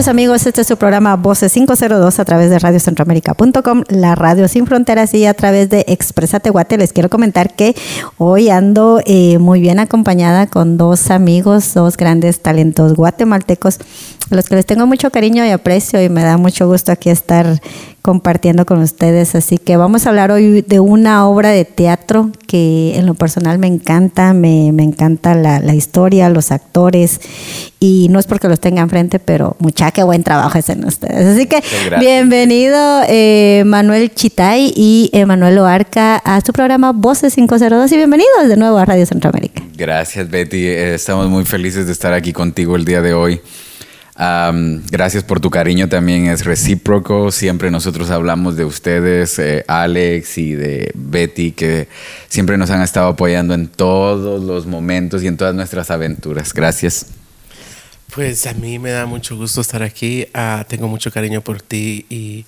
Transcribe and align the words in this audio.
noches 0.00 0.08
amigos, 0.08 0.46
este 0.46 0.62
es 0.62 0.66
su 0.66 0.78
programa 0.78 1.16
Voces 1.16 1.52
502 1.52 2.20
a 2.20 2.24
través 2.24 2.48
de 2.48 2.58
radiocentroamérica.com, 2.58 3.82
la 3.88 4.14
radio 4.14 4.48
sin 4.48 4.66
fronteras 4.66 5.12
y 5.12 5.26
a 5.26 5.34
través 5.34 5.68
de 5.68 5.84
Expresate 5.88 6.48
Guate. 6.48 6.78
Les 6.78 6.94
quiero 6.94 7.10
comentar 7.10 7.54
que 7.54 7.76
hoy 8.16 8.48
ando 8.48 9.02
eh, 9.04 9.36
muy 9.36 9.60
bien 9.60 9.78
acompañada 9.78 10.46
con 10.46 10.78
dos 10.78 11.10
amigos, 11.10 11.74
dos 11.74 11.98
grandes 11.98 12.40
talentos 12.40 12.94
guatemaltecos, 12.94 13.78
a 14.30 14.34
los 14.36 14.46
que 14.46 14.54
les 14.54 14.66
tengo 14.66 14.86
mucho 14.86 15.10
cariño 15.10 15.44
y 15.44 15.50
aprecio 15.50 16.02
y 16.02 16.08
me 16.08 16.22
da 16.22 16.36
mucho 16.36 16.66
gusto 16.68 16.92
aquí 16.92 17.10
estar 17.10 17.60
compartiendo 18.02 18.64
con 18.64 18.80
ustedes. 18.80 19.34
Así 19.34 19.58
que 19.58 19.76
vamos 19.76 20.06
a 20.06 20.10
hablar 20.10 20.30
hoy 20.30 20.62
de 20.62 20.80
una 20.80 21.26
obra 21.28 21.50
de 21.50 21.64
teatro 21.64 22.30
que 22.46 22.96
en 22.96 23.06
lo 23.06 23.14
personal 23.14 23.58
me 23.58 23.66
encanta, 23.66 24.32
me, 24.32 24.72
me 24.72 24.82
encanta 24.82 25.34
la, 25.34 25.60
la 25.60 25.74
historia, 25.74 26.28
los 26.28 26.52
actores 26.52 27.20
y 27.80 28.08
no 28.10 28.18
es 28.18 28.26
porque 28.26 28.48
los 28.48 28.60
tenga 28.60 28.82
enfrente, 28.82 29.18
pero 29.18 29.56
mucha 29.58 29.90
qué 29.90 30.02
buen 30.02 30.22
trabajo 30.22 30.58
hacen 30.58 30.84
ustedes. 30.84 31.26
Así 31.26 31.46
que 31.46 31.62
bienvenido 31.98 33.02
eh, 33.08 33.64
Manuel 33.66 34.14
Chitay 34.14 34.72
y 34.76 35.10
Emanuel 35.12 35.58
Oarca 35.58 36.16
a 36.16 36.40
su 36.40 36.52
programa 36.52 36.92
Voces 36.92 37.34
502 37.34 37.90
y 37.92 37.96
bienvenidos 37.96 38.48
de 38.48 38.56
nuevo 38.56 38.78
a 38.78 38.84
Radio 38.84 39.06
Centroamérica. 39.06 39.62
Gracias, 39.76 40.30
Betty. 40.30 40.66
Eh, 40.66 40.94
Estamos 40.94 41.28
muy 41.28 41.44
felices 41.44 41.86
de 41.86 41.92
estar 41.92 42.12
aquí 42.12 42.32
contigo 42.32 42.76
el 42.76 42.84
día 42.84 43.00
de 43.00 43.14
hoy. 43.14 43.40
Am, 44.22 44.82
gracias 44.90 45.24
por 45.24 45.40
tu 45.40 45.48
cariño 45.48 45.88
también, 45.88 46.26
es 46.26 46.44
recíproco. 46.44 47.32
Siempre 47.32 47.70
nosotros 47.70 48.10
hablamos 48.10 48.54
de 48.54 48.66
ustedes, 48.66 49.38
eh, 49.38 49.64
Alex 49.66 50.36
y 50.36 50.52
de 50.52 50.92
Betty, 50.94 51.52
que 51.52 51.88
siempre 52.28 52.58
nos 52.58 52.68
han 52.68 52.82
estado 52.82 53.08
apoyando 53.08 53.54
en 53.54 53.66
todos 53.66 54.42
los 54.42 54.66
momentos 54.66 55.22
y 55.22 55.26
en 55.26 55.38
todas 55.38 55.54
nuestras 55.54 55.90
aventuras. 55.90 56.52
Gracias. 56.52 57.06
Pues 58.14 58.46
a 58.46 58.52
mí 58.52 58.78
me 58.78 58.90
da 58.90 59.06
mucho 59.06 59.38
gusto 59.38 59.62
estar 59.62 59.82
aquí. 59.82 60.26
Ah, 60.34 60.66
tengo 60.68 60.86
mucho 60.86 61.10
cariño 61.10 61.40
por 61.40 61.62
ti 61.62 62.04
y 62.10 62.44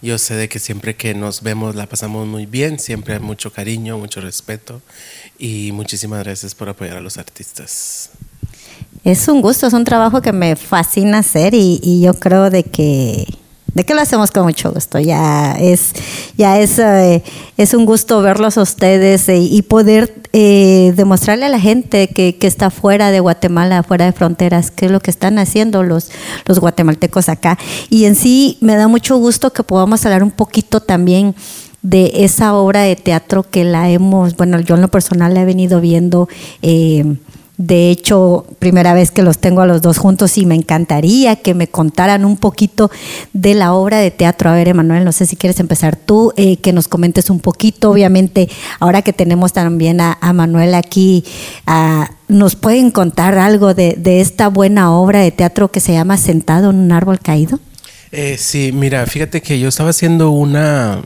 yo 0.00 0.16
sé 0.16 0.36
de 0.36 0.48
que 0.48 0.58
siempre 0.58 0.96
que 0.96 1.12
nos 1.12 1.42
vemos 1.42 1.74
la 1.74 1.86
pasamos 1.86 2.26
muy 2.28 2.46
bien. 2.46 2.78
Siempre 2.78 3.12
hay 3.12 3.20
mucho 3.20 3.52
cariño, 3.52 3.98
mucho 3.98 4.22
respeto 4.22 4.80
y 5.38 5.72
muchísimas 5.72 6.24
gracias 6.24 6.54
por 6.54 6.70
apoyar 6.70 6.96
a 6.96 7.02
los 7.02 7.18
artistas. 7.18 8.08
Es 9.04 9.28
un 9.28 9.40
gusto, 9.40 9.66
es 9.66 9.72
un 9.72 9.84
trabajo 9.84 10.20
que 10.20 10.32
me 10.32 10.56
fascina 10.56 11.18
hacer 11.18 11.54
y, 11.54 12.00
yo 12.02 12.14
creo 12.14 12.50
de 12.50 12.64
que 12.64 13.26
de 13.72 13.84
que 13.84 13.94
lo 13.94 14.00
hacemos 14.00 14.32
con 14.32 14.44
mucho 14.44 14.72
gusto. 14.72 14.98
Ya 14.98 15.52
es 15.52 15.92
ya 16.36 16.58
es 16.58 16.78
eh, 16.78 17.22
es 17.56 17.72
un 17.72 17.86
gusto 17.86 18.20
verlos 18.20 18.58
a 18.58 18.62
ustedes 18.62 19.28
eh, 19.28 19.38
y 19.38 19.62
poder 19.62 20.12
eh, 20.32 20.92
demostrarle 20.96 21.46
a 21.46 21.48
la 21.48 21.60
gente 21.60 22.08
que, 22.08 22.36
que 22.36 22.46
está 22.46 22.70
fuera 22.70 23.10
de 23.10 23.20
Guatemala, 23.20 23.82
fuera 23.84 24.06
de 24.06 24.12
fronteras, 24.12 24.70
qué 24.70 24.86
es 24.86 24.92
lo 24.92 25.00
que 25.00 25.10
están 25.10 25.38
haciendo 25.38 25.82
los 25.82 26.10
los 26.46 26.58
guatemaltecos 26.58 27.28
acá. 27.28 27.58
Y 27.88 28.04
en 28.04 28.16
sí 28.16 28.58
me 28.60 28.74
da 28.74 28.88
mucho 28.88 29.16
gusto 29.16 29.52
que 29.52 29.62
podamos 29.62 30.04
hablar 30.04 30.22
un 30.24 30.32
poquito 30.32 30.80
también 30.80 31.34
de 31.82 32.12
esa 32.16 32.54
obra 32.54 32.82
de 32.82 32.96
teatro 32.96 33.44
que 33.44 33.64
la 33.64 33.88
hemos, 33.88 34.36
bueno, 34.36 34.60
yo 34.60 34.74
en 34.74 34.82
lo 34.82 34.88
personal 34.88 35.32
la 35.32 35.42
he 35.42 35.44
venido 35.46 35.80
viendo. 35.80 36.28
De 37.60 37.90
hecho, 37.90 38.46
primera 38.58 38.94
vez 38.94 39.10
que 39.10 39.22
los 39.22 39.36
tengo 39.36 39.60
a 39.60 39.66
los 39.66 39.82
dos 39.82 39.98
juntos 39.98 40.38
y 40.38 40.46
me 40.46 40.54
encantaría 40.54 41.36
que 41.36 41.52
me 41.52 41.68
contaran 41.68 42.24
un 42.24 42.38
poquito 42.38 42.90
de 43.34 43.52
la 43.52 43.74
obra 43.74 43.98
de 43.98 44.10
teatro. 44.10 44.48
A 44.48 44.54
ver, 44.54 44.68
Emanuel, 44.68 45.04
no 45.04 45.12
sé 45.12 45.26
si 45.26 45.36
quieres 45.36 45.60
empezar 45.60 45.94
tú, 45.94 46.32
eh, 46.38 46.56
que 46.56 46.72
nos 46.72 46.88
comentes 46.88 47.28
un 47.28 47.38
poquito. 47.38 47.90
Obviamente, 47.90 48.48
ahora 48.78 49.02
que 49.02 49.12
tenemos 49.12 49.52
también 49.52 50.00
a, 50.00 50.16
a 50.22 50.32
Manuel 50.32 50.74
aquí, 50.74 51.22
ah, 51.66 52.10
¿nos 52.28 52.56
pueden 52.56 52.90
contar 52.90 53.36
algo 53.36 53.74
de, 53.74 53.94
de 53.98 54.22
esta 54.22 54.48
buena 54.48 54.90
obra 54.90 55.20
de 55.20 55.30
teatro 55.30 55.70
que 55.70 55.80
se 55.80 55.92
llama 55.92 56.16
Sentado 56.16 56.70
en 56.70 56.76
un 56.76 56.92
árbol 56.92 57.20
caído? 57.20 57.60
Eh, 58.10 58.38
sí, 58.38 58.72
mira, 58.72 59.04
fíjate 59.04 59.42
que 59.42 59.60
yo 59.60 59.68
estaba 59.68 59.90
haciendo 59.90 60.30
una, 60.30 61.02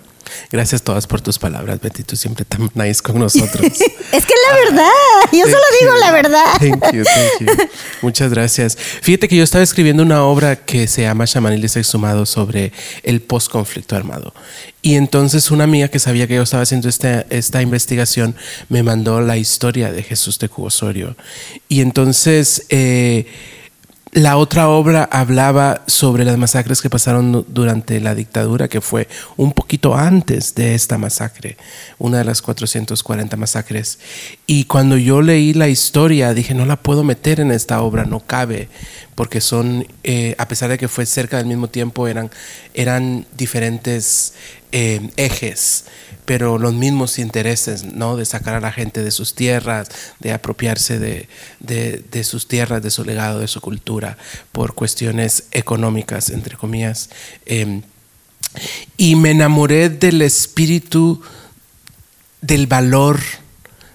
Gracias 0.50 0.82
todas 0.82 1.06
por 1.06 1.20
tus 1.20 1.38
palabras, 1.38 1.80
Betty. 1.80 2.02
Tú 2.02 2.16
siempre 2.16 2.44
tan 2.44 2.70
nice 2.74 3.02
con 3.02 3.18
nosotros. 3.18 3.64
es 4.12 4.26
que 4.26 4.34
la 4.48 4.56
verdad. 4.56 4.90
Yo 5.32 5.44
solo 5.44 5.62
digo 5.80 5.94
la 5.96 6.12
verdad. 6.12 6.44
Thank 6.58 6.92
you, 6.92 7.04
thank 7.04 7.40
you. 7.40 7.68
Muchas 8.02 8.30
gracias. 8.30 8.76
Fíjate 8.76 9.28
que 9.28 9.36
yo 9.36 9.44
estaba 9.44 9.64
escribiendo 9.64 10.02
una 10.02 10.24
obra 10.24 10.56
que 10.56 10.86
se 10.86 11.02
llama 11.02 11.24
Shamaniles 11.26 11.76
Exhumados 11.76 12.30
sobre 12.30 12.72
el 13.02 13.20
post-conflicto 13.20 13.96
armado. 13.96 14.34
Y 14.82 14.96
entonces 14.96 15.50
una 15.50 15.64
amiga 15.64 15.88
que 15.88 15.98
sabía 15.98 16.26
que 16.26 16.34
yo 16.34 16.42
estaba 16.42 16.62
haciendo 16.62 16.88
esta, 16.88 17.24
esta 17.30 17.62
investigación 17.62 18.36
me 18.68 18.82
mandó 18.82 19.20
la 19.20 19.36
historia 19.36 19.92
de 19.92 20.02
Jesús 20.02 20.38
de 20.38 20.48
Cubosorio. 20.48 21.16
Y 21.68 21.80
entonces... 21.80 22.66
Eh, 22.68 23.26
la 24.14 24.36
otra 24.36 24.68
obra 24.68 25.08
hablaba 25.10 25.82
sobre 25.88 26.24
las 26.24 26.38
masacres 26.38 26.80
que 26.80 26.88
pasaron 26.88 27.44
durante 27.48 27.98
la 28.00 28.14
dictadura, 28.14 28.68
que 28.68 28.80
fue 28.80 29.08
un 29.36 29.52
poquito 29.52 29.96
antes 29.96 30.54
de 30.54 30.76
esta 30.76 30.98
masacre, 30.98 31.56
una 31.98 32.18
de 32.18 32.24
las 32.24 32.40
440 32.40 33.36
masacres. 33.36 33.98
Y 34.46 34.64
cuando 34.64 34.96
yo 34.96 35.20
leí 35.20 35.52
la 35.52 35.66
historia, 35.66 36.32
dije, 36.32 36.54
no 36.54 36.64
la 36.64 36.76
puedo 36.76 37.02
meter 37.02 37.40
en 37.40 37.50
esta 37.50 37.82
obra, 37.82 38.04
no 38.04 38.20
cabe, 38.20 38.68
porque 39.14 39.40
son, 39.40 39.86
eh, 40.02 40.34
a 40.38 40.48
pesar 40.48 40.70
de 40.70 40.78
que 40.78 40.88
fue 40.88 41.06
cerca 41.06 41.36
del 41.36 41.46
mismo 41.46 41.68
tiempo, 41.68 42.08
eran, 42.08 42.30
eran 42.74 43.26
diferentes 43.36 44.34
eh, 44.72 45.10
ejes 45.16 45.84
pero 46.24 46.58
los 46.58 46.72
mismos 46.72 47.18
intereses, 47.18 47.84
¿no? 47.84 48.16
De 48.16 48.24
sacar 48.24 48.54
a 48.54 48.60
la 48.60 48.72
gente 48.72 49.02
de 49.02 49.10
sus 49.10 49.34
tierras, 49.34 49.88
de 50.20 50.32
apropiarse 50.32 50.98
de, 50.98 51.28
de, 51.60 52.24
sus 52.24 52.48
tierras, 52.48 52.82
de 52.82 52.90
su 52.90 53.04
legado, 53.04 53.40
de 53.40 53.48
su 53.48 53.60
cultura, 53.60 54.16
por 54.52 54.74
cuestiones 54.74 55.44
económicas, 55.50 56.30
entre 56.30 56.56
comillas. 56.56 57.10
Em, 57.44 57.82
y 58.96 59.16
me 59.16 59.32
enamoré 59.32 59.90
del 59.90 60.22
espíritu, 60.22 61.20
del 62.40 62.66
valor 62.66 63.20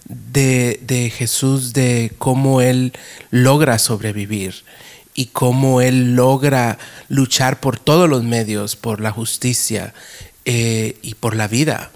de, 0.05 0.79
de 0.83 1.09
Jesús, 1.09 1.73
de 1.73 2.11
cómo 2.17 2.61
Él 2.61 2.93
logra 3.31 3.79
sobrevivir 3.79 4.63
y 5.15 5.27
cómo 5.27 5.81
Él 5.81 6.15
logra 6.15 6.77
luchar 7.07 7.59
por 7.59 7.79
todos 7.79 8.09
los 8.09 8.23
medios, 8.23 8.75
por 8.75 9.01
la 9.01 9.11
justicia 9.11 9.93
eh, 10.45 10.97
y 11.01 11.15
por 11.15 11.35
la 11.35 11.47
vida. 11.47 11.91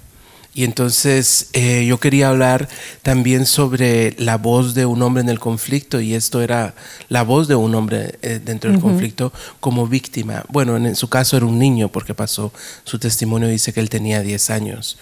Y 0.55 0.65
entonces 0.65 1.47
eh, 1.53 1.85
yo 1.87 1.99
quería 1.99 2.29
hablar 2.29 2.69
también 3.01 3.47
sobre 3.47 4.15
la 4.19 4.37
voz 4.37 4.75
de 4.75 4.85
un 4.85 5.01
hombre 5.01 5.23
en 5.23 5.29
el 5.29 5.39
conflicto 5.39 5.99
y 5.99 6.13
esto 6.13 6.43
era 6.43 6.75
la 7.09 7.23
voz 7.23 7.47
de 7.47 7.55
un 7.55 7.73
hombre 7.73 8.19
eh, 8.21 8.39
dentro 8.43 8.69
del 8.69 8.79
conflicto 8.79 9.33
como 9.59 9.87
víctima. 9.87 10.43
Bueno, 10.49 10.77
en, 10.77 10.95
su 10.95 11.09
caso 11.09 11.37
era 11.37 11.47
un 11.47 11.57
niño 11.57 11.89
porque 11.89 12.13
pasó, 12.13 12.53
su 12.83 12.99
testimonio 12.99 13.47
dice 13.47 13.73
que 13.73 13.79
él 13.79 13.89
tenía 13.89 14.21
10 14.21 14.49
años. 14.51 14.99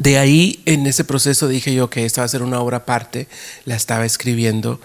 de 0.00 0.18
ahí, 0.18 0.62
en 0.64 0.86
ese 0.86 1.04
proceso 1.04 1.46
dije 1.46 1.74
yo 1.74 1.90
que 1.90 2.06
esta 2.06 2.22
va 2.22 2.24
a 2.24 2.28
ser 2.28 2.42
una 2.42 2.60
obra 2.60 2.78
aparte, 2.78 3.28
la 3.66 3.74
estaba 3.74 4.06
escribiendo 4.06 4.80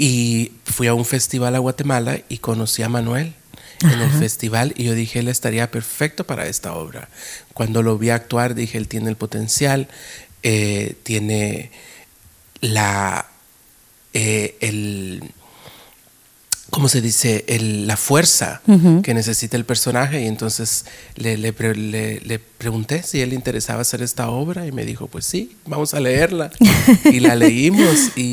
y 0.00 0.52
fui 0.64 0.86
a 0.86 0.94
un 0.94 1.04
festival 1.04 1.54
a 1.54 1.58
Guatemala 1.58 2.20
y 2.30 2.38
conocí 2.38 2.82
a 2.82 2.88
Manuel 2.88 3.34
en 3.82 4.00
el 4.00 4.10
festival 4.10 4.72
y 4.74 4.84
yo 4.84 4.94
dije, 4.94 5.18
él 5.18 5.28
estaría 5.28 5.70
perfecto 5.70 6.24
para 6.24 6.46
esta 6.46 6.72
obra. 6.72 7.10
Cuando 7.52 7.82
lo 7.82 7.98
vi 7.98 8.08
actuar, 8.08 8.54
dije, 8.54 8.78
él 8.78 8.88
tiene 8.88 9.10
el 9.10 9.16
potencial, 9.16 9.88
eh, 10.42 10.96
tiene 11.02 11.70
la, 12.62 13.26
eh, 14.14 14.56
el, 14.60 15.34
¿cómo 16.70 16.88
se 16.88 17.02
dice? 17.02 17.44
la 17.48 17.98
fuerza 17.98 18.62
que 19.02 19.12
necesita 19.12 19.58
el 19.58 19.66
personaje 19.66 20.22
y 20.22 20.28
entonces 20.28 20.86
le, 21.16 21.36
le, 21.36 21.52
le, 21.52 22.38
pregunté 22.38 23.02
si 23.02 23.20
él 23.20 23.28
le 23.30 23.34
interesaba 23.34 23.82
hacer 23.82 24.00
esta 24.00 24.30
obra 24.30 24.66
y 24.66 24.72
me 24.72 24.86
dijo, 24.86 25.08
pues 25.08 25.26
sí, 25.26 25.58
vamos 25.66 25.92
a 25.92 26.00
leerla. 26.00 26.50
y 27.04 27.20
la 27.20 27.34
leímos 27.34 28.16
y... 28.16 28.32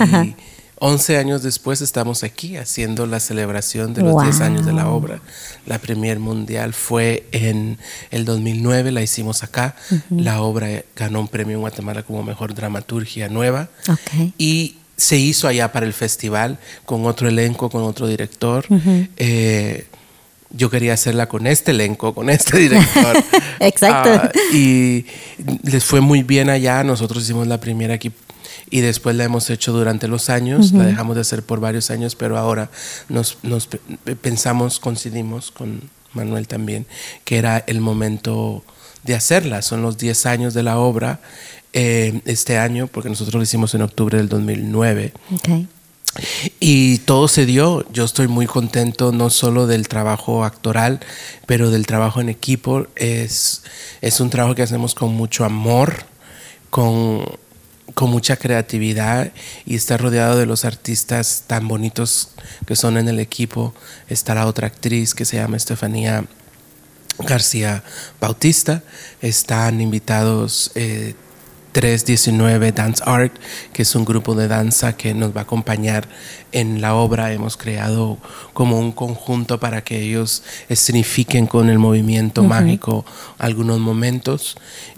11 0.80 1.18
años 1.18 1.42
después 1.42 1.82
estamos 1.82 2.24
aquí 2.24 2.58
haciendo 2.58 3.08
la 3.08 3.20
celebración 3.20 3.94
de 3.94 4.04
los 4.04 4.22
10 4.22 4.42
años 4.42 4.66
de 4.66 4.74
la 4.74 4.90
obra. 4.90 5.20
La 5.66 5.80
premier 5.80 6.20
mundial 6.20 6.74
fue 6.74 7.26
en 7.32 7.78
el 8.12 8.26
2009, 8.26 8.92
la 8.92 9.02
hicimos 9.02 9.44
acá. 9.44 9.76
La 10.10 10.42
obra 10.42 10.84
ganó 10.96 11.22
un 11.22 11.28
premio 11.28 11.56
en 11.56 11.62
Guatemala 11.62 12.04
como 12.04 12.22
mejor 12.24 12.54
dramaturgia 12.54 13.28
nueva. 13.28 13.70
Y 14.38 14.78
se 14.96 15.18
hizo 15.18 15.48
allá 15.48 15.72
para 15.72 15.86
el 15.86 15.94
festival 15.94 16.58
con 16.86 17.06
otro 17.06 17.28
elenco, 17.28 17.70
con 17.70 17.84
otro 17.84 18.08
director. 18.08 18.66
Eh, 19.18 19.88
yo 20.52 20.70
quería 20.70 20.94
hacerla 20.94 21.28
con 21.28 21.46
este 21.48 21.72
elenco, 21.72 22.14
con 22.14 22.30
este 22.30 22.58
director. 22.60 23.24
Exacto. 23.60 24.10
Ah, 24.14 24.32
y 24.54 25.06
les 25.64 25.84
fue 25.84 26.02
muy 26.02 26.24
bien 26.24 26.50
allá. 26.50 26.84
Nosotros 26.84 27.24
hicimos 27.24 27.48
la 27.48 27.60
primera 27.60 27.96
aquí 27.96 28.12
y 28.70 28.82
después 28.82 29.16
la 29.16 29.24
hemos 29.24 29.50
hecho 29.50 29.72
durante 29.72 30.08
los 30.08 30.30
años, 30.30 30.74
la 30.74 30.86
dejamos 30.86 31.16
de 31.16 31.22
hacer 31.22 31.44
por 31.44 31.60
varios 31.60 31.90
años, 31.90 32.16
pero 32.16 32.38
ahora 32.38 32.70
nos, 33.08 33.38
nos 33.44 33.68
pensamos, 34.22 34.80
coincidimos 34.80 35.52
con 35.52 35.82
Manuel 36.14 36.48
también, 36.48 36.86
que 37.24 37.38
era 37.38 37.64
el 37.68 37.80
momento 37.80 38.64
de 39.04 39.16
hacerla. 39.16 39.62
Son 39.62 39.82
los 39.82 39.98
10 39.98 40.26
años 40.26 40.54
de 40.54 40.64
la 40.64 40.78
obra 40.78 41.22
eh, 41.74 42.22
este 42.26 42.58
año, 42.58 42.88
porque 42.88 43.10
nosotros 43.10 43.36
lo 43.36 43.44
hicimos 43.44 43.74
en 43.74 43.84
octubre 43.84 44.18
del 44.18 44.28
2009. 44.30 45.14
Y 46.60 46.98
todo 47.00 47.28
se 47.28 47.46
dio. 47.46 47.86
Yo 47.92 48.04
estoy 48.04 48.28
muy 48.28 48.48
contento 48.48 49.12
no 49.12 49.30
solo 49.30 49.68
del 49.68 49.88
trabajo 49.88 50.44
actoral, 50.44 51.00
pero 51.46 51.70
del 51.70 51.86
trabajo 51.86 52.20
en 52.20 52.30
equipo. 52.30 52.88
Es, 52.96 53.64
es 54.02 54.20
un 54.20 54.30
trabajo 54.30 54.56
que 54.56 54.64
hacemos 54.64 54.96
con 54.96 55.14
mucho 55.14 55.46
amor, 55.46 56.04
con 56.70 57.24
con 57.98 58.12
mucha 58.12 58.38
creatividad 58.38 59.32
y 59.66 59.74
está 59.74 59.98
rodeado 59.98 60.38
de 60.38 60.46
los 60.46 60.66
artistas 60.66 61.46
tan 61.48 61.68
bonitos 61.68 62.30
que 62.68 62.76
son 62.76 62.96
en 62.96 63.08
el 63.08 63.20
equipo. 63.20 63.74
Está 64.08 64.36
la 64.36 64.46
otra 64.46 64.68
actriz 64.68 65.16
que 65.16 65.26
se 65.26 65.38
llama 65.38 65.58
Estefanía 65.58 66.24
García 67.18 67.84
Bautista. 68.22 68.84
Están 69.20 69.82
invitados 69.82 70.70
eh, 70.76 71.16
319 71.72 72.72
Dance 72.72 73.02
Art, 73.04 73.34
que 73.74 73.82
es 73.82 73.96
un 73.96 74.06
grupo 74.06 74.36
de 74.36 74.48
danza 74.48 74.96
que 74.96 75.16
nos 75.16 75.36
va 75.36 75.42
a 75.42 75.44
acompañar 75.46 76.08
en 76.52 76.82
la 76.82 76.94
obra. 76.94 77.34
Hemos 77.34 77.58
creado 77.58 78.20
como 78.54 78.78
un 78.78 78.92
conjunto 78.92 79.60
para 79.60 79.84
que 79.84 80.04
ellos 80.04 80.44
escenifiquen 80.70 81.48
con 81.48 81.68
el 81.72 81.80
movimiento 81.80 82.44
mágico 82.44 83.08
algunos 83.40 83.80
momentos. 83.80 84.56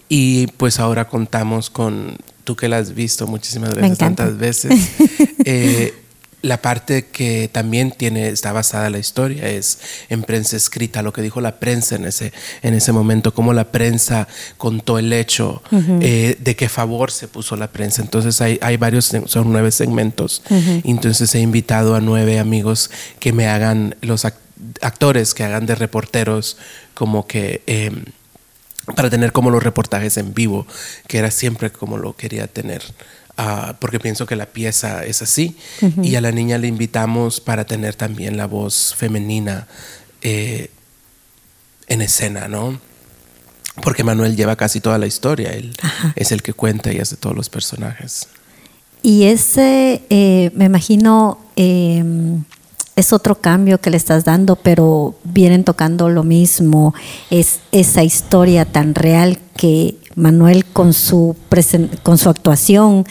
Y 0.09 0.47
pues 0.47 0.81
ahora 0.81 1.07
contamos 1.07 1.69
con 1.69 2.17
tú 2.49 2.55
que 2.55 2.67
la 2.67 2.79
has 2.79 2.95
visto 2.95 3.27
muchísimas 3.27 3.75
veces, 3.75 3.99
tantas 3.99 4.35
veces. 4.35 4.73
Eh, 5.45 5.93
la 6.41 6.61
parte 6.61 7.05
que 7.05 7.49
también 7.51 7.91
tiene, 7.91 8.27
está 8.27 8.51
basada 8.51 8.87
en 8.87 8.93
la 8.93 8.99
historia 8.99 9.47
es 9.47 9.79
en 10.09 10.23
prensa 10.23 10.57
escrita, 10.57 11.01
lo 11.01 11.13
que 11.13 11.21
dijo 11.21 11.39
la 11.39 11.59
prensa 11.59 11.95
en 11.95 12.05
ese, 12.05 12.33
en 12.61 12.73
ese 12.73 12.91
momento, 12.91 13.33
cómo 13.33 13.53
la 13.53 13.71
prensa 13.71 14.27
contó 14.57 14.99
el 14.99 15.13
hecho, 15.13 15.63
eh, 16.01 16.37
de 16.39 16.55
qué 16.55 16.67
favor 16.69 17.09
se 17.11 17.27
puso 17.27 17.55
la 17.55 17.71
prensa. 17.71 18.01
Entonces 18.01 18.41
hay, 18.41 18.59
hay 18.61 18.77
varios, 18.77 19.11
son 19.25 19.51
nueve 19.51 19.71
segmentos. 19.71 20.43
Entonces 20.83 21.33
he 21.35 21.39
invitado 21.39 21.95
a 21.95 22.01
nueve 22.01 22.37
amigos 22.37 22.91
que 23.19 23.31
me 23.31 23.47
hagan, 23.47 23.95
los 24.01 24.25
actores 24.25 25.33
que 25.33 25.43
hagan 25.43 25.65
de 25.65 25.75
reporteros, 25.75 26.57
como 26.93 27.27
que... 27.27 27.61
Em, 27.65 28.05
para 28.95 29.09
tener 29.09 29.31
como 29.31 29.49
los 29.49 29.63
reportajes 29.63 30.17
en 30.17 30.33
vivo, 30.33 30.65
que 31.07 31.17
era 31.17 31.31
siempre 31.31 31.71
como 31.71 31.97
lo 31.97 32.15
quería 32.15 32.47
tener. 32.47 32.83
Ah, 33.37 33.77
porque 33.79 33.99
pienso 33.99 34.25
que 34.25 34.35
la 34.35 34.47
pieza 34.47 35.05
es 35.05 35.21
así. 35.21 35.55
Y 36.03 36.15
a 36.15 36.21
la 36.21 36.31
niña 36.31 36.57
le 36.57 36.67
invitamos 36.67 37.39
para 37.39 37.65
tener 37.65 37.95
también 37.95 38.35
la 38.35 38.47
voz 38.47 38.93
femenina 38.97 39.67
eh, 40.21 40.69
en 41.87 42.01
escena, 42.01 42.49
¿no? 42.49 42.79
Porque 43.81 44.03
Manuel 44.03 44.35
lleva 44.35 44.55
casi 44.55 44.81
toda 44.81 44.97
la 44.97 45.07
historia, 45.07 45.51
él 45.51 45.73
es 46.15 46.33
el 46.33 46.41
que 46.41 46.53
cuenta 46.53 46.91
y 46.91 46.99
hace 46.99 47.15
todos 47.15 47.35
los 47.35 47.49
personajes. 47.49 48.27
Y 49.01 49.23
ese, 49.23 50.01
eh, 50.09 50.51
me 50.53 50.65
imagino, 50.65 51.39
em, 51.55 52.43
es 52.99 53.13
otro 53.13 53.35
cambio 53.35 53.79
que 53.79 53.89
le 53.89 53.97
estás 53.97 54.25
dando, 54.25 54.55
pero 54.57 55.15
vienen 55.23 55.63
tocando 55.63 56.09
lo 56.09 56.23
mismo, 56.23 56.93
es 57.29 57.59
esa 57.71 58.03
historia 58.03 58.65
tan 58.65 58.93
real 58.93 59.39
que 59.55 59.95
Manuel 60.15 60.65
con 60.65 60.93
su, 60.93 61.35
con 62.03 62.17
su 62.17 62.29
actuación, 62.29 63.05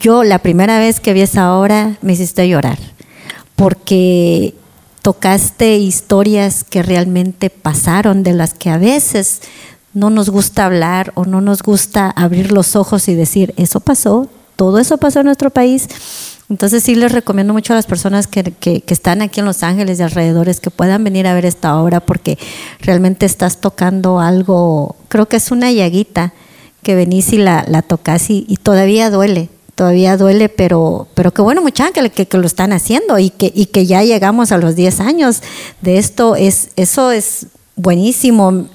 yo 0.00 0.22
la 0.22 0.38
primera 0.38 0.78
vez 0.78 1.00
que 1.00 1.12
vi 1.12 1.22
esa 1.22 1.56
obra 1.56 1.98
me 2.02 2.12
hiciste 2.12 2.48
llorar, 2.48 2.78
porque 3.56 4.54
tocaste 5.02 5.76
historias 5.76 6.64
que 6.64 6.82
realmente 6.82 7.50
pasaron, 7.50 8.22
de 8.22 8.32
las 8.32 8.54
que 8.54 8.70
a 8.70 8.78
veces 8.78 9.42
no 9.92 10.08
nos 10.08 10.30
gusta 10.30 10.66
hablar 10.66 11.12
o 11.14 11.24
no 11.24 11.40
nos 11.40 11.62
gusta 11.62 12.10
abrir 12.10 12.52
los 12.52 12.76
ojos 12.76 13.08
y 13.08 13.14
decir, 13.14 13.54
eso 13.56 13.80
pasó, 13.80 14.28
todo 14.56 14.78
eso 14.78 14.98
pasó 14.98 15.20
en 15.20 15.26
nuestro 15.26 15.50
país 15.50 15.88
Entonces 16.50 16.82
sí 16.82 16.94
les 16.94 17.10
recomiendo 17.10 17.54
mucho 17.54 17.72
a 17.72 17.76
las 17.76 17.86
personas 17.86 18.26
que, 18.26 18.42
que, 18.42 18.82
están 18.88 19.22
aquí 19.22 19.40
en 19.40 19.46
Los 19.46 19.62
Ángeles 19.62 19.98
y 19.98 20.02
alrededores 20.02 20.60
que 20.60 20.70
puedan 20.70 21.02
venir 21.02 21.26
a 21.26 21.34
ver 21.34 21.46
esta 21.46 21.80
obra 21.80 22.00
porque 22.00 22.38
realmente 22.80 23.24
estás 23.24 23.60
tocando 23.60 24.20
algo, 24.20 24.96
creo 25.08 25.26
que 25.26 25.36
es 25.36 25.50
una 25.50 25.72
llaguita 25.72 26.34
que 26.82 26.94
venís 26.94 27.32
y 27.32 27.38
la, 27.38 27.64
la 27.66 27.80
tocas 27.80 28.28
y, 28.28 28.42
todavía 28.62 29.08
duele, 29.08 29.48
todavía 29.74 30.18
duele, 30.18 30.50
pero, 30.50 31.08
pero 31.14 31.32
qué 31.32 31.40
bueno, 31.40 31.62
mucha 31.62 31.90
que, 31.92 32.10
que, 32.10 32.26
que, 32.26 32.36
lo 32.36 32.46
están 32.46 32.74
haciendo 32.74 33.18
y 33.18 33.30
que, 33.30 33.50
y 33.54 33.66
que 33.66 33.86
ya 33.86 34.04
llegamos 34.04 34.52
a 34.52 34.58
los 34.58 34.76
10 34.76 35.00
años 35.00 35.42
de 35.80 35.96
esto, 35.96 36.36
es, 36.36 36.72
eso 36.76 37.10
es 37.10 37.46
buenísimo. 37.74 38.68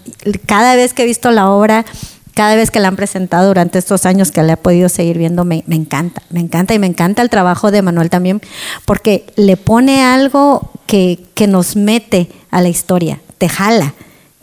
Cada 0.48 0.76
vez 0.76 0.94
que 0.94 1.04
he 1.04 1.06
visto 1.06 1.30
la 1.30 1.52
obra, 1.52 1.86
cada 2.34 2.56
vez 2.56 2.72
que 2.72 2.80
la 2.80 2.88
han 2.88 2.96
presentado 2.96 3.48
durante 3.48 3.80
estos 3.80 4.06
años 4.06 4.32
que 4.32 4.44
la 4.44 4.54
he 4.54 4.58
podido 4.58 4.90
seguir 4.90 5.18
viendo, 5.18 5.46
me, 5.46 5.64
encanta, 5.68 6.22
me 6.30 6.40
encanta 6.40 6.74
y 6.74 6.80
me 6.80 6.88
encanta 6.88 7.22
el 7.22 7.30
trabajo 7.30 7.72
de 7.72 7.82
Manuel 7.82 8.10
también, 8.10 8.42
porque 8.86 9.26
le 9.36 9.58
pone 9.58 10.04
algo 10.04 10.72
que, 10.86 11.20
que 11.34 11.48
nos 11.48 11.76
mete 11.76 12.30
a 12.52 12.62
la 12.62 12.70
historia, 12.70 13.20
te 13.38 13.50
jala. 13.50 13.94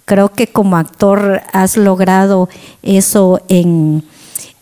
Creo 0.05 0.31
que 0.31 0.47
como 0.47 0.77
actor 0.77 1.43
has 1.53 1.77
logrado 1.77 2.49
eso 2.83 3.41
en 3.49 4.05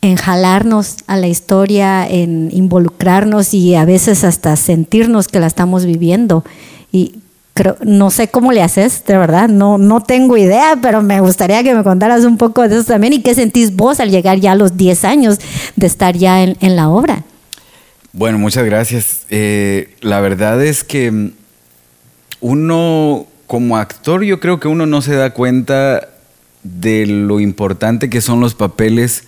en 0.04 0.16
jalarnos 0.16 0.96
a 1.06 1.16
la 1.16 1.28
historia, 1.28 2.06
en 2.06 2.50
involucrarnos 2.52 3.54
y 3.54 3.74
a 3.74 3.86
veces 3.86 4.22
hasta 4.22 4.54
sentirnos 4.54 5.28
que 5.28 5.40
la 5.40 5.46
estamos 5.46 5.86
viviendo. 5.86 6.44
Y 6.92 7.20
no 7.84 8.10
sé 8.10 8.28
cómo 8.28 8.50
le 8.50 8.62
haces, 8.62 9.04
de 9.04 9.16
verdad, 9.16 9.48
no, 9.48 9.78
no 9.78 10.02
tengo 10.02 10.36
idea, 10.36 10.76
pero 10.82 11.02
me 11.02 11.20
gustaría 11.20 11.62
que 11.62 11.74
me 11.74 11.84
contaras 11.84 12.24
un 12.24 12.36
poco 12.36 12.66
de 12.68 12.76
eso 12.76 12.84
también 12.84 13.12
y 13.12 13.22
qué 13.22 13.34
sentís 13.34 13.76
vos 13.76 14.00
al 14.00 14.10
llegar 14.10 14.38
ya 14.40 14.52
a 14.52 14.56
los 14.56 14.76
10 14.76 15.04
años 15.04 15.38
de 15.76 15.86
estar 15.86 16.16
ya 16.16 16.42
en, 16.42 16.76
la 16.76 16.88
obra. 16.88 17.22
Bueno, 18.12 18.38
muchas 18.38 18.64
gracias. 18.64 19.26
Eh, 19.30 19.94
la 20.00 20.20
verdad 20.20 20.64
es 20.64 20.82
que 20.82 21.30
uno, 22.40 23.26
como 23.46 23.76
actor, 23.76 24.24
yo 24.24 24.40
creo 24.40 24.58
que 24.58 24.66
uno 24.66 24.86
no 24.86 25.00
se 25.00 25.14
da 25.14 25.30
cuenta 25.30 26.08
de 26.64 27.06
lo 27.06 27.38
importante 27.38 28.10
que 28.10 28.20
son 28.20 28.40
los 28.40 28.54
papeles 28.54 29.24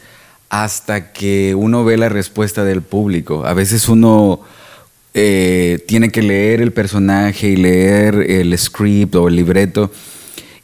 hasta 0.48 1.12
que 1.12 1.54
uno 1.54 1.84
ve 1.84 1.96
la 1.96 2.08
respuesta 2.08 2.64
del 2.64 2.82
público. 2.82 3.46
A 3.46 3.54
veces 3.54 3.88
uno 3.88 4.40
eh, 5.18 5.78
tiene 5.86 6.10
que 6.10 6.20
leer 6.20 6.60
el 6.60 6.72
personaje 6.72 7.48
y 7.48 7.56
leer 7.56 8.16
el 8.16 8.56
script 8.58 9.14
o 9.14 9.28
el 9.28 9.36
libreto 9.36 9.90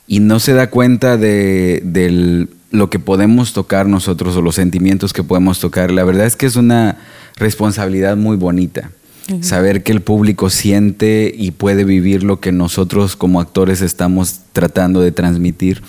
y 0.06 0.20
no 0.20 0.40
se 0.40 0.52
da 0.52 0.68
cuenta 0.68 1.16
de, 1.16 1.80
de, 1.82 2.48
lo 2.70 2.90
que 2.90 2.98
podemos 2.98 3.54
tocar 3.54 3.86
nosotros 3.86 4.36
o 4.36 4.42
los 4.42 4.56
sentimientos 4.56 5.14
que 5.14 5.22
podemos 5.22 5.58
tocar. 5.58 5.90
La 5.90 6.04
verdad 6.04 6.26
es 6.26 6.36
que 6.36 6.44
es 6.44 6.56
una 6.56 6.98
responsabilidad 7.36 8.18
muy 8.18 8.36
bonita. 8.36 8.90
Uh 9.30 9.36
-huh. 9.36 9.42
Saber 9.42 9.82
que 9.82 9.92
el 9.92 10.02
público 10.02 10.50
siente 10.50 11.32
y 11.34 11.52
puede 11.52 11.84
vivir 11.84 12.22
lo 12.22 12.38
que 12.38 12.52
nosotros 12.52 13.16
como 13.16 13.40
actores 13.40 13.80
estamos 13.80 14.40
tratando 14.52 15.00
de 15.00 15.12
transmitir. 15.12 15.82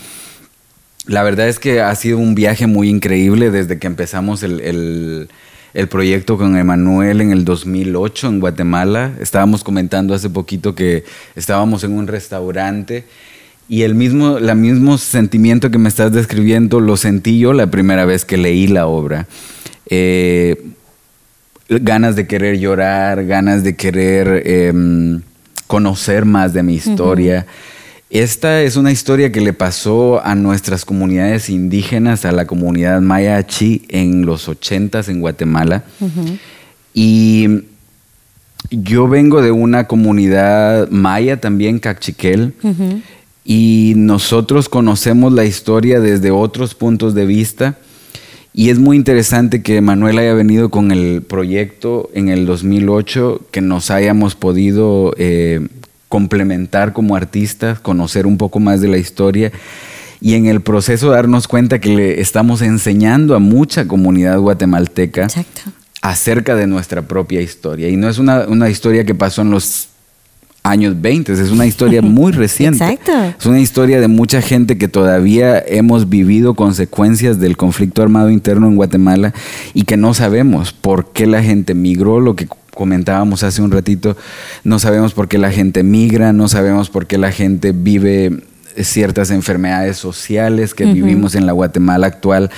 La 1.06 1.22
verdad 1.24 1.50
es 1.50 1.60
que 1.60 1.82
ha 1.82 1.94
sido 1.96 2.18
un 2.18 2.34
viaje 2.34 2.66
muy 2.66 2.88
increíble 2.88 3.52
desde 3.52 3.78
que 3.78 3.88
empezamos 3.88 4.42
el, 4.42 4.62
el, 4.62 5.28
el, 5.74 5.88
proyecto 5.88 6.38
con 6.38 6.58
Emanuel 6.58 7.22
en 7.22 7.32
el 7.32 7.46
2008 7.46 8.28
en 8.28 8.40
Guatemala. 8.40 9.14
Estábamos 9.20 9.64
comentando 9.64 10.14
hace 10.14 10.30
poquito 10.30 10.76
que 10.76 11.04
estábamos 11.36 11.84
en 11.84 11.94
un 11.94 12.08
restaurante 12.08 13.06
y 13.68 13.84
el 13.84 13.96
mismo, 13.96 14.40
mismo 14.40 14.98
sentimiento 14.98 15.72
que 15.72 15.78
me 15.78 15.90
estás 15.90 16.12
describiendo 16.12 16.80
lo 16.80 16.98
sentí 16.98 17.40
yo 17.40 17.54
la 17.54 17.68
primera 17.68 18.06
vez 18.06 18.26
que 18.26 18.38
leí 18.38 18.68
la 18.68 18.88
obra. 18.88 19.28
Eh, 19.90 20.72
ganas 21.70 22.16
de 22.16 22.28
querer 22.28 22.60
llorar, 22.60 23.26
ganas 23.26 23.64
de 23.64 23.76
querer 23.76 24.44
eh, 24.46 25.20
conocer 25.68 26.26
más 26.26 26.54
de 26.54 26.64
mi 26.64 26.76
historia. 26.76 27.46
Uh 27.48 27.52
-huh. 27.52 27.73
Esta 28.14 28.62
es 28.62 28.76
una 28.76 28.92
historia 28.92 29.32
que 29.32 29.42
le 29.42 29.54
pasó 29.54 30.24
a 30.24 30.36
nuestras 30.36 30.86
comunidades 30.86 31.50
indígenas, 31.50 32.26
a 32.26 32.32
la 32.32 32.46
comunidad 32.46 33.02
maya 33.02 33.44
chi 33.48 33.86
en 33.90 34.28
los 34.28 34.48
ochentas 34.48 35.10
en 35.10 35.20
Guatemala. 35.20 35.84
Uh 36.00 36.06
-huh. 36.06 36.38
Y 36.94 37.48
yo 38.70 39.08
vengo 39.08 39.42
de 39.42 39.50
una 39.50 39.88
comunidad 39.88 40.90
maya 40.92 41.42
también, 41.42 41.80
Cachiquel, 41.80 42.54
uh 42.62 42.70
-huh. 42.70 43.02
y 43.44 43.94
nosotros 43.96 44.70
conocemos 44.70 45.34
la 45.34 45.46
historia 45.46 46.00
desde 46.00 46.30
otros 46.30 46.76
puntos 46.76 47.16
de 47.16 47.26
vista. 47.26 47.80
Y 48.54 48.70
es 48.70 48.78
muy 48.78 48.96
interesante 48.96 49.64
que 49.64 49.82
Manuel 49.82 50.20
haya 50.20 50.36
venido 50.36 50.70
con 50.70 50.92
el 50.92 51.24
proyecto 51.24 52.12
en 52.14 52.30
el 52.30 52.46
2008, 52.46 53.42
que 53.50 53.62
nos 53.62 53.90
hayamos 53.90 54.36
podido 54.36 55.16
eh, 55.18 55.68
complementar 56.14 56.94
como 56.94 57.16
artistas, 57.16 57.80
conocer 57.80 58.28
un 58.28 58.38
poco 58.38 58.60
más 58.60 58.82
de 58.82 58.88
la 58.88 59.00
historia 59.00 59.52
y 60.22 60.36
en 60.36 60.46
el 60.46 60.62
proceso 60.62 61.10
darnos 61.10 61.48
cuenta 61.48 61.82
que 61.82 61.90
le 61.90 62.22
estamos 62.22 62.62
enseñando 62.62 63.36
a 63.36 63.40
mucha 63.40 63.88
comunidad 63.88 64.38
guatemalteca 64.38 65.24
Exacto. 65.24 65.62
acerca 66.04 66.54
de 66.56 66.68
nuestra 66.68 67.02
propia 67.02 67.42
historia. 67.42 67.90
Y 67.90 67.96
no 67.96 68.08
es 68.10 68.20
una, 68.20 68.42
una 68.42 68.70
historia 68.70 69.06
que 69.06 69.16
pasó 69.16 69.42
en 69.42 69.50
los 69.50 69.88
años 70.62 71.02
20, 71.02 71.34
es 71.34 71.50
una 71.50 71.66
historia 71.66 72.02
muy 72.04 72.32
reciente. 72.32 72.84
Exacto. 72.84 73.36
Es 73.40 73.48
una 73.48 73.60
historia 73.60 74.00
de 74.00 74.08
mucha 74.08 74.40
gente 74.44 74.78
que 74.78 74.88
todavía 74.88 75.58
hemos 75.66 76.10
vivido 76.10 76.54
consecuencias 76.54 77.40
del 77.40 77.58
conflicto 77.58 78.04
armado 78.04 78.30
interno 78.30 78.68
en 78.68 78.76
Guatemala 78.76 79.34
y 79.74 79.86
que 79.86 79.98
no 79.98 80.14
sabemos 80.14 80.74
por 80.74 81.12
qué 81.12 81.26
la 81.26 81.42
gente 81.42 81.74
migró, 81.74 82.20
lo 82.20 82.36
que 82.36 82.48
comentábamos 82.74 83.44
hace 83.44 83.62
un 83.62 83.72
ratito, 83.72 84.18
no 84.64 84.80
sabemos 84.80 85.14
por 85.14 85.28
qué 85.28 85.38
la 85.38 85.52
gente 85.52 85.84
migra, 85.84 86.34
no 86.34 86.48
sabemos 86.48 86.90
por 86.90 87.08
qué 87.08 87.18
la 87.18 87.32
gente 87.32 87.72
vive 87.72 88.44
ciertas 88.82 89.30
enfermedades 89.30 89.98
sociales 89.98 90.74
que 90.74 90.86
uh 90.86 90.88
-huh. 90.88 90.94
vivimos 90.94 91.36
en 91.36 91.46
la 91.46 91.52
Guatemala 91.52 92.08
actual 92.08 92.50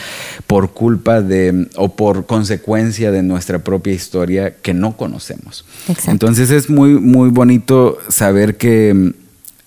por 0.47 0.71
culpa 0.71 1.21
de 1.21 1.67
o 1.75 1.89
por 1.95 2.25
consecuencia 2.25 3.11
de 3.11 3.21
nuestra 3.21 3.59
propia 3.59 3.93
historia 3.93 4.55
que 4.55 4.73
no 4.73 4.95
conocemos. 4.95 5.65
Exacto. 5.89 6.11
Entonces 6.11 6.51
es 6.51 6.69
muy 6.69 6.99
muy 6.99 7.29
bonito 7.29 7.97
saber 8.07 8.55
que 8.55 9.13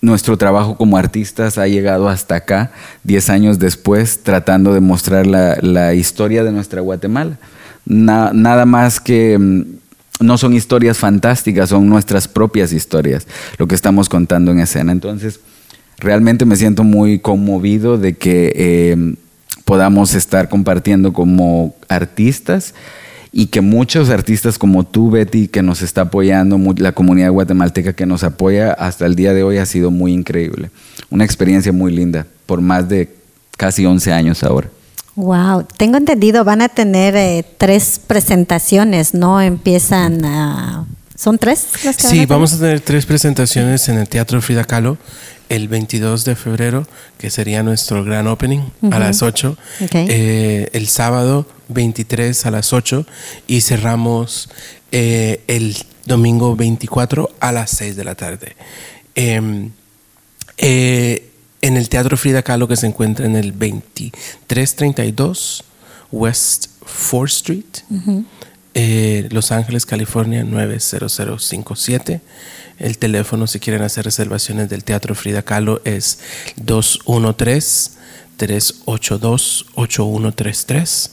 nuestro 0.01 0.37
trabajo 0.37 0.77
como 0.77 0.97
artistas 0.97 1.57
ha 1.57 1.67
llegado 1.67 2.07
hasta 2.07 2.35
acá, 2.35 2.71
10 3.03 3.29
años 3.29 3.59
después, 3.59 4.23
tratando 4.23 4.73
de 4.73 4.79
mostrar 4.79 5.27
la, 5.27 5.57
la 5.61 5.93
historia 5.93 6.43
de 6.43 6.51
nuestra 6.51 6.81
Guatemala. 6.81 7.37
Na, 7.85 8.31
nada 8.33 8.65
más 8.65 8.99
que 8.99 9.37
no 10.19 10.37
son 10.37 10.53
historias 10.53 10.97
fantásticas, 10.97 11.69
son 11.69 11.87
nuestras 11.87 12.27
propias 12.27 12.73
historias, 12.73 13.27
lo 13.57 13.67
que 13.67 13.75
estamos 13.75 14.09
contando 14.09 14.51
en 14.51 14.59
escena. 14.59 14.91
Entonces, 14.91 15.39
realmente 15.97 16.45
me 16.45 16.55
siento 16.55 16.83
muy 16.83 17.19
conmovido 17.19 17.97
de 17.97 18.13
que 18.13 18.53
eh, 18.55 19.15
podamos 19.65 20.13
estar 20.13 20.49
compartiendo 20.49 21.13
como 21.13 21.75
artistas 21.87 22.73
y 23.31 23.47
que 23.47 23.61
muchos 23.61 24.09
artistas 24.09 24.57
como 24.57 24.85
tú, 24.85 25.11
Betty, 25.11 25.47
que 25.47 25.61
nos 25.61 25.81
está 25.81 26.01
apoyando, 26.01 26.59
la 26.77 26.93
comunidad 26.93 27.31
guatemalteca 27.31 27.93
que 27.93 28.05
nos 28.05 28.23
apoya 28.23 28.73
hasta 28.73 29.05
el 29.05 29.15
día 29.15 29.33
de 29.33 29.43
hoy 29.43 29.57
ha 29.57 29.65
sido 29.65 29.91
muy 29.91 30.13
increíble. 30.13 30.71
Una 31.09 31.25
experiencia 31.25 31.71
muy 31.71 31.93
linda 31.93 32.25
por 32.45 32.61
más 32.61 32.89
de 32.89 33.13
casi 33.55 33.85
11 33.85 34.11
años 34.11 34.43
ahora. 34.43 34.69
Wow, 35.19 35.65
tengo 35.75 35.97
entendido, 35.97 36.45
van 36.45 36.61
a 36.61 36.69
tener 36.69 37.13
eh, 37.17 37.43
tres 37.57 37.99
presentaciones, 38.07 39.13
¿no? 39.13 39.41
Empiezan 39.41 40.23
a... 40.23 40.85
¿Son 41.13 41.37
tres? 41.37 41.67
Las 41.83 41.97
que 41.97 42.03
sí, 42.03 42.19
a 42.21 42.25
vamos 42.25 42.53
a 42.53 42.59
tener 42.59 42.79
tres 42.79 43.05
presentaciones 43.05 43.89
en 43.89 43.97
el 43.97 44.07
Teatro 44.07 44.41
Frida 44.41 44.63
Kahlo 44.63 44.97
el 45.49 45.67
22 45.67 46.23
de 46.23 46.37
febrero, 46.37 46.87
que 47.17 47.29
sería 47.29 47.63
nuestro 47.63 48.05
gran 48.05 48.27
opening, 48.27 48.59
uh 48.59 48.89
-huh. 48.89 48.95
a 48.95 48.99
las 48.99 49.21
8. 49.21 49.57
Okay. 49.83 50.07
Eh, 50.09 50.69
el 50.71 50.87
sábado 50.87 51.45
23 51.67 52.45
a 52.45 52.51
las 52.51 52.71
8 52.71 53.05
y 53.45 53.59
cerramos 53.59 54.49
eh, 54.93 55.41
el 55.47 55.75
domingo 56.05 56.55
24 56.55 57.29
a 57.41 57.51
las 57.51 57.71
6 57.71 57.97
de 57.97 58.03
la 58.05 58.15
tarde. 58.15 58.55
Eh, 59.15 59.69
en 61.61 61.77
el 61.77 61.89
Teatro 61.89 62.17
Frida 62.17 62.41
Kahlo 62.41 62.67
que 62.67 62.75
se 62.75 62.87
encuentra 62.87 63.25
en 63.25 63.35
el 63.35 63.51
2332 63.51 65.63
West 66.11 66.67
4th 66.81 67.27
Street, 67.27 67.65
uh 67.89 67.95
-huh. 67.95 68.25
eh, 68.73 69.27
Los 69.31 69.51
Ángeles, 69.51 69.85
California 69.85 70.43
90057. 70.43 72.21
El 72.79 72.97
teléfono 72.97 73.45
si 73.47 73.59
quieren 73.59 73.83
hacer 73.83 74.05
reservaciones 74.05 74.69
del 74.69 74.83
Teatro 74.83 75.13
Frida 75.13 75.41
Kahlo 75.41 75.81
es 75.83 76.19
213 76.55 77.91
382 78.37 79.65
8133 79.75 81.11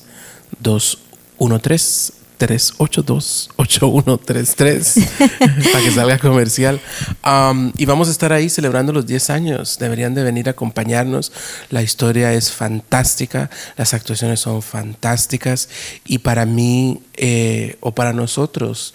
213 0.60 2.12
382-8133 2.38 5.08
para 5.72 5.84
que 5.84 5.90
salga 5.90 6.18
comercial. 6.18 6.80
Um, 7.24 7.72
y 7.76 7.86
vamos 7.86 8.08
a 8.08 8.10
estar 8.10 8.32
ahí 8.32 8.48
celebrando 8.48 8.92
los 8.92 9.06
10 9.06 9.30
años. 9.30 9.78
Deberían 9.78 10.14
de 10.14 10.22
venir 10.22 10.48
a 10.48 10.52
acompañarnos. 10.52 11.32
La 11.70 11.82
historia 11.82 12.32
es 12.32 12.52
fantástica, 12.52 13.50
las 13.76 13.94
actuaciones 13.94 14.40
son 14.40 14.62
fantásticas 14.62 15.68
y 16.04 16.18
para 16.18 16.46
mí 16.46 17.00
eh, 17.16 17.76
o 17.80 17.92
para 17.92 18.12
nosotros 18.12 18.94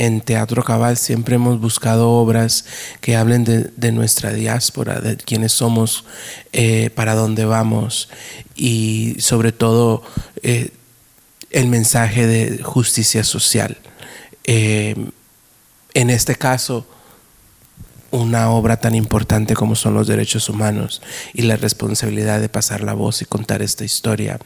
en 0.00 0.22
Teatro 0.22 0.64
Cabal 0.64 0.96
siempre 0.96 1.34
hemos 1.34 1.60
buscado 1.60 2.10
obras 2.10 2.64
que 3.02 3.16
hablen 3.16 3.44
de, 3.44 3.92
nuestra 3.92 4.32
diáspora, 4.32 5.00
de 5.00 5.18
quiénes 5.18 5.52
somos, 5.52 6.04
eh, 6.52 6.88
para 6.94 7.14
dónde 7.14 7.44
vamos 7.44 8.08
y 8.54 9.16
sobre 9.18 9.52
todo 9.52 10.02
eh, 10.42 10.70
el 11.50 11.66
mensaje 11.66 12.26
de 12.26 12.62
justicia 12.62 13.24
social. 13.24 13.78
Eh, 14.44 14.94
en 15.94 16.10
este 16.10 16.36
caso, 16.36 16.86
una 18.10 18.50
obra 18.50 18.78
tan 18.78 18.94
importante 18.94 19.54
como 19.54 19.76
son 19.76 19.94
los 19.94 20.06
derechos 20.06 20.48
humanos 20.48 21.02
y 21.32 21.42
la 21.42 21.56
responsabilidad 21.56 22.40
de 22.40 22.48
pasar 22.48 22.82
la 22.82 22.94
voz 22.94 23.22
y 23.22 23.24
contar 23.24 23.62
esta 23.62 23.84
historia 23.84 24.38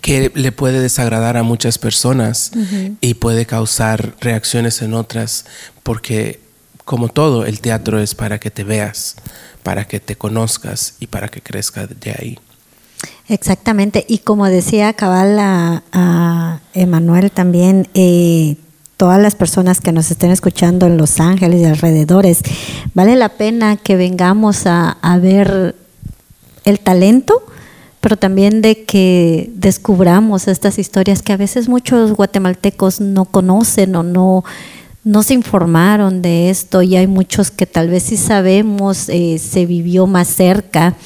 que 0.00 0.32
le 0.34 0.52
puede 0.52 0.80
desagradar 0.80 1.36
a 1.36 1.42
muchas 1.42 1.78
personas 1.78 2.52
y 3.00 3.14
puede 3.14 3.46
causar 3.46 4.14
reacciones 4.20 4.80
en 4.82 4.94
otras 4.94 5.44
porque 5.82 6.40
como 6.84 7.08
todo 7.08 7.44
el 7.44 7.60
teatro 7.60 8.00
es 8.00 8.14
para 8.14 8.40
que 8.40 8.50
te 8.50 8.64
veas, 8.64 9.16
para 9.62 9.86
que 9.86 10.00
te 10.00 10.16
conozcas 10.16 10.94
y 10.98 11.06
para 11.06 11.28
que 11.28 11.40
crezcas 11.40 11.88
de 12.00 12.10
ahí. 12.12 12.38
Exactamente, 13.30 14.04
y 14.08 14.18
como 14.18 14.46
decía 14.46 14.92
Cabal 14.92 15.38
a, 15.38 16.60
Emanuel 16.74 17.30
también, 17.30 17.86
eh, 17.94 18.56
todas 18.96 19.22
las 19.22 19.36
personas 19.36 19.80
que 19.80 19.92
nos 19.92 20.10
estén 20.10 20.32
escuchando 20.32 20.86
en 20.86 20.96
Los 20.96 21.20
Ángeles 21.20 21.60
y 21.60 21.64
alrededores, 21.64 22.40
vale 22.92 23.14
la 23.14 23.28
pena 23.28 23.76
que 23.76 23.94
vengamos 23.94 24.66
a, 24.66 24.96
ver 25.22 25.76
el 26.64 26.80
talento, 26.80 27.44
pero 28.00 28.16
también 28.16 28.62
de 28.62 28.82
que 28.82 29.48
descubramos 29.54 30.48
estas 30.48 30.80
historias 30.80 31.22
que 31.22 31.32
a 31.32 31.36
veces 31.36 31.68
muchos 31.68 32.14
guatemaltecos 32.14 33.00
no 33.00 33.26
conocen 33.26 33.94
o 33.94 34.02
no, 34.02 34.42
no 35.04 35.22
se 35.22 35.34
informaron 35.34 36.20
de 36.20 36.50
esto. 36.50 36.82
Y 36.82 36.96
hay 36.96 37.06
muchos 37.06 37.52
que 37.52 37.66
tal 37.66 37.90
vez 37.90 38.02
sí 38.02 38.16
sabemos, 38.16 39.08
eh, 39.08 39.38
se 39.38 39.66
vivió 39.66 40.08
más 40.08 40.26
cerca, 40.26 40.96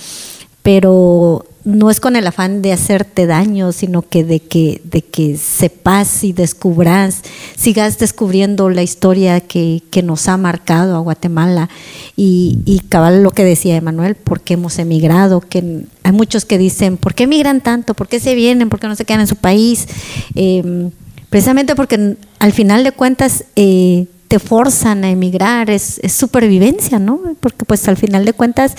pero 0.62 1.45
no 1.64 1.90
es 1.90 1.99
con 1.99 2.14
el 2.14 2.26
afán 2.26 2.61
de 2.61 2.73
hacerte 2.73 3.26
daño, 3.26 3.73
sino 3.73 4.02
que 4.02 4.23
de 4.23 4.40
que, 4.40 4.83
de 4.85 5.02
que 5.02 5.37
sepas 5.38 6.23
y 6.23 6.33
descubras, 6.33 7.23
sigas 7.56 7.99
descubriendo 7.99 8.68
la 8.68 8.83
historia 8.83 9.40
que, 9.40 9.83
nos 10.04 10.28
ha 10.28 10.37
marcado 10.37 10.97
a 10.97 10.99
Guatemala. 10.99 11.71
Y, 12.16 12.59
y, 12.66 12.80
cabal 12.80 13.23
lo 13.23 13.30
que 13.30 13.44
decía 13.44 13.76
Emanuel, 13.76 14.14
¿por 14.14 14.42
qué 14.42 14.54
hemos 14.54 14.78
emigrado? 14.78 15.40
Que 15.40 15.87
hay 16.02 16.12
muchos 16.12 16.44
que 16.44 16.59
dicen, 16.59 16.99
¿por 16.99 17.14
qué 17.14 17.25
emigran 17.25 17.62
tanto? 17.62 17.94
¿Por 17.94 18.09
qué 18.09 18.21
se 18.21 18.35
vienen? 18.35 18.68
¿Por 18.68 18.80
qué 18.80 18.88
no 18.88 18.97
se 18.97 19.06
quedan 19.06 19.23
en 19.23 19.26
su 19.26 19.37
país? 19.37 19.88
Em, 20.35 20.90
precisamente 21.30 21.75
porque 21.75 22.16
al 22.38 22.52
final 22.52 22.85
de 22.85 22.92
cuentas 22.92 23.45
eh, 23.56 24.06
te 24.28 24.39
forzan 24.39 25.04
a 25.04 25.10
emigrar, 25.10 25.71
es, 25.71 26.00
supervivencia, 26.08 26.99
¿no? 26.99 27.21
Porque 27.41 27.65
pues 27.65 27.87
al 27.89 27.97
final 27.97 28.25
de 28.25 28.32
cuentas 28.32 28.75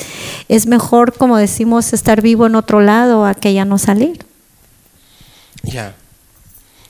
es 0.49 0.67
mejor, 0.67 1.13
como 1.13 1.38
decimos, 1.38 1.93
estar 1.93 2.21
vivo 2.21 2.45
en 2.47 2.55
otro 2.55 2.81
lado 2.81 3.25
a 3.25 3.34
que 3.34 3.53
ya 3.53 3.65
no 3.65 3.77
salir. 3.77 4.19
Ya, 5.63 5.95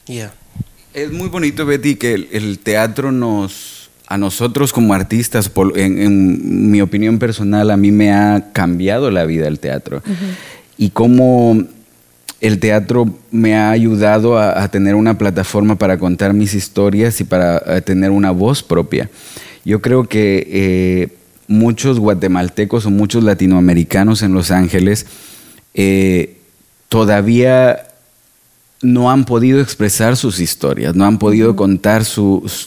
ya. 0.06 0.34
Es 0.94 1.12
muy 1.12 1.28
bonito, 1.28 1.66
Betty, 1.66 1.96
que 1.96 2.14
el, 2.14 2.60
teatro 2.60 3.12
nos, 3.12 3.90
a 4.08 4.18
nosotros 4.18 4.72
como 4.72 4.94
artistas, 4.94 5.52
en, 5.76 6.72
mi 6.72 6.82
opinión 6.82 7.20
personal, 7.20 7.70
a 7.72 7.78
mí 7.78 7.92
me 7.92 8.14
ha 8.14 8.52
cambiado 8.54 9.12
la 9.12 9.26
vida 9.26 9.48
el 9.48 9.60
teatro. 9.60 10.02
Y 10.78 10.90
cómo 10.92 11.66
el 12.46 12.60
teatro 12.60 13.10
me 13.32 13.56
ha 13.56 13.72
ayudado 13.72 14.38
a, 14.38 14.68
tener 14.70 14.96
una 14.96 15.18
plataforma 15.18 15.76
para 15.78 15.98
contar 15.98 16.34
mis 16.34 16.54
historias 16.54 17.20
y 17.22 17.24
para 17.24 17.62
eh, 17.66 17.82
tener 17.82 18.12
una 18.12 18.32
voz 18.32 18.62
propia. 18.62 19.10
Yo 19.64 19.82
creo 19.82 20.08
que 20.08 20.48
eh, 20.50 21.18
muchos 21.48 22.00
guatemaltecos 22.00 22.86
o 22.86 22.92
muchos 22.92 23.24
latinoamericanos 23.24 24.22
en 24.22 24.34
Los 24.34 24.52
Ángeles 24.52 25.06
eh, 25.74 26.38
todavía 26.90 27.88
no 28.82 29.10
han 29.10 29.26
podido 29.26 29.62
expresar 29.62 30.16
sus 30.16 30.40
historias, 30.40 30.96
no 30.96 31.06
han 31.06 31.18
podido 31.18 31.56
contar 31.56 32.04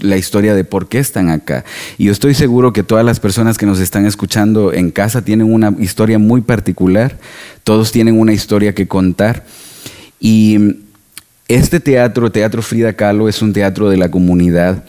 la 0.01 0.17
historia 0.17 0.55
de 0.55 0.65
por 0.65 0.89
qué 0.89 0.99
están 0.99 1.29
acá. 1.29 1.65
Y 1.97 2.07
yo 2.07 2.13
estoy 2.13 2.35
seguro 2.35 2.73
que 2.73 2.83
todas 2.83 3.05
las 3.05 3.21
personas 3.21 3.57
que 3.59 3.67
nos 3.67 3.79
están 3.79 4.07
escuchando 4.07 4.73
en 4.73 4.91
casa 4.91 5.23
tienen 5.23 5.53
una 5.53 5.75
historia 5.79 6.19
muy 6.19 6.41
particular, 6.41 7.19
todos 7.63 7.93
tienen 7.93 8.19
una 8.19 8.33
historia 8.33 8.75
que 8.75 8.89
contar. 8.89 9.45
Y 10.21 10.77
este 11.49 11.81
teatro, 11.81 12.31
Teatro 12.31 12.63
Frida 12.63 12.93
Kahlo, 12.93 13.29
es 13.29 13.41
un 13.43 13.53
teatro 13.53 13.89
de 13.89 13.97
la 13.97 14.11
comunidad 14.11 14.85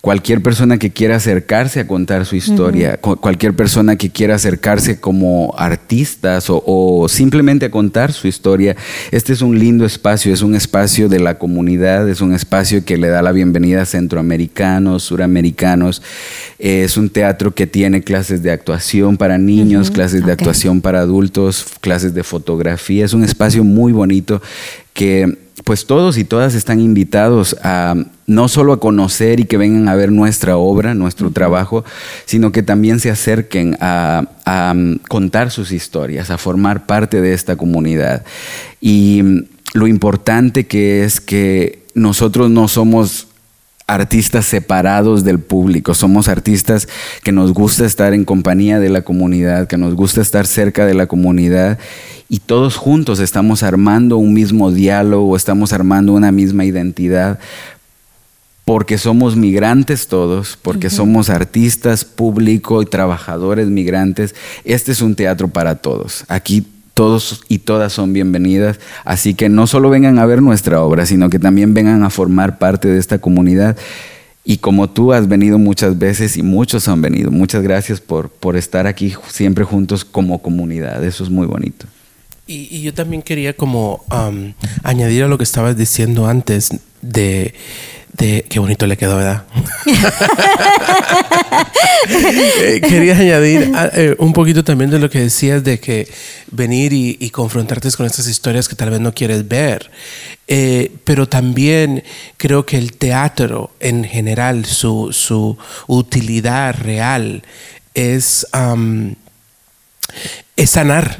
cualquier 0.00 0.42
persona 0.42 0.78
que 0.78 0.90
quiera 0.90 1.16
acercarse 1.16 1.80
a 1.80 1.86
contar 1.86 2.24
su 2.24 2.34
historia, 2.34 2.98
cualquier 2.98 3.54
persona 3.54 3.96
que 3.96 4.08
quiera 4.08 4.36
acercarse 4.36 4.98
como 4.98 5.54
artistas 5.58 6.46
o, 6.48 7.06
simplemente 7.08 7.66
a 7.66 7.70
contar 7.70 8.12
su 8.12 8.26
historia, 8.26 8.76
este 9.10 9.34
es 9.34 9.42
un 9.42 9.58
lindo 9.58 9.84
espacio, 9.84 10.32
es 10.32 10.40
un 10.40 10.54
espacio 10.54 11.08
de 11.10 11.20
la 11.20 11.36
comunidad, 11.38 12.08
es 12.08 12.22
un 12.22 12.32
espacio 12.32 12.84
que 12.84 12.96
le 12.96 13.08
da 13.08 13.20
la 13.20 13.32
bienvenida 13.32 13.82
a 13.82 13.86
centroamericanos, 13.86 15.02
suramericanos, 15.02 16.02
es 16.58 16.96
un 16.96 17.10
teatro 17.10 17.54
que 17.54 17.66
tiene 17.66 18.02
clases 18.02 18.42
de 18.42 18.52
actuación 18.52 19.18
para 19.18 19.36
niños, 19.36 19.90
clases 19.90 20.24
de 20.24 20.32
actuación 20.32 20.80
para 20.80 21.00
adultos, 21.00 21.66
clases 21.80 22.14
de 22.14 22.24
fotografía, 22.24 23.04
es 23.04 23.12
un 23.12 23.22
espacio 23.22 23.64
muy 23.64 23.92
bonito 23.92 24.40
que 24.92 25.38
pues 25.64 25.86
todos 25.86 26.18
y 26.18 26.24
todas 26.24 26.54
están 26.54 26.80
invitados 26.80 27.56
a 27.62 27.94
no 28.26 28.48
solo 28.48 28.72
a 28.72 28.80
conocer 28.80 29.40
y 29.40 29.44
que 29.44 29.56
vengan 29.56 29.88
a 29.88 29.94
ver 29.94 30.12
nuestra 30.12 30.56
obra, 30.56 30.94
nuestro 30.94 31.30
trabajo, 31.30 31.84
sino 32.24 32.52
que 32.52 32.62
también 32.62 33.00
se 33.00 33.10
acerquen 33.10 33.76
a, 33.80 34.72
um, 34.72 34.98
contar 35.08 35.50
sus 35.50 35.72
historias, 35.72 36.30
a 36.30 36.38
formar 36.38 36.86
parte 36.86 37.20
de 37.20 37.34
esta 37.34 37.56
comunidad. 37.56 38.24
Y 38.80 39.20
mm, 39.22 39.44
lo 39.74 39.86
importante 39.86 40.66
que 40.66 41.04
es 41.04 41.20
que 41.20 41.84
nosotros 41.94 42.50
no 42.50 42.68
somos 42.68 43.26
artistas 43.94 44.46
separados 44.46 45.24
del 45.24 45.40
público, 45.40 45.94
somos 45.94 46.28
artistas 46.28 46.88
que 47.22 47.32
nos 47.32 47.52
gusta 47.52 47.84
estar 47.84 48.14
en 48.14 48.24
compañía 48.24 48.78
de 48.78 48.88
la 48.88 49.02
comunidad, 49.02 49.66
que 49.66 49.76
nos 49.76 49.94
gusta 49.94 50.20
estar 50.20 50.46
cerca 50.46 50.86
de 50.86 50.94
la 50.94 51.06
comunidad 51.06 51.78
y 52.28 52.38
todos 52.38 52.76
juntos 52.76 53.18
estamos 53.18 53.62
armando 53.62 54.16
un 54.16 54.32
mismo 54.32 54.70
diálogo, 54.70 55.36
estamos 55.36 55.72
armando 55.72 56.12
una 56.12 56.30
misma 56.30 56.64
identidad 56.64 57.38
porque 58.64 58.98
somos 58.98 59.34
migrantes 59.34 60.06
todos, 60.06 60.56
porque 60.62 60.90
somos 60.90 61.28
artistas, 61.28 62.04
público 62.04 62.82
y 62.82 62.86
trabajadores 62.86 63.66
migrantes. 63.66 64.36
Este 64.64 64.92
es 64.92 65.02
un 65.02 65.16
teatro 65.16 65.48
para 65.48 65.74
todos. 65.76 66.24
Aquí 66.28 66.64
todos 67.00 67.40
y 67.48 67.60
todas 67.60 67.94
son 67.94 68.12
bienvenidas, 68.12 68.78
así 69.06 69.32
que 69.32 69.48
no 69.48 69.66
solo 69.66 69.88
vengan 69.88 70.18
a 70.18 70.26
ver 70.26 70.42
nuestra 70.42 70.82
obra, 70.82 71.06
sino 71.06 71.30
que 71.30 71.38
también 71.38 71.72
vengan 71.72 72.04
a 72.04 72.10
formar 72.10 72.58
parte 72.58 72.88
de 72.88 72.98
esta 72.98 73.18
comunidad. 73.18 73.78
Y 74.44 74.58
como 74.58 74.90
tú 74.90 75.14
has 75.14 75.26
venido 75.26 75.58
muchas 75.58 75.98
veces 75.98 76.36
y 76.36 76.42
muchos 76.42 76.88
han 76.88 77.00
venido, 77.00 77.30
muchas 77.30 77.62
gracias 77.62 78.02
por, 78.02 78.28
por 78.28 78.54
estar 78.54 78.86
aquí 78.86 79.14
siempre 79.28 79.64
juntos 79.64 80.04
como 80.04 80.42
comunidad. 80.42 81.02
Eso 81.02 81.24
es 81.24 81.30
muy 81.30 81.46
bonito. 81.46 81.86
Y, 82.46 82.82
yo 82.82 82.92
también 82.92 83.22
quería 83.22 83.54
como 83.54 84.04
añadir 84.82 85.22
a 85.22 85.28
lo 85.28 85.38
que 85.38 85.44
estabas 85.44 85.78
diciendo 85.78 86.26
antes 86.26 86.68
de, 87.00 87.54
de 88.20 88.44
qué 88.48 88.58
bonito 88.58 88.86
le 88.86 88.96
quedó, 88.96 89.16
¿verdad? 89.16 89.44
Eh, 92.62 92.80
quería 92.80 93.16
añadir 93.16 93.72
ah, 93.74 93.90
eh, 93.92 94.16
un 94.18 94.32
poquito 94.32 94.64
también 94.64 94.90
de 94.90 94.98
lo 94.98 95.10
que 95.10 95.20
decías 95.20 95.62
de 95.62 95.78
que 95.78 96.08
venir 96.50 96.92
y, 96.92 97.30
confrontarte 97.30 97.90
con 97.92 98.06
estas 98.06 98.26
historias 98.26 98.68
que 98.68 98.74
tal 98.74 98.90
vez 98.90 99.00
no 99.00 99.12
quieres 99.12 99.46
ver. 99.46 99.90
Eh, 100.48 100.92
pero 101.04 101.28
también 101.28 102.02
creo 102.36 102.66
que 102.66 102.78
el 102.78 102.94
teatro 102.94 103.70
en 103.80 104.04
general, 104.04 104.64
su, 104.64 105.12
su 105.12 105.56
utilidad 105.86 106.74
real 106.74 107.42
es, 107.94 108.46
es 110.56 110.70
sanar 110.70 111.18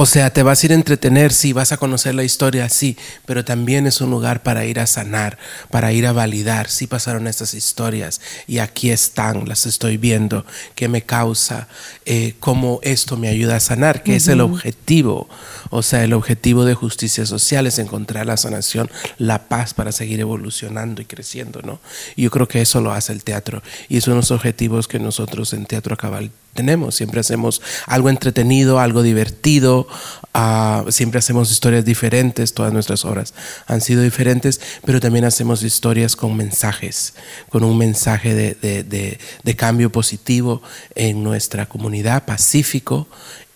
O 0.00 0.06
sea, 0.06 0.32
te 0.32 0.44
vas 0.44 0.62
a 0.62 0.66
ir 0.66 0.70
a 0.70 0.76
entretener, 0.76 1.32
sí, 1.32 1.52
vas 1.52 1.72
a 1.72 1.76
conocer 1.76 2.14
la 2.14 2.22
historia, 2.22 2.68
sí, 2.68 2.96
pero 3.26 3.44
también 3.44 3.84
es 3.84 4.00
un 4.00 4.12
lugar 4.12 4.44
para 4.44 4.64
ir 4.64 4.78
a 4.78 4.86
sanar, 4.86 5.38
para 5.72 5.92
ir 5.92 6.06
a 6.06 6.12
validar, 6.12 6.70
sí 6.70 6.86
pasaron 6.86 7.26
estas 7.26 7.52
historias 7.52 8.20
y 8.46 8.58
aquí 8.58 8.92
están, 8.92 9.48
las 9.48 9.66
estoy 9.66 9.96
viendo, 9.96 10.46
qué 10.76 10.86
me 10.86 11.02
causa, 11.02 11.66
eh, 12.06 12.36
cómo 12.38 12.78
esto 12.84 13.16
me 13.16 13.26
ayuda 13.26 13.56
a 13.56 13.60
sanar, 13.60 14.04
que 14.04 14.14
es 14.14 14.28
el 14.28 14.40
objetivo. 14.40 15.28
O 15.70 15.82
sea, 15.82 16.04
el 16.04 16.12
objetivo 16.12 16.64
de 16.64 16.74
justicia 16.74 17.26
social 17.26 17.66
es 17.66 17.78
encontrar 17.78 18.26
la 18.26 18.36
sanación, 18.36 18.90
la 19.18 19.48
paz 19.48 19.74
para 19.74 19.92
seguir 19.92 20.20
evolucionando 20.20 21.02
y 21.02 21.04
creciendo, 21.04 21.62
¿no? 21.62 21.80
Y 22.16 22.22
yo 22.22 22.30
creo 22.30 22.48
que 22.48 22.60
eso 22.60 22.80
lo 22.80 22.92
hace 22.92 23.12
el 23.12 23.24
teatro 23.24 23.62
y 23.88 24.00
de 24.00 24.14
los 24.14 24.30
objetivos 24.30 24.88
que 24.88 24.98
nosotros 24.98 25.52
en 25.52 25.66
Teatro 25.66 25.96
Cabal 25.96 26.30
tenemos. 26.54 26.94
Siempre 26.94 27.20
hacemos 27.20 27.60
algo 27.86 28.08
entretenido, 28.08 28.80
algo 28.80 29.02
divertido, 29.02 29.86
ah, 30.34 30.84
siempre 30.88 31.18
hacemos 31.18 31.50
historias 31.50 31.84
diferentes, 31.84 32.54
todas 32.54 32.72
nuestras 32.72 33.04
obras 33.04 33.34
han 33.66 33.80
sido 33.80 34.02
diferentes, 34.02 34.60
pero 34.84 35.00
también 35.00 35.24
hacemos 35.24 35.62
historias 35.62 36.16
con 36.16 36.36
mensajes, 36.36 37.14
con 37.48 37.64
un 37.64 37.78
mensaje 37.78 38.34
de, 38.34 39.54
cambio 39.56 39.90
positivo 39.90 40.62
en 40.94 41.22
nuestra 41.22 41.66
comunidad, 41.66 42.24
pacífico, 42.24 43.08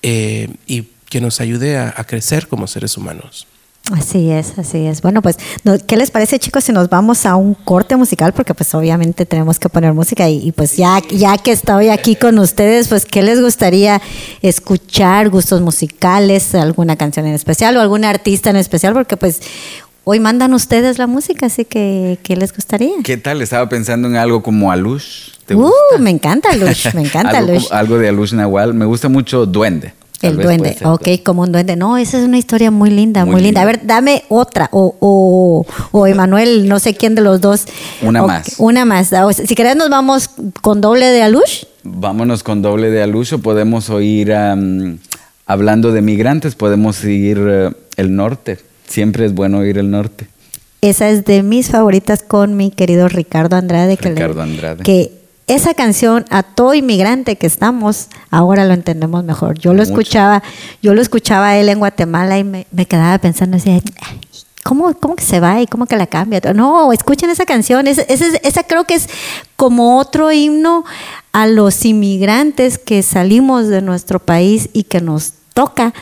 eh, 0.03 0.49
y 0.67 0.89
que 1.13 1.21
nos 1.21 1.41
ayude 1.41 1.77
a 1.77 2.05
crecer 2.05 2.49
como 2.49 2.67
seres 2.67 2.97
humanos. 2.97 3.47
Así 3.91 4.31
es, 4.31 4.59
así 4.59 4.87
es. 4.87 5.03
Bueno, 5.03 5.23
pues, 5.23 5.37
¿qué 5.87 5.97
les 5.97 6.13
parece, 6.13 6.39
chicos, 6.39 6.65
si 6.65 6.73
nos 6.73 6.89
vamos 6.89 7.27
a 7.27 7.35
un 7.35 7.55
corte 7.55 7.97
musical? 7.97 8.33
Porque 8.33 8.55
pues 8.55 8.73
obviamente 8.75 9.27
tenemos 9.27 9.59
que 9.59 9.69
poner 9.69 9.93
música 9.93 10.29
y, 10.29 10.53
pues 10.53 10.77
ya, 10.77 11.01
ya 11.11 11.37
que 11.37 11.51
estoy 11.51 11.89
aquí 11.89 12.15
con 12.15 12.39
ustedes, 12.39 12.89
pues, 12.89 13.05
¿qué 13.05 13.23
les 13.23 13.41
gustaría 13.41 14.01
escuchar? 14.41 15.31
¿Gustos 15.31 15.61
musicales? 15.61 16.55
¿Alguna 16.55 16.97
canción 16.97 17.27
en 17.27 17.35
especial 17.35 17.77
o 17.77 17.81
algún 17.81 18.05
artista 18.05 18.51
en 18.51 18.57
especial? 18.57 18.95
Porque 18.95 19.17
pues 19.17 19.41
hoy 20.05 20.21
mandan 20.21 20.55
ustedes 20.55 20.99
la 20.99 21.09
música, 21.09 21.47
así 21.47 21.65
que, 21.65 22.19
¿qué 22.23 22.37
les 22.37 22.55
gustaría? 22.55 22.95
¿Qué 23.03 23.17
tal? 23.17 23.43
Estaba 23.43 23.69
pensando 23.69 24.07
en 24.07 24.15
algo 24.15 24.45
como 24.45 24.71
Alush. 24.71 25.33
uh, 25.53 25.99
me 25.99 26.11
encanta 26.11 26.51
Alush, 26.51 26.95
me 26.95 27.03
encanta 27.07 27.39
algo, 27.39 27.53
Alush. 27.53 27.67
algo 27.73 27.99
de 27.99 28.09
Alush 28.09 28.33
Nahual. 28.33 28.75
Me 28.75 28.85
gusta 28.85 29.09
mucho 29.09 29.45
Duende. 29.45 29.93
El 30.23 30.37
duende, 30.37 30.77
ok, 30.85 31.09
como 31.25 31.43
un 31.43 31.53
duende. 31.53 31.77
No, 31.77 31.99
esa 31.99 32.19
es 32.19 32.25
una 32.25 32.39
historia 32.39 32.71
muy 32.71 32.91
linda, 32.91 33.25
muy, 33.25 33.43
linda. 33.43 33.63
A 33.63 33.65
ver, 33.65 33.81
dame 33.85 34.23
otra. 34.29 34.69
O, 34.73 34.95
o, 35.01 35.67
o 35.91 36.07
Emanuel, 36.07 36.69
no 36.69 36.79
sé 36.79 36.95
quién 36.95 37.15
de 37.15 37.23
los 37.23 37.41
dos. 37.41 37.67
Una 38.01 38.23
más. 38.23 38.55
Una 38.59 38.85
más. 38.85 39.11
Si 39.45 39.55
querés, 39.55 39.77
nos 39.77 39.91
vamos 39.91 40.31
con 40.61 40.81
doble 40.81 41.07
de 41.07 41.23
Alush. 41.23 41.65
Vámonos 41.83 42.43
con 42.43 42.63
doble 42.63 42.91
de 42.91 43.03
Alush 43.03 43.35
o 43.35 43.39
podemos 43.39 43.91
oír, 43.91 44.33
hablando 45.47 45.93
de 45.93 46.03
migrantes, 46.03 46.55
podemos 46.55 47.03
ir 47.05 47.39
eh, 47.41 47.71
el 47.97 48.15
norte. 48.15 48.59
Siempre 48.87 49.27
es 49.27 49.35
bueno 49.35 49.59
oír 49.59 49.79
el 49.79 49.91
norte. 49.91 50.29
Esa 50.83 51.09
es 51.09 51.25
de 51.25 51.43
mis 51.43 51.71
favoritas 51.71 52.23
con 52.23 52.57
mi 52.57 52.71
querido 52.71 53.09
Ricardo 53.09 53.57
Andrade. 53.57 53.97
Ricardo 53.97 54.43
Andrade. 54.43 54.83
Que 54.83 55.22
esa 55.55 55.75
canción 55.75 56.25
a 56.31 56.43
todo 56.43 56.75
inmigrante 56.75 57.37
que 57.37 57.47
estamos, 57.47 58.09
ahora 58.31 58.65
lo 58.65 58.75
entendemos 58.75 59.25
mejor. 59.25 59.59
Yo 59.59 59.75
lo 59.75 59.83
escuchaba, 59.83 60.43
yo 60.83 60.95
lo 60.95 61.03
escuchaba 61.03 61.49
a 61.49 61.59
él 61.59 61.69
en 61.69 61.79
Guatemala 61.79 62.39
y 62.39 62.45
me, 62.45 62.87
quedaba 62.87 63.19
pensando 63.19 63.59
¿cómo, 64.63 64.95
¿cómo, 64.95 65.17
que 65.17 65.25
se 65.25 65.41
va 65.41 65.61
y 65.61 65.67
cómo 65.67 65.87
que 65.87 65.97
la 65.97 66.07
cambia? 66.07 66.41
No, 66.55 66.93
escuchen 66.93 67.31
esa 67.31 67.45
canción, 67.45 67.87
esa, 67.87 68.03
esa 68.03 68.63
creo 68.65 68.85
que 68.85 68.95
es 68.95 69.09
como 69.57 69.99
otro 69.99 70.33
himno 70.33 70.85
a 71.33 71.47
los 71.47 71.85
inmigrantes 71.85 72.79
que 72.79 73.03
salimos 73.03 73.69
de 73.69 73.83
nuestro 73.83 74.19
país 74.19 74.71
y 74.73 74.85
que 74.85 75.01
nos 75.01 75.35
toca 75.55 75.93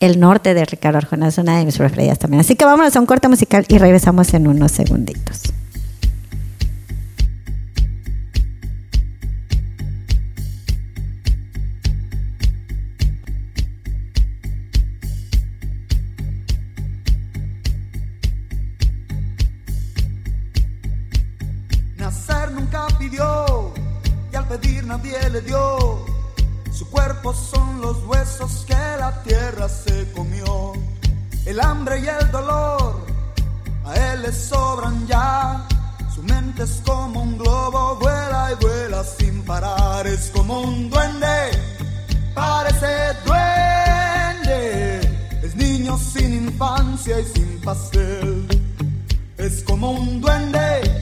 el 0.00 0.20
norte 0.20 0.54
de 0.54 0.64
Ricardo 0.64 0.98
Arjona, 0.98 1.28
es 1.28 1.38
una 1.38 1.58
de 1.58 1.64
mis 1.64 1.78
preferidas 1.78 2.18
también. 2.18 2.40
Así 2.40 2.56
que 2.56 2.64
vámonos 2.64 2.94
a 2.96 3.00
un 3.00 3.06
corte 3.06 3.28
musical 3.28 3.64
y 3.68 3.78
regresamos 3.78 4.34
en 4.34 4.46
unos 4.46 4.72
segunditos. 4.72 5.42
Nadie 24.84 25.30
le 25.30 25.40
dio. 25.40 26.04
Su 26.72 26.88
cuerpo 26.90 27.32
son 27.32 27.80
los 27.80 28.04
huesos 28.04 28.64
que 28.66 28.74
la 28.74 29.22
tierra 29.22 29.68
se 29.68 30.10
comió. 30.12 30.72
El 31.46 31.60
hambre 31.60 32.00
y 32.00 32.06
el 32.06 32.30
dolor 32.30 33.04
a 33.84 33.94
él 33.94 34.22
le 34.22 34.32
sobran 34.32 35.06
ya. 35.06 35.66
Su 36.14 36.22
mente 36.22 36.62
es 36.62 36.80
como 36.86 37.22
un 37.22 37.38
globo, 37.38 37.96
vuela 37.96 38.52
y 38.52 38.64
vuela 38.64 39.04
sin 39.04 39.42
parar. 39.42 40.06
Es 40.06 40.30
como 40.30 40.60
un 40.60 40.88
duende, 40.90 41.50
parece 42.34 42.92
duende. 43.26 45.00
Es 45.42 45.56
niño 45.56 45.98
sin 45.98 46.32
infancia 46.44 47.18
y 47.20 47.24
sin 47.24 47.60
pastel. 47.60 48.46
Es 49.36 49.62
como 49.64 49.90
un 49.90 50.20
duende, 50.20 50.93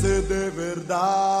de 0.00 0.50
verdad. 0.50 1.31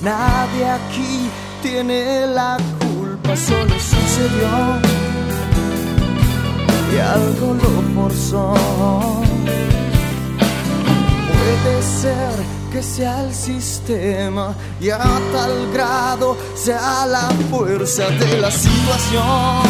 Nadie 0.00 0.64
aquí 0.64 1.28
tiene 1.62 2.26
la 2.28 2.56
culpa, 2.80 3.36
solo 3.36 3.74
sucedió 3.78 4.48
y 6.90 6.98
algo 6.98 7.52
lo 7.52 7.94
forzó. 7.94 8.54
Puede 11.28 11.82
ser 11.82 12.32
que 12.72 12.82
sea 12.82 13.22
el 13.24 13.34
sistema 13.34 14.54
y 14.80 14.88
a 14.88 14.98
tal 14.98 15.70
grado 15.74 16.38
sea 16.54 17.04
la 17.04 17.28
fuerza 17.50 18.08
de 18.08 18.38
la 18.40 18.50
situación 18.50 19.60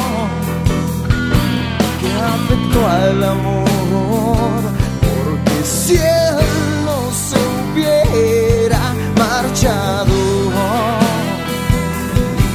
que 2.00 2.12
afectó 2.12 2.86
al 2.86 3.24
amor. 3.24 3.73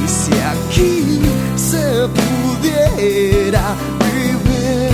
Y 0.04 0.08
si 0.08 0.32
aquí 0.38 1.20
se 1.56 2.06
pudiera 2.18 3.74
vivir, 4.04 4.92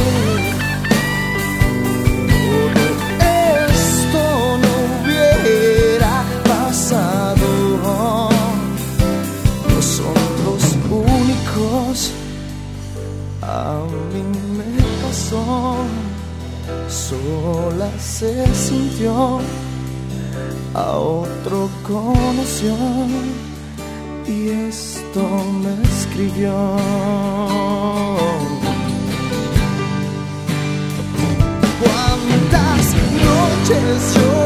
esto 3.18 4.22
no 4.62 4.72
hubiera 4.86 6.14
pasado. 6.44 7.48
No 9.68 9.78
son 9.82 10.18
los 10.44 10.64
únicos, 10.88 12.12
a 13.42 13.80
mí 14.12 14.22
me 14.56 14.70
pasó, 15.02 15.42
sola 16.88 17.90
se 17.98 18.30
sintió 18.54 19.40
conoció 21.86 22.74
y 24.26 24.48
esto 24.68 25.22
me 25.62 25.82
escribió. 25.88 26.52
¿Cuántas 31.80 32.94
noches 33.24 34.14
yo 34.14 34.45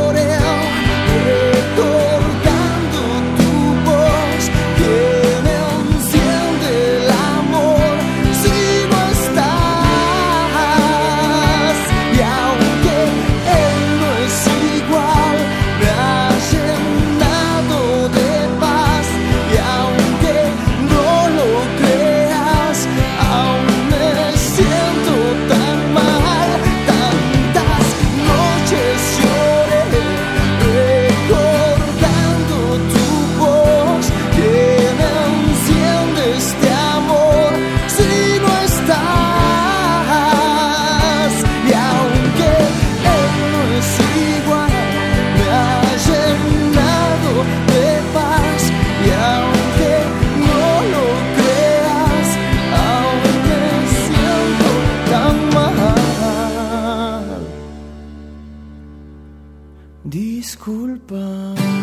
disculpa. 60.40 61.80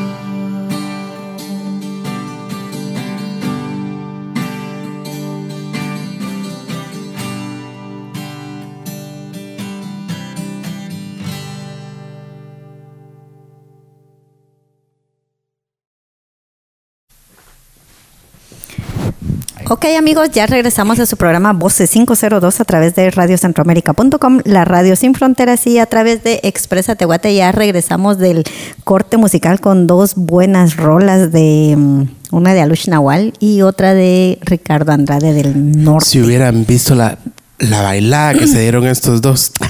Ok 19.69 19.83
amigos, 19.97 20.29
ya 20.31 20.45
regresamos 20.45 20.97
a 21.01 21.05
su 21.05 21.17
programa 21.17 21.51
Voces 21.51 21.89
502 21.91 22.61
a 22.61 22.63
través 22.63 22.95
de 22.95 23.11
radiocentroamérica.com, 23.11 24.39
la 24.45 24.63
radio 24.63 24.95
sin 24.95 25.13
fronteras 25.13 25.67
y 25.67 25.77
a 25.77 25.85
través 25.85 26.23
de 26.23 26.39
Expresa 26.43 26.95
Tehuate. 26.95 27.35
Ya 27.35 27.51
regresamos 27.51 28.17
del 28.17 28.45
corte 28.85 29.17
musical 29.17 29.59
con 29.59 29.85
dos 29.85 30.15
buenas 30.15 30.77
rolas 30.77 31.33
de 31.33 31.75
mm, 31.77 32.03
una 32.31 32.53
de 32.53 32.61
Alush 32.61 32.87
Nahual 32.87 33.33
y 33.41 33.61
otra 33.61 33.93
de 33.93 34.39
Ricardo 34.41 34.93
Andrade 34.93 35.33
del 35.33 35.83
Norte. 35.83 36.05
Si 36.05 36.21
hubieran 36.21 36.65
visto 36.65 36.95
la, 36.95 37.17
la 37.59 37.81
bailada 37.81 38.33
que 38.33 38.47
se 38.47 38.59
dieron 38.61 38.85
estos 38.87 39.21
dos. 39.21 39.51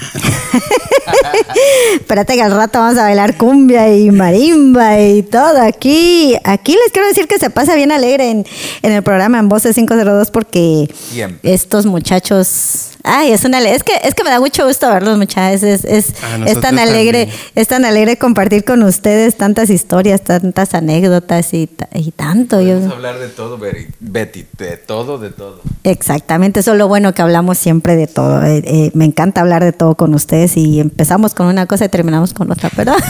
Espérate 1.96 2.36
que 2.36 2.42
al 2.42 2.52
rato 2.52 2.80
vamos 2.80 2.98
a 2.98 3.04
bailar 3.04 3.38
cumbia 3.38 3.96
y 3.96 4.12
marimba 4.12 5.00
y 5.00 5.24
todo. 5.24 5.62
Aquí, 5.62 6.36
aquí 6.44 6.74
les 6.74 6.92
quiero 6.92 7.08
decir 7.08 7.28
que 7.28 7.38
se 7.40 7.50
pasa 7.50 7.76
bien 7.76 7.92
alegre 7.92 8.30
en, 8.30 8.46
en 8.82 8.92
el 8.92 9.04
programa 9.04 9.40
en 9.40 9.50
Voces 9.50 9.76
502 9.76 10.32
porque 10.32 10.88
Bien. 11.14 11.40
estos 11.44 11.86
muchachos. 11.86 12.92
Ay, 13.04 13.32
es 13.32 13.46
una 13.46 13.60
es 13.60 13.84
que 13.84 13.94
es 14.04 14.14
que 14.14 14.24
me 14.24 14.30
da 14.30 14.40
mucho 14.40 14.66
gusto 14.66 14.90
verlos, 14.90 15.18
muchachos. 15.18 15.64
Es, 15.64 15.86
es, 15.86 16.14
es 16.46 16.62
tan 16.62 16.80
alegre, 16.80 17.26
también. 17.26 17.52
es 17.56 17.68
tan 17.68 17.86
alegre 17.86 18.18
compartir 18.18 18.64
con 18.64 18.84
ustedes 18.84 19.36
tantas 19.36 19.70
historias, 19.70 20.22
tantas 20.22 20.74
anécdotas 20.74 21.54
y, 21.54 21.70
y 21.94 22.12
tanto. 22.12 22.62
Yo, 22.62 22.76
Podemos 22.76 22.94
hablar 22.94 23.20
de 23.20 23.30
todo, 23.30 23.58
Betty, 23.58 24.46
de 24.58 24.78
todo, 24.78 25.18
de 25.18 25.30
todo. 25.30 25.62
Exactamente, 25.84 26.60
eso 26.60 26.74
es 26.74 26.78
lo 26.78 26.88
bueno 26.88 27.14
que 27.14 27.22
hablamos 27.22 27.58
siempre 27.58 27.96
de 27.96 28.08
todo. 28.08 28.44
Eh, 28.44 28.64
eh, 28.66 28.92
me 28.94 29.06
encanta 29.06 29.42
hablar 29.42 29.64
de 29.64 29.74
todo 29.74 29.96
con 29.96 30.14
ustedes 30.14 30.58
y 30.58 30.80
empezamos 30.80 31.34
con 31.34 31.48
una 31.48 31.66
cosa 31.66 31.86
y 31.86 31.90
terminamos 31.90 32.34
con 32.34 32.52
otra, 32.52 32.70
pero... 32.76 32.94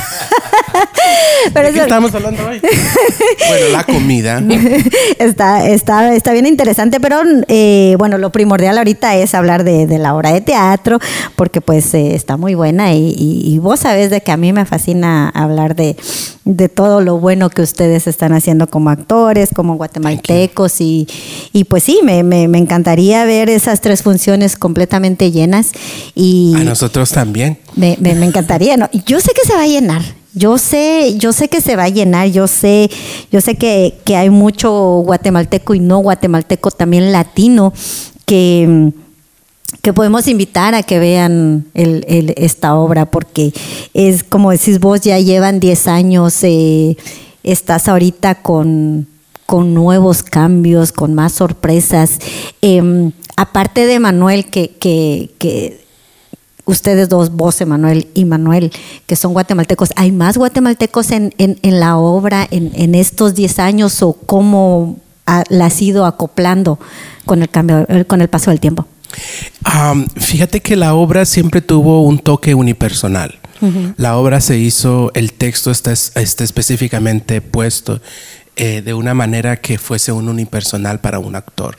pero 1.54 1.68
¿De 1.70 1.74
qué 1.74 1.80
estamos 1.82 2.14
hablando 2.14 2.48
hoy? 2.48 2.60
bueno, 3.48 3.68
la 3.72 3.84
comida. 3.84 4.42
está, 5.20 5.68
está, 5.68 6.14
está 6.14 6.34
bien 6.34 6.46
interesante, 6.46 7.00
pero 7.00 7.22
eh, 7.48 7.96
bueno, 7.98 8.18
lo 8.18 8.32
primordial 8.32 8.78
ahorita 8.78 9.16
es 9.16 9.34
hablar 9.34 9.64
de, 9.64 9.88
de 9.88 9.98
la 9.98 10.16
obra 10.16 10.32
de 10.34 10.42
teatro, 10.42 11.00
porque 11.36 11.62
pues 11.62 11.94
eh, 11.94 12.16
está 12.16 12.38
muy 12.38 12.56
buena 12.56 12.94
y, 12.94 13.14
y- 13.18 13.54
y 13.54 13.60
vos 13.60 13.80
sabés 13.82 14.10
de 14.10 14.22
que 14.22 14.32
a 14.32 14.38
mí 14.38 14.54
me 14.54 14.66
fascina 14.66 15.30
hablar 15.30 15.76
de, 15.76 15.96
de 16.46 16.70
todo 16.70 17.02
lo 17.02 17.18
bueno 17.20 17.50
que 17.50 17.62
ustedes 17.62 18.08
están 18.08 18.34
haciendo 18.34 18.68
como 18.68 18.90
actores, 18.90 19.50
como 19.56 19.76
guatemaltecos 19.76 20.82
y, 20.82 21.08
y 21.54 21.64
pues 21.66 21.84
sí, 21.84 22.00
me, 22.04 22.24
me, 22.24 22.48
me 22.48 22.58
encantaría 22.58 23.26
ver 23.26 23.50
esas 23.50 23.82
tres 23.82 24.04
funciones 24.04 24.56
completamente 24.58 25.32
llenas 25.32 25.72
y... 26.16 26.54
A 26.58 26.64
nosotros 26.64 27.10
también. 27.12 27.58
Me, 27.76 27.98
me- 28.00 28.16
me 28.16 28.26
encantaría, 28.26 28.78
¿no? 28.78 28.90
Yo 29.06 29.20
sé 29.20 29.32
que 29.34 29.48
se 29.48 29.54
va 29.54 29.62
a 29.64 29.68
llenar. 29.68 30.02
Yo 30.38 30.60
sé, 30.60 31.16
yo 31.18 31.34
sé 31.34 31.48
que 31.48 31.62
se 31.62 31.76
va 31.76 31.86
a 31.86 31.90
llenar, 31.90 32.28
yo 32.28 32.48
sé, 32.48 32.92
yo 33.32 33.42
sé 33.42 33.56
que, 33.56 33.96
que 34.06 34.16
hay 34.16 34.30
mucho 34.30 35.02
guatemalteco 35.04 35.74
y 35.74 35.80
no 35.80 35.98
guatemalteco, 35.98 36.70
también 36.70 37.12
latino, 37.12 37.74
que, 38.26 38.92
que 39.82 39.94
podemos 39.94 40.28
invitar 40.28 40.76
a 40.76 40.84
que 40.84 41.00
vean 41.00 41.66
esta 41.74 42.76
obra, 42.76 43.08
porque 43.08 43.52
es 43.96 44.24
como 44.24 44.52
decís 44.52 44.80
vos, 44.80 45.02
ya 45.02 45.18
llevan 45.18 45.60
10 45.60 45.88
años, 45.88 46.38
eh, 46.44 46.98
estás 47.44 47.88
ahorita 47.88 48.36
con, 48.44 49.08
con 49.48 49.74
nuevos 49.74 50.22
cambios, 50.22 50.92
con 50.92 51.16
más 51.16 51.34
sorpresas. 51.34 52.20
Em, 52.62 53.12
aparte 53.36 53.88
de 53.88 54.00
Manuel, 54.00 54.46
que, 54.46 54.76
que 54.78 55.87
ustedes 56.68 57.10
dos, 57.10 57.32
vos, 57.32 57.60
Emanuel 57.62 58.08
y 58.14 58.26
Manuel, 58.26 58.72
que 59.08 59.16
son 59.16 59.34
guatemaltecos, 59.34 59.90
¿hay 59.96 60.12
más 60.12 60.38
guatemaltecos 60.38 61.10
en, 61.12 61.34
en, 61.40 61.58
en 61.64 61.80
la 61.80 61.98
obra 61.98 62.48
en, 62.52 62.72
en 62.76 62.94
estos 62.94 63.34
10 63.34 63.58
años 63.60 64.04
o 64.04 64.14
cómo 64.14 64.98
ha- 65.26 65.44
la 65.50 65.66
has 65.66 65.82
ido 65.82 66.06
acoplando 66.06 66.78
con 67.26 67.42
el 67.42 67.50
cambio, 67.50 67.86
eh, 67.90 68.06
con 68.06 68.22
el 68.22 68.28
paso 68.28 68.52
del 68.52 68.60
tiempo? 68.60 68.86
Am, 69.64 70.08
fíjate 70.16 70.62
que 70.62 70.76
la 70.76 70.94
obra 70.94 71.26
siempre 71.26 71.62
tuvo 71.62 72.04
un 72.04 72.20
toque 72.20 72.54
unipersonal. 72.54 73.40
La 73.98 74.18
obra 74.18 74.40
se 74.40 74.60
hizo, 74.60 75.10
el 75.16 75.34
texto 75.34 75.72
está, 75.72 75.92
está 75.92 76.44
específicamente 76.44 77.42
puesto 77.42 78.02
eh, 78.60 78.82
de 78.82 78.94
una 78.96 79.14
manera 79.14 79.58
que 79.58 79.78
fuese 79.78 80.12
un 80.12 80.30
unipersonal 80.30 81.00
para 81.00 81.20
un 81.20 81.36
actor. 81.36 81.78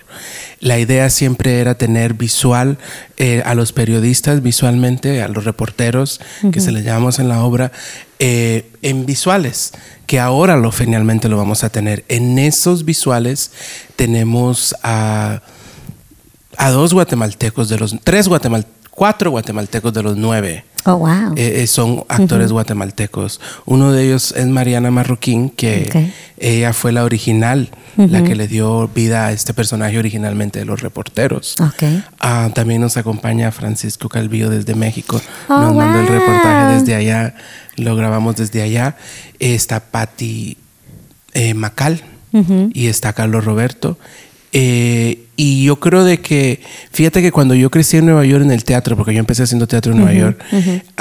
La 0.61 0.79
idea 0.79 1.11
siempre 1.11 1.61
era 1.61 1.76
tener 1.76 2.14
visual 2.14 2.79
eh, 3.16 3.43
a 3.45 3.55
los 3.55 3.72
periodistas 3.72 4.43
visualmente, 4.43 5.20
a 5.22 5.29
los 5.29 5.45
reporteros 5.45 6.20
que 6.53 6.61
se 6.61 6.70
les 6.70 6.85
llamamos 6.85 7.18
en 7.18 7.29
la 7.29 7.43
obra, 7.45 7.72
eh, 8.20 8.70
en 8.83 9.07
visuales, 9.07 9.72
que 10.07 10.20
ahora 10.20 10.57
lo 10.57 10.70
finalmente 10.70 11.29
lo 11.29 11.37
vamos 11.37 11.64
a 11.64 11.70
tener. 11.70 12.05
En 12.09 12.39
esos 12.39 12.85
visuales 12.85 13.51
tenemos 13.97 14.74
a 14.85 15.43
a 16.59 16.70
dos 16.70 16.93
guatemaltecos 16.93 17.68
de 17.68 17.79
los 17.79 17.97
tres 18.03 18.29
guatemal 18.29 18.66
cuatro 18.91 19.31
guatemaltecos 19.31 19.93
de 19.95 20.03
los 20.03 20.16
nueve 20.16 20.64
Oh, 20.91 20.97
wow. 20.97 21.34
eh, 21.36 21.62
eh, 21.62 21.66
son 21.66 22.05
actores 22.09 22.51
guatemaltecos. 22.51 23.41
Uno 23.66 23.93
de 23.93 24.07
ellos 24.07 24.32
es 24.32 24.47
Mariana 24.47 24.91
Marroquín, 24.91 25.51
que 25.51 26.12
ella 26.39 26.72
fue 26.72 26.93
la 26.93 27.05
original, 27.05 27.68
la 27.97 28.24
que 28.24 28.34
le 28.34 28.49
dio 28.49 28.89
vida 28.89 29.26
a 29.26 29.32
este 29.32 29.53
personaje 29.53 29.99
originalmente 29.99 30.61
de 30.61 30.64
los 30.64 30.80
reporteros. 30.80 31.57
Ah, 32.20 32.51
también 32.55 32.80
nos 32.80 32.97
acompaña 32.97 33.53
Francisco 33.53 34.09
Calvillo 34.09 34.49
desde 34.49 34.74
México. 34.74 35.20
Oh, 35.49 35.61
nos 35.61 35.74
mandó 35.74 36.01
el 36.01 36.07
wow. 36.07 36.14
reportaje 36.14 36.74
desde 36.78 36.95
allá, 36.95 37.34
lo 37.76 37.95
grabamos 37.95 38.36
desde 38.36 38.62
allá. 38.62 38.97
Está 39.39 39.80
Patti 39.80 40.57
eh, 41.34 41.53
Macal 41.53 42.03
y 42.72 42.86
está 42.86 43.12
Carlos 43.12 43.45
Roberto. 43.45 43.99
Eh, 44.53 45.28
y 45.41 45.62
yo 45.62 45.78
creo 45.78 46.03
de 46.03 46.20
que, 46.20 46.61
fíjate 46.91 47.22
que 47.22 47.30
cuando 47.30 47.55
yo 47.55 47.70
crecí 47.70 47.97
en 47.97 48.07
Nueva 48.07 48.24
York 48.24 48.43
en 48.45 48.51
el 48.51 48.64
teatro, 48.64 48.97
porque 48.97 49.14
yo 49.14 49.20
empecé 49.20 49.45
haciendo 49.45 49.68
teatro 49.68 49.93
en 49.93 49.99
Nueva 49.99 50.12
York, 50.12 50.45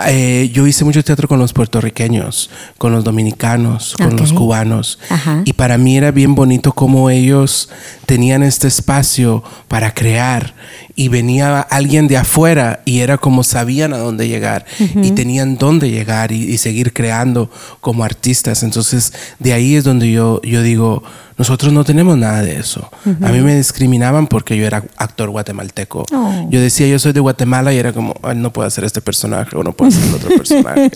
eh, 0.06 0.52
yo 0.54 0.68
hice 0.68 0.86
mucho 0.86 1.04
teatro 1.04 1.28
con 1.28 1.40
los 1.40 1.54
puertorriqueños, 1.54 2.52
con 2.78 2.92
los 2.92 3.04
dominicanos, 3.04 3.96
con 3.98 4.14
Ok. 4.14 4.20
los 4.20 4.34
cubanos. 4.34 5.00
Ajá. 5.10 5.42
Y 5.44 5.54
para 5.54 5.80
mí 5.80 5.98
era 5.98 6.12
bien 6.12 6.36
bonito 6.36 6.72
cómo 6.74 7.10
ellos 7.10 7.70
tenían 8.06 8.44
este 8.44 8.68
espacio 8.68 9.44
para 9.68 9.94
crear 9.96 10.54
y 10.96 11.08
venía 11.10 11.60
alguien 11.62 12.08
de 12.08 12.18
afuera 12.18 12.82
y 12.86 13.00
era 13.00 13.18
como 13.18 13.44
sabían 13.44 13.94
a 13.94 13.98
dónde 13.98 14.28
llegar 14.28 14.66
y 15.02 15.12
tenían 15.12 15.58
dónde 15.58 15.90
llegar 15.90 16.32
y, 16.32 16.44
y 16.44 16.58
seguir 16.60 16.94
creando 16.94 17.50
como 17.82 18.04
artistas. 18.04 18.62
Entonces 18.62 19.14
de 19.40 19.54
ahí 19.54 19.76
es 19.76 19.84
donde 19.84 20.12
yo, 20.12 20.42
yo 20.44 20.62
digo, 20.62 21.04
nosotros 21.38 21.72
no 21.72 21.84
tenemos 21.84 22.18
nada 22.18 22.42
de 22.42 22.58
eso. 22.58 22.90
A 23.22 23.32
mí 23.32 23.42
me 23.42 23.56
discriminaban 23.56 24.26
porque 24.28 24.56
yo 24.58 24.66
era 24.66 24.84
actor 24.98 25.30
guatemalteco. 25.30 26.06
Oh. 26.14 26.48
Yo 26.50 26.60
decía, 26.62 26.88
yo 26.88 27.00
soy 27.00 27.14
de 27.14 27.20
Guatemala 27.20 27.74
y 27.74 27.78
era 27.78 27.94
como, 27.94 28.16
"Ay, 28.24 28.36
no 28.38 28.52
puedo 28.54 28.68
hacer 28.68 28.84
este 28.84 29.02
personaje 29.02 29.56
o 29.56 29.64
no 29.64 29.74
puedo 29.74 29.90
hacer 29.90 30.04
el 30.08 30.16
otro 30.16 30.30
personaje. 30.38 30.90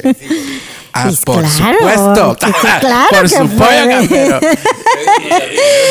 Ah, 0.93 1.03
Pues 1.05 1.19
por 1.21 1.41
claro, 1.43 1.77
supuesto. 1.79 2.37
que 2.45 2.51
claro 2.81 3.07
por 3.17 3.29
supuesto, 3.29 3.57
puede. 3.57 4.07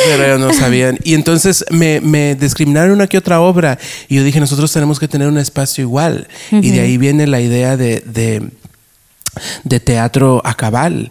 pero, 0.07 0.24
ellos 0.24 0.41
no 0.41 0.53
sabían. 0.53 0.99
Y 1.05 1.14
entonces 1.14 1.64
me, 1.70 2.01
me 2.01 2.34
discriminaron 2.34 2.93
una 2.93 3.07
que 3.07 3.18
otra 3.18 3.41
obra. 3.41 3.78
Y 4.09 4.16
yo 4.16 4.24
dije, 4.24 4.41
nosotros 4.41 4.72
tenemos 4.72 4.99
que 5.01 5.09
tener 5.09 5.28
un 5.28 5.38
espacio 5.38 5.82
igual. 5.82 6.28
Y 6.51 6.70
de 6.70 6.80
ahí 6.80 6.99
viene 6.99 7.26
la 7.26 7.41
idea 7.41 7.76
de, 7.76 8.03
de, 8.07 8.51
de 9.64 9.80
teatro 9.80 10.43
a 10.45 10.55
cabal. 10.55 11.09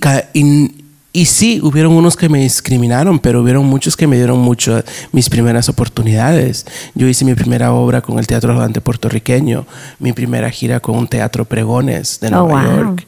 ca- 0.00 0.26
y, 0.32 0.42
y 0.42 0.85
sí, 1.24 1.60
hubieron 1.62 1.94
unos 1.94 2.16
que 2.16 2.28
me 2.28 2.40
discriminaron, 2.40 3.18
pero 3.18 3.40
hubieron 3.40 3.64
muchos 3.64 3.96
que 3.96 4.06
me 4.06 4.16
dieron 4.16 4.38
mucho 4.38 4.82
mis 5.12 5.30
primeras 5.30 5.68
oportunidades. 5.70 6.66
Yo 6.94 7.08
hice 7.08 7.24
mi 7.24 7.34
primera 7.34 7.72
obra 7.72 8.02
con 8.02 8.18
el 8.18 8.26
Teatro 8.26 8.52
Rodante 8.52 8.80
Puertorriqueño, 8.82 9.66
mi 9.98 10.12
primera 10.12 10.50
gira 10.50 10.80
con 10.80 10.96
un 10.96 11.08
Teatro 11.08 11.44
Pregones 11.46 12.20
de 12.20 12.28
Oh, 12.28 12.30
Nueva 12.46 12.64
wow. 12.64 12.76
York. 12.76 13.06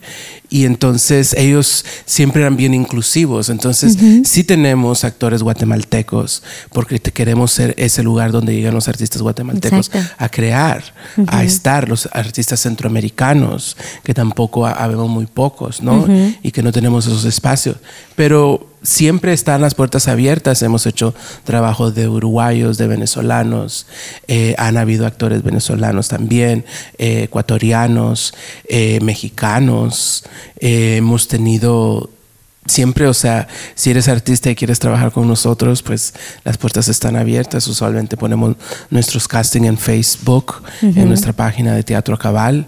Y 0.51 0.65
entonces 0.65 1.35
ellos 1.35 1.85
siempre 2.07 2.41
eran 2.41 2.57
bien 2.57 2.73
inclusivos. 2.73 3.51
Entonces 3.51 3.99
sí 4.25 4.45
tenemos 4.45 5.05
actores 5.05 5.43
guatemaltecos 5.43 6.43
porque 6.73 6.99
te 6.99 7.13
queremos 7.13 7.53
ser 7.53 7.75
ese 7.77 8.03
lugar 8.03 8.33
donde 8.33 8.55
llegan 8.55 8.75
los 8.75 8.89
artistas 8.89 9.21
guatemaltecos 9.21 9.89
Exacto. 9.89 10.15
a 10.19 10.29
crear, 10.31 10.83
a 11.27 11.45
estar, 11.45 11.89
los 11.89 12.09
artistas 12.13 12.61
centroamericanos, 12.61 13.77
que 14.03 14.15
tampoco 14.15 14.67
ha- 14.67 14.73
habemos 14.73 15.09
muy 15.09 15.27
pocos, 15.27 15.83
¿no? 15.83 16.07
Y 16.43 16.51
que 16.51 16.63
no 16.63 16.73
tenemos 16.73 17.07
esos 17.07 17.25
espacios. 17.25 17.77
Pero 18.17 18.67
siempre 18.83 19.33
están 19.33 19.61
las 19.61 19.75
puertas 19.75 20.09
abiertas. 20.09 20.63
Hemos 20.63 20.87
hecho 20.87 21.15
trabajo 21.45 21.91
de 21.91 22.09
uruguayos, 22.09 22.79
de 22.79 22.87
venezolanos, 22.87 23.87
eh, 24.27 24.55
han 24.59 24.77
habido 24.77 25.07
actores 25.07 25.43
venezolanos 25.43 26.09
también, 26.09 26.65
eh, 26.99 27.25
ecuatorianos, 27.25 28.35
eh, 28.69 28.99
mexicanos. 29.03 30.25
hemos 30.61 31.29
tenido 31.29 32.11
siempre, 32.67 33.07
o 33.07 33.15
sea, 33.15 33.49
si 33.75 33.91
eres 33.91 34.09
artista 34.09 34.51
y 34.51 34.57
quieres 34.57 34.79
trabajar 34.79 35.13
con 35.13 35.27
nosotros, 35.27 35.83
pues 35.83 36.15
las 36.45 36.59
puertas 36.59 36.89
están 36.89 37.17
abiertas. 37.17 37.67
Usualmente 37.69 38.17
ponemos 38.17 38.57
nuestros 38.91 39.29
casting 39.29 39.63
en 39.63 39.79
Facebook, 39.79 40.63
en 40.83 41.09
nuestra 41.09 41.33
página 41.33 41.75
de 41.75 41.83
Teatro 41.83 42.19
Cabal 42.19 42.67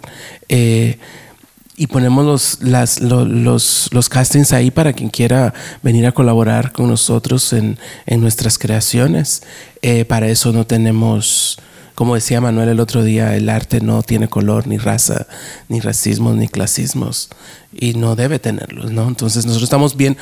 y 1.81 1.87
ponemos 1.87 2.27
los, 2.27 2.59
las, 2.61 3.01
los, 3.01 3.91
los, 3.91 4.09
castings 4.11 4.53
ahí 4.53 4.71
para 4.71 4.93
quien 4.93 5.09
quiera 5.09 5.55
venir 5.83 6.07
a 6.07 6.13
colaborar 6.13 6.73
con 6.73 6.89
nosotros 6.89 7.55
en, 7.55 7.79
en 8.05 8.21
nuestras 8.21 8.59
creaciones. 8.59 9.43
Eh, 9.81 10.05
para 10.05 10.29
eso 10.29 10.53
no 10.53 10.67
tenemos, 10.67 11.59
como 11.95 12.17
decía 12.17 12.43
Manuel 12.43 12.69
el 12.69 12.81
otro 12.81 13.03
día, 13.03 13.35
el 13.35 13.49
arte 13.49 13.81
no 13.81 14.03
tiene 14.03 14.29
color, 14.29 14.67
ni 14.67 14.77
raza, 14.77 15.27
ni 15.71 15.81
racismo, 15.81 16.35
ni 16.35 16.49
clasismos, 16.49 17.31
y 17.73 17.95
no 17.95 18.15
debe 18.15 18.39
tenerlos, 18.39 18.93
¿no? 18.93 19.09
Entonces 19.09 19.47
nosotros 19.47 19.65
estamos 19.65 19.97
bien 19.97 20.19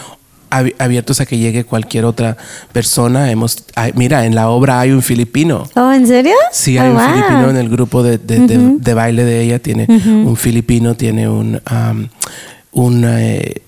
abiertos 0.50 1.20
a 1.20 1.26
que 1.26 1.38
llegue 1.38 1.64
cualquier 1.64 2.04
otra 2.04 2.36
persona. 2.72 3.30
Hemos, 3.30 3.56
mira, 3.94 4.24
en 4.26 4.34
la 4.34 4.48
obra 4.50 4.80
hay 4.80 4.90
un 4.92 5.02
filipino. 5.02 5.68
¿Oh, 5.74 5.92
en 5.92 6.06
serio? 6.06 6.34
Sí, 6.52 6.78
hay 6.78 6.88
Oh, 6.88 6.92
un 6.92 6.96
wow. 6.98 7.06
filipino 7.12 7.50
en 7.50 7.56
el 7.56 7.68
grupo 7.68 8.02
de, 8.02 8.18
de- 8.18 8.46
de- 8.46 8.76
de 8.78 8.94
baile 8.94 9.24
de 9.24 9.42
ella. 9.42 9.58
Tiene 9.58 9.86
un 9.88 10.36
filipino, 10.36 10.94
tiene 10.94 11.28
un, 11.28 11.60
um, 11.70 12.08
un 12.72 13.04
eh, 13.06 13.62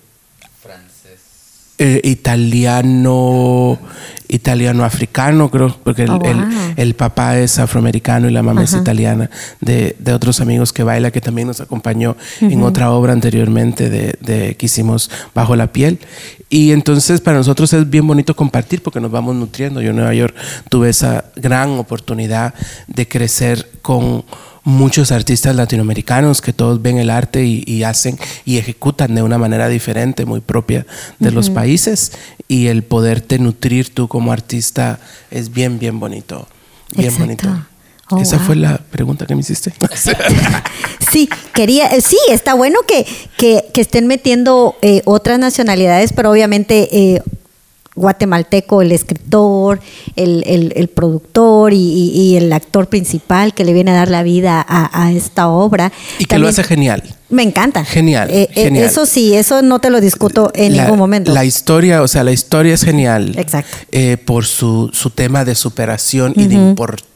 eh, 1.79 2.01
italiano, 2.05 3.79
italiano 4.33 4.85
africano, 4.85 5.51
creo, 5.51 5.77
porque 5.83 6.05
el, 6.05 6.11
Oh, 6.11 6.19
wow. 6.19 6.33
el 6.77 6.95
papá 6.95 7.39
es 7.39 7.59
afroamericano 7.59 8.29
y 8.29 8.33
la 8.33 8.43
mamá 8.43 8.63
es 8.63 8.73
italiana, 8.75 9.29
de, 9.61 9.97
de 9.99 10.13
otros 10.13 10.41
amigos 10.41 10.73
que 10.73 10.83
baila, 10.85 11.11
que 11.11 11.21
también 11.21 11.49
nos 11.49 11.61
acompañó 11.61 12.17
en 12.41 12.63
otra 12.63 12.91
obra 12.93 13.13
anteriormente 13.13 13.91
de, 13.91 14.15
de- 14.21 14.57
que 14.57 14.67
hicimos 14.67 15.11
Bajo 15.35 15.57
la 15.57 15.73
Piel. 15.73 15.99
Y 16.49 16.73
entonces 16.73 17.21
para 17.21 17.39
nosotros 17.39 17.73
es 17.73 17.89
bien 17.91 18.07
bonito 18.07 18.35
compartir 18.35 18.83
porque 18.83 19.01
nos 19.01 19.11
vamos 19.11 19.35
nutriendo. 19.37 19.81
Yo 19.83 19.91
en 19.91 19.97
Nueva 19.97 20.15
York 20.15 20.35
tuve 20.69 20.89
esa 20.91 21.25
gran 21.37 21.71
oportunidad 21.79 22.55
de 22.87 23.07
crecer 23.07 23.69
con 23.83 24.25
muchos 24.71 25.13
artistas 25.13 25.55
latinoamericanos 25.55 26.41
que 26.41 26.53
todos 26.53 26.81
ven 26.81 26.99
el 26.99 27.11
arte 27.11 27.45
y, 27.45 27.63
y 27.67 27.83
hacen 27.83 28.19
y 28.45 28.59
ejecutan 28.59 29.15
de 29.15 29.23
una 29.23 29.39
manera 29.39 29.69
diferente, 29.69 30.25
muy 30.25 30.41
propia 30.41 30.87
de 31.19 31.31
los 31.31 31.51
países. 31.51 32.13
Y 32.49 32.69
el 32.69 32.83
poderte 32.83 33.39
nutrir 33.39 33.93
tú 33.93 34.09
como 34.09 34.33
artista 34.33 34.99
es 35.31 35.53
bien, 35.53 35.79
bien 35.79 36.01
bonito. 36.01 36.49
Bien 36.97 37.11
Exacto. 37.11 37.49
bonito. 37.49 37.67
Oh, 38.13 38.19
Esa 38.19 38.39
wow. 38.39 38.47
fue 38.47 38.57
la 38.57 38.79
pregunta 38.79 39.27
que 39.27 39.35
me 39.35 39.41
hiciste. 39.41 39.73
Sí, 41.11 41.29
quería, 41.55 41.89
eh, 41.89 42.01
sí, 42.03 42.19
está 42.29 42.55
bueno 42.55 42.79
que, 42.87 43.05
que, 43.37 43.65
que 43.75 43.81
estén 43.81 44.07
metiendo 44.07 44.77
eh, 44.81 45.03
otras 45.07 45.41
nacionalidades, 45.41 46.13
pero 46.13 46.31
obviamente 46.31 46.89
eh, 46.93 47.21
guatemalteco, 47.97 48.83
el 48.83 48.93
escritor, 48.93 49.81
el, 50.17 50.43
el- 50.47 50.73
el 50.77 50.89
productor 50.89 51.73
y, 51.73 51.77
y- 51.77 52.11
y 52.15 52.37
el 52.37 52.53
actor 52.53 52.89
principal 52.89 53.53
que 53.55 53.65
le 53.65 53.73
viene 53.73 53.91
a 53.91 53.95
dar 53.95 54.09
la 54.11 54.23
vida 54.23 54.65
a, 54.67 55.05
a 55.05 55.13
esta 55.13 55.49
obra. 55.49 55.93
y 56.19 56.25
que 56.25 56.39
lo 56.39 56.49
hace 56.49 56.63
genial. 56.65 57.03
Me 57.29 57.43
encanta. 57.45 57.85
Genial, 57.85 58.29
Eh, 58.31 58.49
eh, 58.55 58.65
genial. 58.65 58.85
Eso 58.87 59.07
sí, 59.07 59.35
eso 59.35 59.63
no 59.63 59.79
te 59.79 59.91
lo 59.91 60.01
discuto 60.01 60.51
en 60.55 60.77
la, 60.77 60.85
ningún 60.85 60.99
momento. 60.99 61.33
La 61.33 61.45
historia, 61.45 62.03
o 62.03 62.09
sea, 62.09 62.25
la 62.25 62.33
historia 62.33 62.75
es 62.75 62.83
genial. 62.85 63.35
Exacto. 63.37 63.77
eh, 63.93 64.17
por 64.25 64.45
su, 64.47 64.91
su 64.93 65.11
tema 65.11 65.45
de 65.45 65.55
superación 65.55 66.33
y 66.37 66.47
de 66.47 66.55
importancia. 66.57 67.10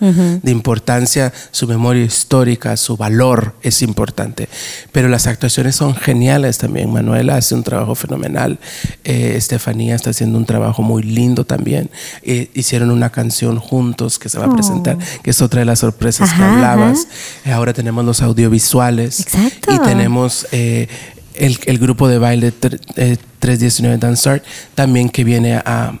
De 0.00 0.50
importancia, 0.50 1.32
su 1.50 1.66
memoria 1.66 2.04
histórica, 2.04 2.76
su 2.76 2.96
valor 2.96 3.54
es 3.62 3.82
importante. 3.82 4.48
Pero 4.92 5.08
las 5.08 5.26
actuaciones 5.26 5.76
son 5.76 5.94
geniales 5.94 6.58
también. 6.58 6.92
Manuela 6.92 7.36
hace 7.36 7.54
un 7.54 7.62
trabajo 7.64 7.94
fenomenal. 7.94 8.58
Eh, 9.04 9.34
Estefanía 9.36 9.94
está 9.96 10.10
haciendo 10.10 10.38
un 10.38 10.46
trabajo 10.46 10.82
muy 10.82 11.02
lindo 11.02 11.44
también. 11.44 11.90
Eh, 12.22 12.50
hicieron 12.54 12.90
una 12.90 13.10
canción 13.10 13.58
juntos 13.58 14.18
que 14.18 14.28
se 14.28 14.38
va 14.38 14.46
a 14.46 14.50
presentar, 14.54 14.96
que 15.22 15.30
es 15.30 15.42
otra 15.42 15.60
de 15.60 15.66
las 15.66 15.80
sorpresas 15.80 16.30
que 16.32 16.40
Oh. 16.40 16.44
Ajá, 16.44 16.54
hablabas. 16.54 17.08
Eh, 17.44 17.52
Ahora 17.52 17.72
tenemos 17.72 18.04
los 18.04 18.22
audiovisuales. 18.22 19.20
Exacto. 19.20 19.74
Y 19.74 19.78
tenemos 19.80 20.46
eh, 20.52 20.88
el, 21.34 21.58
el 21.66 21.78
grupo 21.78 22.08
de 22.08 22.18
baile 22.18 22.52
tre- 22.52 22.80
eh, 22.96 23.16
319 23.40 23.98
Dance 23.98 24.28
Art 24.30 24.44
también 24.74 25.08
que 25.08 25.24
viene 25.24 25.56
a, 25.56 25.98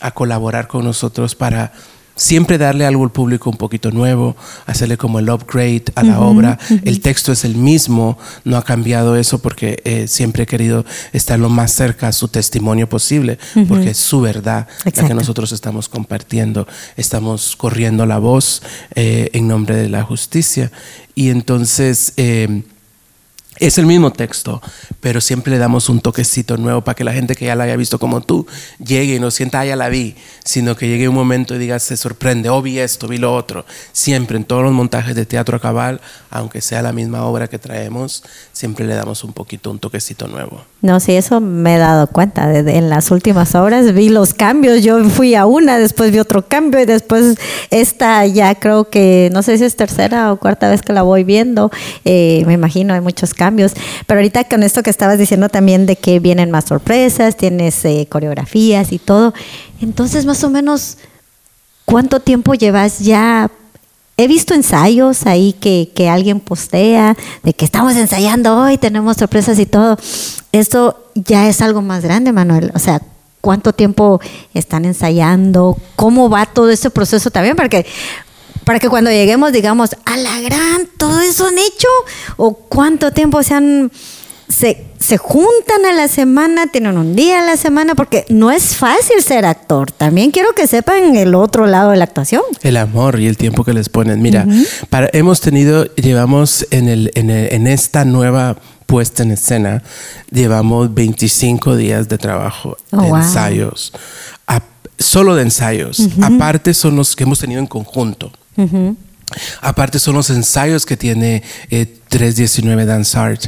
a 0.00 0.10
colaborar 0.12 0.66
con 0.68 0.84
nosotros 0.84 1.34
para 1.34 1.72
siempre 2.16 2.58
darle 2.58 2.86
algo 2.86 3.04
al 3.04 3.12
público 3.12 3.50
un 3.50 3.56
poquito 3.56 3.90
nuevo, 3.90 4.36
hacerle 4.66 4.96
como 4.96 5.18
el 5.18 5.30
upgrade 5.30 5.84
a 5.94 6.02
la 6.02 6.20
obra. 6.20 6.58
El 6.84 7.00
texto 7.00 7.30
es 7.30 7.44
el 7.44 7.54
mismo, 7.54 8.18
no 8.44 8.56
ha 8.56 8.64
cambiado 8.64 9.16
eso 9.16 9.38
porque 9.38 9.80
eh, 9.84 10.08
siempre 10.08 10.44
he 10.44 10.46
querido 10.46 10.84
estar 11.12 11.38
lo 11.38 11.48
más 11.48 11.72
cerca 11.72 12.08
a 12.08 12.12
su 12.12 12.28
testimonio 12.28 12.88
posible, 12.88 13.38
porque 13.68 13.90
es 13.90 13.98
su 13.98 14.20
verdad 14.20 14.66
la 14.84 15.06
que 15.06 15.14
nosotros 15.14 15.52
estamos 15.52 15.88
compartiendo, 15.88 16.66
estamos 16.96 17.54
corriendo 17.54 18.06
la 18.06 18.18
voz 18.18 18.62
eh, 18.94 19.30
en 19.32 19.46
nombre 19.46 19.76
de 19.76 19.88
la 19.88 20.02
justicia. 20.02 20.72
Y 21.14 21.30
entonces... 21.30 22.12
eh, 22.16 22.62
es 23.58 23.78
el 23.78 23.86
mismo 23.86 24.12
texto, 24.12 24.60
pero 25.00 25.20
siempre 25.20 25.52
le 25.52 25.58
damos 25.58 25.88
un 25.88 26.00
toquecito 26.00 26.56
nuevo 26.56 26.82
para 26.82 26.94
que 26.94 27.04
la 27.04 27.12
gente 27.12 27.34
que 27.34 27.46
ya 27.46 27.54
la 27.54 27.64
haya 27.64 27.76
visto 27.76 27.98
como 27.98 28.20
tú 28.20 28.46
llegue 28.78 29.16
y 29.16 29.20
no 29.20 29.30
sienta, 29.30 29.60
ah, 29.60 29.64
ya 29.64 29.76
la 29.76 29.88
vi, 29.88 30.14
sino 30.44 30.76
que 30.76 30.88
llegue 30.88 31.08
un 31.08 31.14
momento 31.14 31.54
y 31.54 31.58
diga, 31.58 31.78
se 31.78 31.96
sorprende, 31.96 32.48
oh, 32.50 32.60
vi 32.60 32.78
esto, 32.78 33.08
vi 33.08 33.18
lo 33.18 33.34
otro. 33.34 33.64
Siempre 33.92 34.36
en 34.36 34.44
todos 34.44 34.62
los 34.62 34.72
montajes 34.72 35.14
de 35.14 35.26
teatro 35.26 35.56
a 35.56 35.60
cabal, 35.60 36.00
aunque 36.30 36.60
sea 36.60 36.82
la 36.82 36.92
misma 36.92 37.24
obra 37.24 37.48
que 37.48 37.58
traemos, 37.58 38.22
siempre 38.52 38.86
le 38.86 38.94
damos 38.94 39.24
un 39.24 39.32
poquito, 39.32 39.70
un 39.70 39.78
toquecito 39.78 40.28
nuevo. 40.28 40.64
No, 40.82 41.00
sí, 41.00 41.12
eso 41.12 41.40
me 41.40 41.76
he 41.76 41.78
dado 41.78 42.06
cuenta. 42.06 42.54
En 42.54 42.90
las 42.90 43.10
últimas 43.10 43.54
obras 43.54 43.92
vi 43.94 44.08
los 44.08 44.34
cambios. 44.34 44.82
Yo 44.82 45.02
fui 45.04 45.34
a 45.34 45.46
una, 45.46 45.78
después 45.78 46.12
vi 46.12 46.18
otro 46.18 46.46
cambio 46.46 46.80
y 46.80 46.84
después 46.84 47.36
esta 47.70 48.26
ya 48.26 48.54
creo 48.54 48.90
que, 48.90 49.30
no 49.32 49.42
sé 49.42 49.58
si 49.58 49.64
es 49.64 49.76
tercera 49.76 50.32
o 50.32 50.36
cuarta 50.36 50.68
vez 50.68 50.82
que 50.82 50.92
la 50.92 51.02
voy 51.02 51.24
viendo. 51.24 51.70
Eh, 52.04 52.44
me 52.46 52.52
imagino, 52.52 52.94
hay 52.94 53.00
muchos 53.00 53.32
cambios. 53.32 53.45
Pero 54.06 54.18
ahorita 54.18 54.44
con 54.44 54.62
esto 54.62 54.82
que 54.82 54.90
estabas 54.90 55.18
diciendo 55.18 55.48
también 55.48 55.86
de 55.86 55.96
que 55.96 56.20
vienen 56.20 56.50
más 56.50 56.64
sorpresas, 56.66 57.36
tienes 57.36 57.84
eh, 57.84 58.06
coreografías 58.08 58.92
y 58.92 58.98
todo. 58.98 59.34
Entonces, 59.80 60.26
más 60.26 60.42
o 60.44 60.50
menos, 60.50 60.98
¿cuánto 61.84 62.20
tiempo 62.20 62.54
llevas 62.54 63.00
ya 63.00 63.50
He 64.18 64.28
visto 64.28 64.54
ensayos 64.54 65.26
ahí 65.26 65.52
que, 65.52 65.92
que 65.94 66.08
alguien 66.08 66.40
postea 66.40 67.14
de 67.42 67.52
que 67.52 67.66
estamos 67.66 67.96
ensayando 67.96 68.56
hoy, 68.56 68.78
tenemos 68.78 69.18
sorpresas 69.18 69.58
y 69.58 69.66
todo. 69.66 69.98
Esto 70.52 71.10
ya 71.14 71.48
es 71.50 71.60
algo 71.60 71.82
más 71.82 72.02
grande, 72.02 72.32
Manuel. 72.32 72.72
O 72.74 72.78
sea, 72.78 73.02
¿cuánto 73.42 73.74
tiempo 73.74 74.18
están 74.54 74.86
ensayando? 74.86 75.76
¿Cómo 75.96 76.30
va 76.30 76.46
todo 76.46 76.70
ese 76.70 76.88
proceso 76.88 77.30
también? 77.30 77.56
Para 77.56 77.68
que, 77.68 77.84
para 78.66 78.78
que 78.78 78.88
cuando 78.90 79.10
lleguemos 79.10 79.52
digamos, 79.52 79.96
a 80.04 80.16
la 80.18 80.40
gran, 80.42 80.86
todo 80.98 81.20
eso 81.20 81.46
han 81.46 81.56
hecho. 81.56 81.88
¿O 82.36 82.52
cuánto 82.54 83.12
tiempo 83.12 83.42
se 83.42 83.54
han... 83.54 83.90
Se, 84.48 84.84
se 85.00 85.16
juntan 85.18 85.84
a 85.88 85.92
la 85.92 86.06
semana, 86.06 86.68
tienen 86.68 86.98
un 86.98 87.16
día 87.16 87.40
a 87.42 87.44
la 87.44 87.56
semana, 87.56 87.96
porque 87.96 88.24
no 88.28 88.52
es 88.52 88.76
fácil 88.76 89.20
ser 89.20 89.44
actor. 89.44 89.90
También 89.90 90.30
quiero 90.30 90.52
que 90.52 90.68
sepan 90.68 91.16
el 91.16 91.34
otro 91.34 91.66
lado 91.66 91.90
de 91.90 91.96
la 91.96 92.04
actuación. 92.04 92.42
El 92.62 92.76
amor 92.76 93.18
y 93.18 93.26
el 93.26 93.36
tiempo 93.36 93.64
que 93.64 93.72
les 93.72 93.88
ponen. 93.88 94.22
Mira, 94.22 94.46
para, 94.88 95.10
hemos 95.12 95.40
tenido, 95.40 95.86
llevamos 95.96 96.64
en, 96.70 96.88
el, 96.88 97.10
en, 97.16 97.30
el- 97.30 97.52
en 97.52 97.66
esta 97.66 98.04
nueva 98.04 98.56
puesta 98.86 99.24
en 99.24 99.32
escena, 99.32 99.82
llevamos 100.30 100.94
25 100.94 101.74
días 101.74 102.08
de 102.08 102.16
trabajo, 102.18 102.76
Oh, 102.92 103.02
de 103.02 103.08
wow. 103.08 103.16
ensayos, 103.16 103.92
a- 104.46 104.60
solo 104.96 105.34
de 105.34 105.42
ensayos. 105.42 106.08
Aparte 106.22 106.72
son 106.72 106.94
los 106.94 107.16
que 107.16 107.24
hemos 107.24 107.40
tenido 107.40 107.58
en 107.60 107.66
conjunto. 107.66 108.30
Aparte 109.60 109.98
son 109.98 110.14
los 110.14 110.30
ensayos 110.30 110.86
que 110.86 110.96
tiene 110.96 111.42
eh, 111.70 111.86
319 112.08 112.84
Dance 112.86 113.18
Art, 113.18 113.46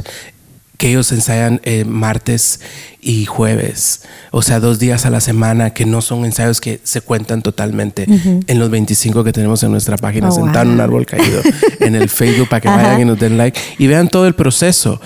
que 0.77 0.89
ellos 0.89 1.11
ensayan 1.11 1.59
eh, 1.63 1.83
martes 1.85 2.61
y 3.01 3.25
jueves, 3.25 4.01
o 4.31 4.41
sea, 4.41 4.59
dos 4.61 4.77
días 4.79 5.05
a 5.05 5.09
la 5.09 5.19
semana, 5.21 5.73
que 5.73 5.85
no 5.85 6.01
son 6.01 6.23
ensayos 6.25 6.59
que 6.61 6.79
se 6.83 6.99
cuentan 7.01 7.41
totalmente 7.41 8.05
en 8.47 8.59
los 8.59 8.69
25 8.69 9.23
que 9.25 9.31
tenemos 9.33 9.63
en 9.63 9.71
nuestra 9.71 9.97
página, 9.97 10.27
Oh, 10.29 10.31
sentado 10.31 10.65
en 10.65 10.71
un 10.71 10.81
árbol 10.81 11.05
caído 11.05 11.41
en 11.79 11.95
el 11.95 12.09
Facebook 12.09 12.47
para 12.49 12.61
que 12.61 12.67
vayan 12.69 13.01
y 13.01 13.05
nos 13.05 13.19
den 13.19 13.37
like 13.37 13.57
y 13.77 13.87
vean 13.87 14.07
todo 14.09 14.27
el 14.27 14.35
proceso. 14.35 15.01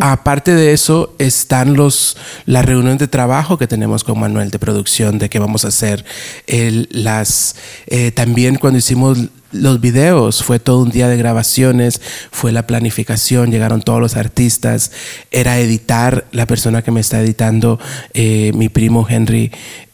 Aparte 0.00 0.54
de 0.54 0.72
eso, 0.74 1.14
están 1.18 1.74
los, 1.74 2.16
las 2.46 2.64
reuniones 2.66 2.98
de 2.98 3.08
trabajo 3.08 3.56
que 3.58 3.66
tenemos 3.66 4.04
con 4.04 4.18
Manuel 4.20 4.50
de 4.50 4.58
producción, 4.58 5.18
de 5.18 5.28
qué 5.30 5.38
vamos 5.38 5.64
a 5.64 5.68
hacer. 5.68 6.04
El- 6.46 6.88
las, 6.90 7.56
eh, 7.86 8.12
también 8.12 8.56
cuando 8.56 8.78
hicimos 8.78 9.18
los 9.52 9.80
videos, 9.80 10.42
fue 10.42 10.58
todo 10.58 10.82
un 10.82 10.90
día 10.90 11.08
de 11.08 11.16
grabaciones, 11.16 12.00
fue 12.30 12.52
la 12.52 12.66
planificación, 12.66 13.50
llegaron 13.50 13.82
todos 13.82 14.00
los 14.00 14.16
artistas, 14.16 14.92
era 15.30 15.58
editar, 15.58 16.26
la 16.32 16.46
persona 16.46 16.82
que 16.82 16.90
me 16.90 17.00
está 17.00 17.20
editando, 17.20 17.78
eh, 18.14 18.52
mi 18.54 18.68
primo 18.68 19.06
Henry, 19.08 19.50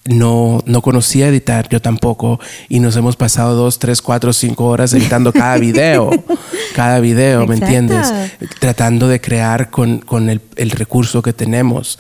no, 0.06 0.62
no 0.66 0.82
conocía 0.82 1.28
editar, 1.28 1.68
yo 1.68 1.80
tampoco, 1.80 2.38
y 2.68 2.80
nos 2.80 2.96
hemos 2.96 3.16
pasado 3.16 3.54
dos, 3.54 3.78
tres, 3.78 4.02
cuatro, 4.02 4.32
cinco 4.32 4.66
horas 4.66 4.92
editando 4.92 5.32
cada 5.32 5.56
video, 5.56 6.10
cada 6.74 7.00
video, 7.00 7.46
¿me 7.46 7.54
entiendes? 7.54 8.12
Tratando 8.58 9.08
de 9.08 9.20
crear 9.20 9.70
con, 9.70 10.02
el, 10.28 10.70
recurso 10.70 11.22
que 11.22 11.32
tenemos. 11.32 11.98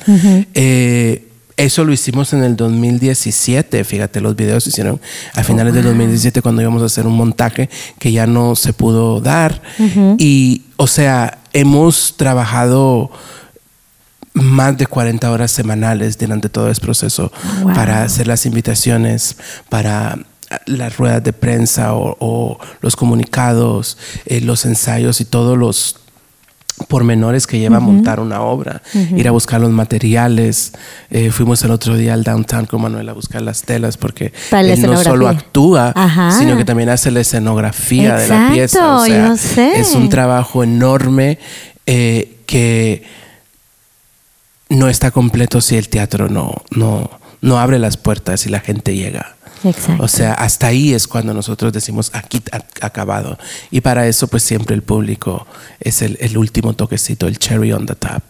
Eh, 0.52 1.23
eso 1.56 1.84
lo 1.84 1.92
hicimos 1.92 2.32
en 2.32 2.42
el 2.42 2.56
2017, 2.56 3.84
fíjate, 3.84 4.20
los 4.20 4.34
videos 4.34 4.64
se 4.64 4.70
hicieron 4.70 5.00
a 5.34 5.44
finales 5.44 5.72
del 5.72 5.84
2017 5.84 6.42
cuando 6.42 6.62
íbamos 6.62 6.82
a 6.82 6.86
hacer 6.86 7.06
un 7.06 7.16
montaje 7.16 7.70
que 7.98 8.10
ya 8.10 8.26
no 8.26 8.56
se 8.56 8.72
pudo 8.72 9.20
dar. 9.20 9.62
Y, 10.18 10.62
o 10.76 10.86
sea, 10.86 11.38
hemos 11.52 12.16
trabajado 12.16 13.10
más 14.32 14.76
de 14.76 14.86
40 14.86 15.30
horas 15.30 15.52
semanales 15.52 16.18
durante 16.18 16.48
todo 16.48 16.68
este 16.68 16.84
proceso 16.84 17.30
para 17.72 18.02
hacer 18.02 18.26
las 18.26 18.46
invitaciones, 18.46 19.36
para 19.68 20.18
las 20.66 20.96
ruedas 20.96 21.22
de 21.22 21.32
prensa 21.32 21.94
o, 21.94 22.58
los 22.80 22.96
comunicados, 22.96 23.96
eh, 24.26 24.40
los 24.40 24.64
ensayos 24.64 25.20
y 25.20 25.24
todos 25.24 25.56
los 25.56 25.96
pormenores 26.88 27.46
que 27.46 27.58
lleva 27.58 27.76
a 27.76 27.80
montar 27.80 28.20
una 28.20 28.40
obra, 28.40 28.82
ir 28.94 29.28
a 29.28 29.30
buscar 29.30 29.60
los 29.60 29.70
materiales. 29.70 30.72
Eh, 31.10 31.30
fuimos 31.30 31.62
el 31.64 31.70
otro 31.70 31.96
día 31.96 32.14
al 32.14 32.24
downtown 32.24 32.66
con 32.66 32.82
Manuel 32.82 33.08
a 33.08 33.12
buscar 33.12 33.42
las 33.42 33.62
telas 33.62 33.96
porque 33.96 34.32
él 34.50 34.82
no 34.82 35.02
solo 35.02 35.28
actúa, 35.28 35.94
sino 36.38 36.56
que 36.56 36.64
también 36.64 36.88
hace 36.88 37.10
la 37.10 37.20
escenografía 37.20 38.16
de 38.16 38.28
la 38.28 38.50
pieza. 38.52 38.96
O 38.96 39.04
sea, 39.06 39.34
es 39.74 39.94
un 39.94 40.08
trabajo 40.08 40.64
enorme 40.64 41.38
eh, 41.86 42.38
que 42.46 43.04
no 44.68 44.88
está 44.88 45.10
completo 45.10 45.60
si 45.60 45.76
el 45.76 45.88
teatro 45.88 46.28
no, 46.28 46.54
no, 46.70 47.10
no 47.40 47.58
abre 47.58 47.78
las 47.78 47.96
puertas 47.96 48.46
y 48.46 48.48
la 48.48 48.60
gente 48.60 48.94
llega. 48.96 49.33
O 49.98 50.08
sea, 50.08 50.34
hasta 50.34 50.66
ahí 50.66 50.92
es 50.92 51.08
cuando 51.08 51.32
nosotros 51.32 51.72
decimos 51.72 52.10
aquí 52.12 52.42
acabado. 52.80 53.38
Y 53.70 53.80
para 53.80 54.06
eso, 54.06 54.26
pues 54.28 54.42
siempre 54.42 54.74
el 54.74 54.82
público 54.82 55.46
es 55.80 56.02
el, 56.02 56.18
el, 56.20 56.36
último 56.36 56.74
toquecito, 56.74 57.26
el 57.26 57.38
cherry 57.38 57.72
on 57.72 57.86
the 57.86 57.94
top, 57.94 58.22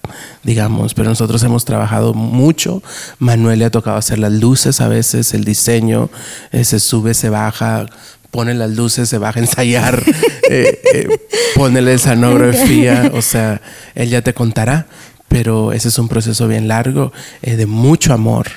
digamos. 0.44 0.94
Pero 0.94 1.08
nosotros 1.08 1.42
hemos 1.42 1.64
trabajado 1.64 2.14
mucho. 2.14 2.82
Manuel 3.18 3.58
le 3.58 3.64
ha 3.64 3.70
tocado 3.70 3.96
hacer 3.96 4.18
las 4.18 4.32
luces 4.32 4.80
a 4.80 4.88
veces, 4.88 5.34
el 5.34 5.44
diseño, 5.44 6.10
eh, 6.52 6.64
se 6.64 6.78
sube, 6.80 7.14
se 7.14 7.30
baja 7.30 7.86
pone 8.30 8.52
las 8.52 8.70
luces, 8.72 9.08
se 9.08 9.18
baja 9.18 9.38
a 9.38 9.42
ensayar, 9.44 10.02
eh, 10.50 10.80
eh, 10.92 11.08
pone 11.54 11.80
la 11.80 11.92
escenografía, 11.92 13.12
o 13.14 13.22
sea, 13.22 13.60
él 13.94 14.08
ya 14.08 14.22
te 14.22 14.34
contará, 14.34 14.88
pero 15.28 15.72
ese 15.72 15.86
es 15.86 16.00
un 16.00 16.08
proceso 16.08 16.48
bien 16.48 16.66
largo, 16.66 17.12
de 17.42 17.66
mucho 17.66 18.12
amor 18.12 18.48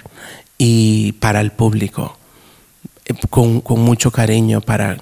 y 0.58 1.12
para 1.20 1.42
el 1.42 1.52
público 1.52 2.17
con, 3.30 3.62
con, 3.62 3.80
mucho 3.82 4.12
cariño 4.12 4.62
para... 4.62 4.98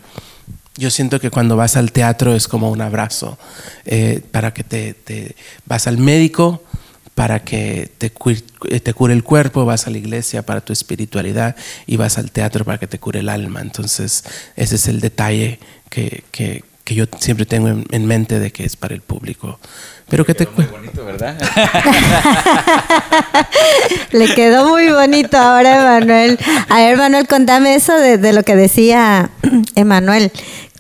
Yo 0.78 0.90
siento 0.90 1.20
que 1.20 1.32
cuando 1.32 1.56
vas 1.56 1.78
al 1.78 1.92
teatro 1.92 2.36
es 2.36 2.48
como 2.48 2.70
un 2.70 2.82
abrazo, 2.82 3.38
eh, 3.86 4.22
para 4.32 4.54
que 4.54 4.64
te, 4.64 5.36
vas 5.66 5.88
al 5.88 5.98
médico, 5.98 6.62
para 7.14 7.46
que 7.46 7.90
te, 7.98 8.10
te 8.10 8.94
cure 8.94 9.14
el 9.14 9.24
cuerpo, 9.24 9.64
vas 9.64 9.88
a 9.88 9.90
la 9.90 9.98
iglesia 9.98 10.46
para 10.46 10.60
tu 10.60 10.74
espiritualidad 10.74 11.56
y 11.88 11.96
vas 11.96 12.18
al 12.18 12.30
teatro 12.30 12.66
para 12.66 12.78
que 12.78 12.88
te 12.88 13.00
cure 13.00 13.22
el 13.22 13.30
alma. 13.30 13.62
Entonces 13.62 14.26
ese 14.58 14.76
es 14.76 14.88
el 14.90 15.00
detalle 15.00 15.60
que, 15.90 16.64
que 16.86 16.94
yo 16.94 17.06
siempre 17.20 17.48
tengo 17.48 17.84
en, 17.90 18.06
mente 18.06 18.40
de 18.40 18.52
que 18.52 18.64
es 18.64 18.76
para 18.76 18.94
el 18.94 19.02
público. 19.02 19.60
Pero 20.08 20.24
que 20.24 20.36
te 20.36 20.48
muy 20.56 20.66
bonito, 20.66 21.04
¿verdad? 21.04 21.36
Le 24.12 24.36
quedó 24.36 24.70
muy 24.70 24.92
bonito 24.92 25.36
ahora, 25.36 25.98
Emanuel. 25.98 26.38
A 26.70 26.78
ver, 26.78 26.94
Emanuel, 26.94 27.28
contame 27.28 27.74
eso 27.74 27.98
de, 27.98 28.20
de 28.20 28.34
lo 28.34 28.44
que 28.44 28.56
decía 28.56 29.32
Emanuel. 29.76 30.32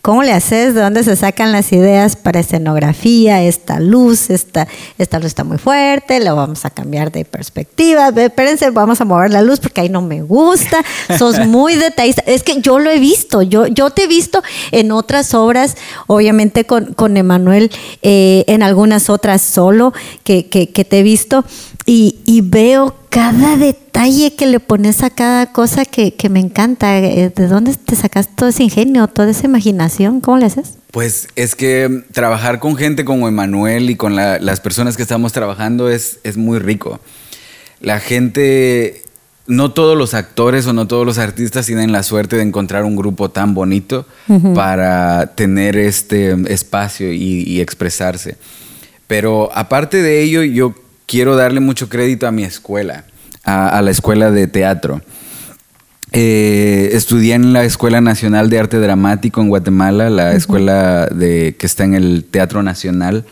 ¿Cómo 0.05 0.21
le 0.21 0.33
haces? 0.33 0.75
¿De 0.75 0.81
dónde 0.81 1.03
se 1.03 1.15
sacan 1.15 1.51
las 1.51 1.71
ideas 1.71 2.15
para 2.15 2.39
escenografía? 2.39 3.41
Esta 3.41 3.79
luz, 3.79 4.29
esta, 4.29 4.67
esta 4.99 5.17
luz 5.17 5.25
está 5.25 5.43
muy 5.43 5.57
fuerte, 5.57 6.23
lo 6.23 6.35
vamos 6.35 6.63
a 6.63 6.69
cambiar 6.69 7.11
de 7.11 7.25
perspectiva. 7.25 8.09
Espérense, 8.09 8.69
vamos 8.69 9.01
a 9.01 9.05
mover 9.05 9.31
la 9.31 9.41
luz 9.41 9.59
porque 9.59 9.81
ahí 9.81 9.89
no 9.89 10.03
me 10.03 10.21
gusta. 10.21 10.85
Sos 11.17 11.47
muy 11.47 11.73
detallista. 11.77 12.21
Es 12.27 12.43
que 12.43 12.61
yo 12.61 12.77
lo 12.77 12.91
he 12.91 12.99
visto, 12.99 13.41
yo, 13.41 13.65
yo 13.65 13.89
te 13.89 14.03
he 14.03 14.07
visto 14.07 14.43
en 14.69 14.91
otras 14.91 15.33
obras, 15.33 15.75
obviamente 16.05 16.65
con, 16.65 16.93
con 16.93 17.17
Emanuel, 17.17 17.71
eh, 18.03 18.43
en 18.45 18.61
algunas 18.61 19.09
otras 19.09 19.41
solo 19.41 19.91
que, 20.23 20.45
que, 20.45 20.69
que 20.69 20.85
te 20.85 20.99
he 20.99 21.03
visto 21.03 21.45
y, 21.87 22.19
y 22.25 22.41
veo 22.41 22.93
cada 23.15 23.55
detalle 23.55 24.35
que 24.35 24.45
le 24.45 24.59
pones 24.59 25.01
a 25.01 25.09
cada 25.09 25.53
cosa 25.53 25.85
que, 25.85 26.13
me 26.29 26.41
encanta. 26.41 26.99
Eh, 26.99 27.31
¿De 27.33 27.47
dónde 27.47 27.73
te 27.73 27.95
sacas 27.95 28.27
todo 28.35 28.49
ese 28.49 28.63
ingenio, 28.63 29.07
toda 29.07 29.31
esa 29.31 29.45
imaginación? 29.45 30.19
¿Cómo 30.19 30.37
le 30.37 30.47
haces? 30.47 30.73
Pues 30.91 31.29
es 31.37 31.55
que 31.55 32.03
trabajar 32.11 32.59
con 32.59 32.75
gente 32.75 33.05
como 33.05 33.29
Emanuel 33.29 33.89
y 33.89 33.95
con 33.95 34.17
las 34.17 34.59
personas 34.59 34.97
que 34.97 35.03
estamos 35.03 35.31
trabajando 35.31 35.89
es, 35.89 36.19
es 36.25 36.35
muy 36.35 36.59
rico. 36.59 36.99
La 37.79 38.01
gente, 38.01 39.01
no 39.47 39.71
todos 39.71 39.97
los 39.97 40.13
actores 40.13 40.67
o 40.67 40.73
no 40.73 40.85
todos 40.85 41.05
los 41.05 41.17
artistas 41.17 41.67
tienen 41.67 41.93
la 41.93 42.03
suerte 42.03 42.35
de 42.35 42.41
encontrar 42.41 42.83
un 42.83 42.97
grupo 42.97 43.31
tan 43.31 43.53
bonito 43.53 44.05
para 44.53 45.27
tener 45.35 45.77
este 45.77 46.35
espacio 46.51 47.13
y, 47.13 47.43
y 47.43 47.61
expresarse. 47.61 48.35
Pero 49.07 49.51
aparte 49.53 50.01
de 50.01 50.21
ello, 50.21 50.43
yo 50.43 50.75
quiero 51.05 51.35
darle 51.35 51.59
mucho 51.59 51.89
crédito 51.89 52.27
a 52.27 52.31
mi 52.31 52.43
escuela, 52.43 53.05
a, 53.43 53.81
la 53.81 53.91
escuela 53.91 54.31
de 54.31 54.47
teatro. 54.47 55.01
Eh, 56.11 56.91
estudié 56.93 57.33
en 57.33 57.51
la 57.51 57.65
Escuela 57.65 57.99
Nacional 57.99 58.49
de 58.49 58.59
Arte 58.59 58.79
Dramático 58.79 59.41
en 59.41 59.49
Guatemala, 59.49 60.09
la 60.09 60.33
escuela 60.33 61.07
de, 61.07 61.55
que 61.59 61.65
está 61.65 61.83
en 61.83 61.93
el 61.93 62.23
Teatro 62.23 62.63
Nacional. 62.63 63.25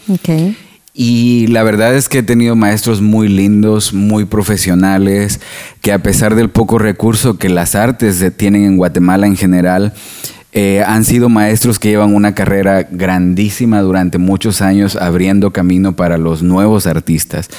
Y 0.95 1.47
la 1.47 1.63
verdad 1.63 1.95
es 1.95 2.07
que 2.07 2.19
he 2.19 2.23
tenido 2.23 2.55
maestros 2.55 3.01
muy 3.01 3.27
lindos, 3.27 3.93
muy 3.93 4.25
profesionales, 4.25 5.39
que 5.81 5.91
a 5.91 5.99
pesar 5.99 6.35
del 6.35 6.49
poco 6.49 6.77
recurso 6.77 7.37
que 7.37 7.49
las 7.49 7.73
artes 7.73 8.23
tienen 8.37 8.65
en 8.65 8.77
Guatemala 8.77 9.25
en 9.25 9.35
general, 9.35 9.93
eh, 10.55 10.83
han 10.85 11.03
sido 11.03 11.29
maestros 11.29 11.79
que 11.79 11.89
llevan 11.89 12.13
una 12.13 12.35
carrera 12.35 12.87
grandísima 12.89 13.81
durante 13.81 14.19
muchos 14.19 14.61
años 14.61 14.95
abriendo 14.95 15.51
camino 15.51 15.95
para 15.95 16.19
los 16.19 16.43
nuevos 16.43 16.85
artistas. 16.85 17.49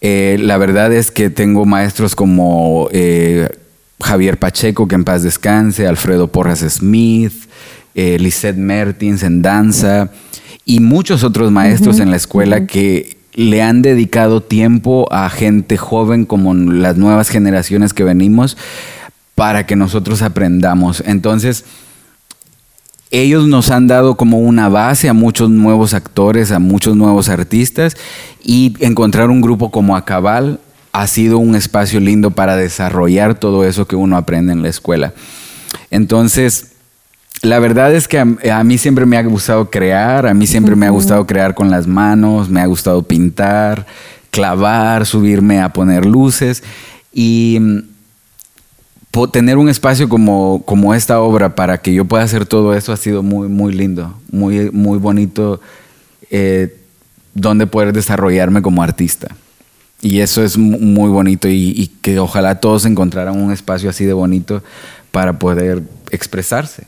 Eh, 0.00 0.38
la 0.40 0.56
verdad 0.56 0.90
es 0.90 1.10
que 1.10 1.28
tengo 1.28 1.66
maestros 1.66 2.14
como 2.14 2.88
eh, 2.92 3.50
Javier 4.00 4.38
Pacheco, 4.38 4.88
que 4.88 4.94
en 4.94 5.04
paz 5.04 5.22
descanse, 5.22 5.86
Alfredo 5.86 6.28
Porras 6.28 6.60
Smith, 6.60 7.34
Lisette 7.94 8.56
Mertins 8.56 9.22
en 9.22 9.42
danza 9.42 10.10
y 10.64 10.80
muchos 10.80 11.22
otros 11.22 11.50
maestros 11.50 12.00
en 12.00 12.10
la 12.10 12.16
escuela 12.16 12.64
que 12.64 13.18
le 13.34 13.62
han 13.62 13.82
dedicado 13.82 14.42
tiempo 14.42 15.06
a 15.12 15.28
gente 15.28 15.76
joven 15.76 16.24
como 16.24 16.54
las 16.54 16.96
nuevas 16.96 17.28
generaciones 17.28 17.92
que 17.92 18.04
venimos 18.04 18.56
para 19.34 19.66
que 19.66 19.76
nosotros 19.76 20.22
aprendamos. 20.22 21.02
Entonces, 21.06 21.64
ellos 23.10 23.48
nos 23.48 23.70
han 23.70 23.86
dado 23.86 24.16
como 24.16 24.38
una 24.38 24.68
base 24.68 25.08
a 25.08 25.12
muchos 25.12 25.50
nuevos 25.50 25.94
actores, 25.94 26.52
a 26.52 26.58
muchos 26.58 26.96
nuevos 26.96 27.28
artistas 27.28 27.96
y 28.42 28.74
encontrar 28.80 29.30
un 29.30 29.40
grupo 29.40 29.70
como 29.70 29.96
Acabal 29.96 30.60
ha 30.92 31.06
sido 31.06 31.38
un 31.38 31.54
espacio 31.54 32.00
lindo 32.00 32.30
para 32.30 32.56
desarrollar 32.56 33.34
todo 33.34 33.64
eso 33.64 33.86
que 33.86 33.96
uno 33.96 34.16
aprende 34.16 34.52
en 34.52 34.62
la 34.62 34.68
escuela. 34.68 35.12
Entonces, 35.90 36.72
la 37.42 37.58
verdad 37.58 37.94
es 37.94 38.06
que 38.06 38.18
a, 38.18 38.64
mí 38.64 38.78
siempre 38.78 39.06
me 39.06 39.16
ha 39.16 39.22
gustado 39.22 39.70
crear, 39.70 40.26
a 40.26 40.34
mí 40.34 40.46
siempre 40.46 40.76
me 40.76 40.86
ha 40.86 40.90
gustado 40.90 41.26
crear 41.26 41.54
con 41.54 41.70
las 41.70 41.86
manos, 41.86 42.50
me 42.50 42.60
ha 42.60 42.66
gustado 42.66 43.02
pintar, 43.02 43.86
clavar, 44.30 45.06
subirme 45.06 45.60
a 45.60 45.72
poner 45.72 46.04
luces 46.04 46.62
y 47.12 47.58
tener 49.32 49.58
un 49.58 49.68
espacio 49.68 50.08
como, 50.08 50.62
como 50.64 50.94
esta 50.94 51.20
obra 51.20 51.54
para 51.54 51.78
que 51.78 51.92
yo 51.92 52.04
pueda 52.04 52.22
hacer 52.22 52.46
todo 52.46 52.74
eso 52.74 52.92
ha 52.92 52.96
sido 52.96 53.22
muy, 53.22 53.48
muy 53.48 53.72
lindo, 53.72 54.14
muy, 54.30 54.70
muy 54.70 54.98
bonito, 54.98 55.60
eh, 56.30 56.76
donde 57.34 57.66
poder 57.66 57.92
desarrollarme 57.92 58.62
como 58.62 58.82
artista. 58.82 59.28
Y 60.02 60.20
eso 60.20 60.42
es 60.42 60.56
muy 60.56 61.10
bonito 61.10 61.46
y, 61.48 61.90
que 62.00 62.18
ojalá 62.18 62.60
todos 62.60 62.86
encontraran 62.86 63.38
un 63.38 63.52
espacio 63.52 63.90
así 63.90 64.06
de 64.06 64.14
bonito 64.14 64.62
para 65.10 65.38
poder 65.38 65.82
expresarse. 66.10 66.84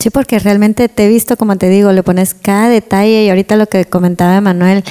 Sí, 0.00 0.10
porque 0.10 0.38
realmente 0.38 0.88
te 0.88 1.04
he 1.04 1.08
visto, 1.08 1.36
como 1.36 1.56
te 1.56 1.68
digo, 1.68 1.92
le 1.92 2.02
pones 2.02 2.34
cada 2.34 2.68
detalle 2.68 3.24
y 3.24 3.28
ahorita 3.28 3.56
lo 3.56 3.68
que 3.68 3.84
comentaba 3.84 4.40
Manuel, 4.40 4.82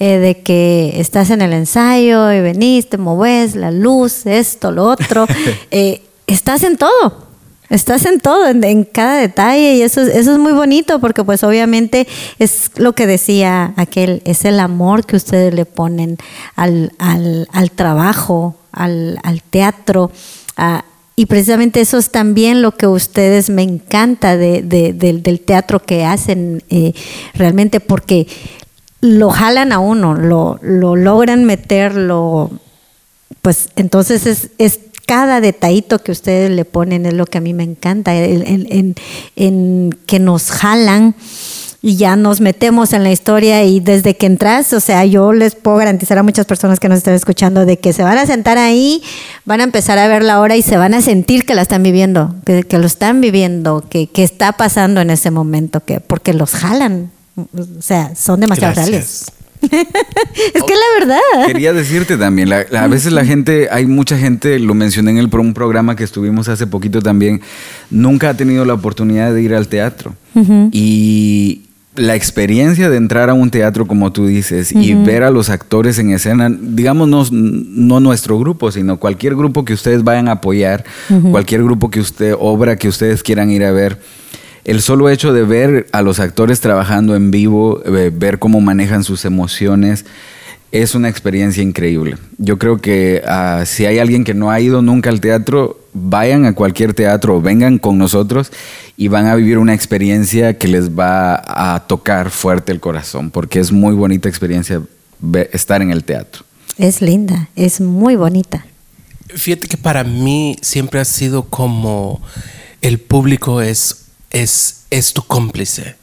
eh, 0.00 0.18
de 0.18 0.42
que 0.42 1.00
estás 1.00 1.30
en 1.30 1.40
el 1.40 1.52
ensayo 1.52 2.32
y 2.32 2.40
venís, 2.40 2.90
te 2.90 2.98
moves, 2.98 3.54
la 3.54 3.70
luz, 3.70 4.26
esto, 4.26 4.72
lo 4.72 4.84
otro. 4.84 5.26
eh, 5.70 6.02
estás 6.26 6.62
en 6.62 6.76
todo. 6.76 7.26
Estás 7.68 8.06
en 8.06 8.20
todo, 8.20 8.46
en, 8.46 8.84
cada 8.84 9.16
detalle 9.16 9.74
y 9.74 9.82
eso, 9.82 10.00
es- 10.00 10.14
eso 10.14 10.32
es 10.34 10.38
muy 10.38 10.52
bonito 10.52 11.00
porque 11.00 11.24
pues 11.24 11.42
obviamente 11.42 12.06
es 12.38 12.70
lo 12.76 12.94
que 12.94 13.08
decía 13.08 13.74
aquel, 13.76 14.22
es 14.24 14.44
el 14.44 14.60
amor 14.60 15.04
que 15.04 15.16
ustedes 15.16 15.52
le 15.52 15.64
ponen 15.64 16.16
al, 16.54 16.92
al, 17.00 17.70
trabajo, 17.74 18.54
al, 18.70 19.18
al 19.24 19.42
teatro. 19.42 20.12
a- 20.56 20.84
y 21.16 21.26
precisamente 21.26 21.80
eso 21.80 21.98
es 21.98 22.10
también 22.10 22.62
lo 22.62 22.70
que 22.76 22.86
ustedes 22.86 23.50
me 23.50 23.62
encanta 23.62 24.36
de, 24.36 24.62
de- 24.62 24.92
del- 24.92 25.40
teatro 25.40 25.82
que 25.82 26.04
hacen 26.04 26.62
eh, 26.70 26.92
realmente 27.34 27.80
porque 27.80 28.28
lo 29.00 29.30
jalan 29.30 29.72
a 29.72 29.80
uno, 29.80 30.14
lo, 30.14 30.60
lo 30.62 30.94
logran 30.94 31.44
meterlo 31.44 32.50
pues 33.42 33.70
entonces 33.76 34.26
es, 34.26 34.50
es 34.58 34.80
cada 35.06 35.40
detallito 35.40 36.00
que 36.00 36.12
ustedes 36.12 36.50
le 36.50 36.64
ponen 36.64 37.06
es 37.06 37.14
lo 37.14 37.26
que 37.26 37.38
a 37.38 37.40
mí 37.40 37.54
me 37.54 37.62
encanta, 37.62 38.14
en, 38.14 38.94
en- 39.36 39.96
que 40.06 40.18
nos 40.18 40.50
jalan 40.50 41.14
y 41.82 41.96
ya 41.96 42.16
nos 42.16 42.40
metemos 42.40 42.92
en 42.92 43.04
la 43.04 43.12
historia 43.12 43.62
y 43.62 43.78
desde 43.78 44.16
que 44.16 44.26
entras, 44.26 44.72
o 44.72 44.80
sea, 44.80 45.04
yo 45.04 45.32
les 45.32 45.54
puedo 45.54 45.76
garantizar 45.76 46.18
a 46.18 46.24
muchas 46.24 46.44
personas 46.46 46.80
que 46.80 46.88
nos 46.88 46.98
están 46.98 47.14
escuchando 47.14 47.64
de 47.64 47.78
que 47.78 47.92
se 47.92 48.02
van 48.02 48.18
a 48.18 48.26
sentar 48.26 48.58
ahí, 48.58 49.02
van 49.44 49.60
a 49.60 49.64
empezar 49.64 49.96
a 49.98 50.08
ver 50.08 50.24
la 50.24 50.40
hora 50.40 50.56
y 50.56 50.62
se 50.62 50.76
van 50.76 50.94
a 50.94 51.02
sentir 51.02 51.44
que 51.44 51.54
la 51.54 51.62
están 51.62 51.84
viviendo, 51.84 52.34
que, 52.44 52.64
que 52.64 52.78
lo 52.78 52.86
están 52.86 53.20
viviendo, 53.20 53.84
que, 53.88 54.08
que 54.08 54.24
está 54.24 54.52
pasando 54.52 55.00
en 55.00 55.10
ese 55.10 55.30
momento, 55.30 55.84
que 55.84 56.00
porque 56.00 56.32
los 56.32 56.50
jalan, 56.52 57.12
o 57.36 57.82
sea, 57.82 58.16
son 58.16 58.40
demasiado 58.40 58.74
reales. 58.74 59.26
Es 59.62 60.62
que 60.62 60.74
la 60.74 60.98
verdad. 61.00 61.46
Quería 61.46 61.72
decirte 61.72 62.16
también, 62.16 62.48
la- 62.48 62.66
la- 62.70 62.84
a 62.84 62.88
veces 62.88 63.12
la 63.12 63.24
gente, 63.24 63.68
hay 63.70 63.86
mucha 63.86 64.16
gente, 64.18 64.58
lo 64.58 64.74
mencioné 64.74 65.10
en 65.12 65.18
el 65.18 65.30
un 65.36 65.54
programa 65.54 65.96
que 65.96 66.04
estuvimos 66.04 66.48
hace 66.48 66.66
poquito 66.66 67.02
también, 67.02 67.42
nunca 67.90 68.30
ha 68.30 68.34
tenido 68.36 68.64
la 68.64 68.74
oportunidad 68.74 69.32
de 69.34 69.42
ir 69.42 69.54
al 69.54 69.68
teatro. 69.68 70.14
Y 70.72 71.62
la 71.94 72.14
experiencia 72.14 72.90
de 72.90 72.96
entrar 72.98 73.30
a 73.30 73.34
un 73.34 73.50
teatro, 73.50 73.86
como 73.86 74.12
tú 74.12 74.26
dices, 74.26 74.70
y 74.72 74.92
ver 74.94 75.22
a 75.22 75.30
los 75.30 75.48
actores 75.48 75.98
en 75.98 76.10
escena, 76.10 76.50
digamos, 76.50 77.08
no, 77.08 77.26
no 77.30 78.00
nuestro 78.00 78.38
grupo, 78.38 78.70
sino 78.70 78.98
cualquier 78.98 79.34
grupo 79.34 79.64
que 79.64 79.72
ustedes 79.72 80.04
vayan 80.04 80.28
a 80.28 80.32
apoyar, 80.32 80.84
cualquier 81.30 81.62
grupo 81.62 81.90
que 81.90 82.00
usted, 82.00 82.34
obra 82.38 82.76
que 82.76 82.88
ustedes 82.88 83.22
quieran 83.22 83.50
ir 83.50 83.64
a 83.64 83.72
ver. 83.72 83.98
El 84.66 84.82
solo 84.82 85.08
hecho 85.08 85.32
de 85.32 85.44
ver 85.44 85.86
a 85.92 86.02
los 86.02 86.18
actores 86.18 86.58
trabajando 86.58 87.14
en 87.14 87.30
vivo, 87.30 87.84
eh, 87.84 88.10
ver 88.12 88.40
cómo 88.40 88.60
manejan 88.60 89.04
sus 89.04 89.24
emociones, 89.24 90.06
es 90.72 90.96
una 90.96 91.08
experiencia 91.08 91.62
increíble. 91.62 92.16
Yo 92.36 92.58
creo 92.58 92.78
que 92.78 93.22
ah, 93.28 93.62
si 93.64 93.86
hay 93.86 94.00
alguien 94.00 94.24
que 94.24 94.34
no 94.34 94.50
ha 94.50 94.58
ido 94.58 94.82
nunca 94.82 95.08
al 95.08 95.20
teatro, 95.20 95.78
vayan 95.92 96.46
a 96.46 96.54
cualquier 96.56 96.94
teatro 96.94 97.36
o 97.36 97.40
vengan 97.40 97.78
con 97.78 97.96
nosotros 97.96 98.50
y 98.96 99.06
van 99.06 99.26
a 99.26 99.36
vivir 99.36 99.58
una 99.58 99.72
experiencia 99.72 100.58
que 100.58 100.66
les 100.66 100.90
va 100.90 101.36
a 101.46 101.86
tocar 101.86 102.30
fuerte 102.30 102.72
el 102.72 102.80
corazón, 102.80 103.30
porque 103.30 103.60
es 103.60 103.70
muy 103.70 103.94
bonita 103.94 104.28
experiencia 104.28 104.82
estar 105.52 105.80
en 105.80 105.92
el 105.92 106.02
teatro. 106.02 106.44
Es 106.76 107.00
linda, 107.00 107.50
es 107.54 107.80
muy 107.80 108.16
bonita. 108.16 108.66
Fíjate 109.28 109.68
que 109.68 109.76
para 109.76 110.02
mí 110.02 110.56
siempre 110.60 110.98
ha 110.98 111.04
sido 111.04 111.44
como 111.44 112.20
el 112.82 112.98
público 112.98 113.62
es, 113.62 114.05
es, 114.42 114.84
es 114.90 115.12
tu 115.12 115.22
cómplice, 115.22 115.96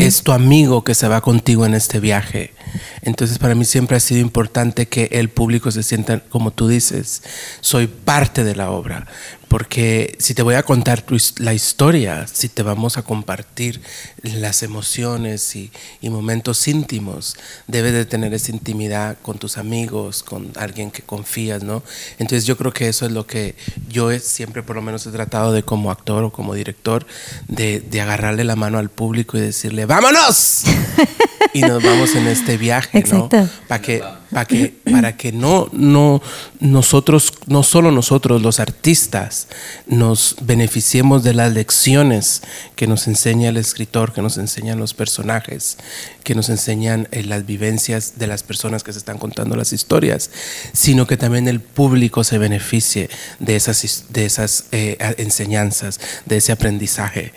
es 0.00 0.22
tu 0.22 0.32
amigo 0.32 0.82
que 0.82 0.94
se 0.94 1.08
va 1.08 1.20
contigo 1.20 1.66
en 1.66 1.74
este 1.74 2.00
viaje. 2.00 2.54
Entonces 3.02 3.38
para 3.38 3.54
mí 3.54 3.66
siempre 3.66 3.98
ha 3.98 4.00
sido 4.00 4.20
importante 4.20 4.88
que 4.88 5.08
el 5.12 5.28
público 5.28 5.70
se 5.70 5.82
sienta, 5.82 6.20
como 6.20 6.50
tú 6.50 6.68
dices, 6.68 7.22
soy 7.60 7.86
parte 7.86 8.44
de 8.44 8.56
la 8.56 8.70
obra. 8.70 9.06
Porque 9.48 10.14
si 10.18 10.34
te 10.34 10.42
voy 10.42 10.54
a 10.56 10.62
contar 10.62 11.00
tu 11.02 11.16
la 11.38 11.54
historia, 11.54 12.26
si 12.30 12.48
te 12.48 12.62
vamos 12.62 12.98
a 12.98 13.02
compartir 13.02 13.80
las 14.22 14.62
emociones 14.62 15.56
y, 15.56 15.70
y 16.02 16.10
momentos 16.10 16.68
íntimos, 16.68 17.34
debes 17.66 17.92
de 17.94 18.04
tener 18.04 18.34
esa 18.34 18.52
intimidad 18.52 19.16
con 19.22 19.38
tus 19.38 19.56
amigos, 19.56 20.22
con 20.22 20.52
alguien 20.56 20.90
que 20.90 21.02
confías, 21.02 21.62
¿no? 21.62 21.82
Entonces 22.18 22.44
yo 22.46 22.56
creo 22.58 22.72
que 22.72 22.88
eso 22.88 23.06
es 23.06 23.12
lo 23.12 23.26
que 23.26 23.54
yo 23.88 24.10
he- 24.10 24.20
siempre 24.20 24.62
por 24.62 24.76
lo 24.76 24.82
menos 24.82 25.06
he 25.06 25.10
tratado 25.10 25.52
de 25.52 25.62
como 25.62 25.90
actor 25.90 26.24
o 26.24 26.30
como 26.32 26.52
director, 26.54 27.06
de, 27.48 27.80
de 27.80 28.00
agarrarle 28.02 28.44
la 28.44 28.54
mano 28.56 28.78
al 28.78 28.90
público 28.90 29.38
y 29.38 29.40
decirle, 29.40 29.86
¡vámonos! 29.86 30.64
y 31.54 31.60
nos 31.62 31.82
vamos 31.82 32.14
en 32.14 32.26
este 32.26 32.58
viaje, 32.58 32.98
¿no? 33.10 33.28
Para 33.66 33.80
que, 33.82 34.02
para 34.30 34.44
que, 34.44 34.74
para 34.90 35.16
que 35.16 35.32
no, 35.32 35.68
no, 35.72 36.20
nosotros, 36.60 37.32
no 37.46 37.62
solo 37.62 37.90
nosotros, 37.90 38.42
los 38.42 38.60
artistas, 38.60 39.48
nos 39.86 40.36
beneficiemos 40.42 41.22
de 41.24 41.34
las 41.34 41.52
lecciones 41.52 42.42
que 42.76 42.86
nos 42.86 43.06
enseña 43.06 43.48
el 43.48 43.56
escritor, 43.56 44.12
que 44.12 44.22
nos 44.22 44.36
enseñan 44.36 44.78
los 44.78 44.94
personajes, 44.94 45.78
que 46.24 46.34
nos 46.34 46.48
enseñan 46.48 47.08
eh, 47.10 47.22
las 47.22 47.46
vivencias 47.46 48.18
de 48.18 48.26
las 48.26 48.42
personas 48.42 48.82
que 48.82 48.92
se 48.92 48.98
están 48.98 49.18
contando 49.18 49.56
las 49.56 49.72
historias, 49.72 50.30
sino 50.72 51.06
que 51.06 51.16
también 51.16 51.48
el 51.48 51.60
público 51.60 52.22
se 52.24 52.38
beneficie 52.38 53.08
de 53.38 53.56
esas, 53.56 54.04
de 54.10 54.26
esas 54.26 54.64
eh, 54.72 54.96
enseñanzas, 55.18 56.00
de 56.26 56.36
ese 56.36 56.52
aprendizaje. 56.52 57.32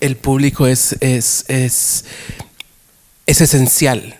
El 0.00 0.16
público 0.16 0.66
es, 0.66 0.96
es, 1.00 1.44
es 1.48 2.04
es 3.30 3.40
esencial 3.40 4.16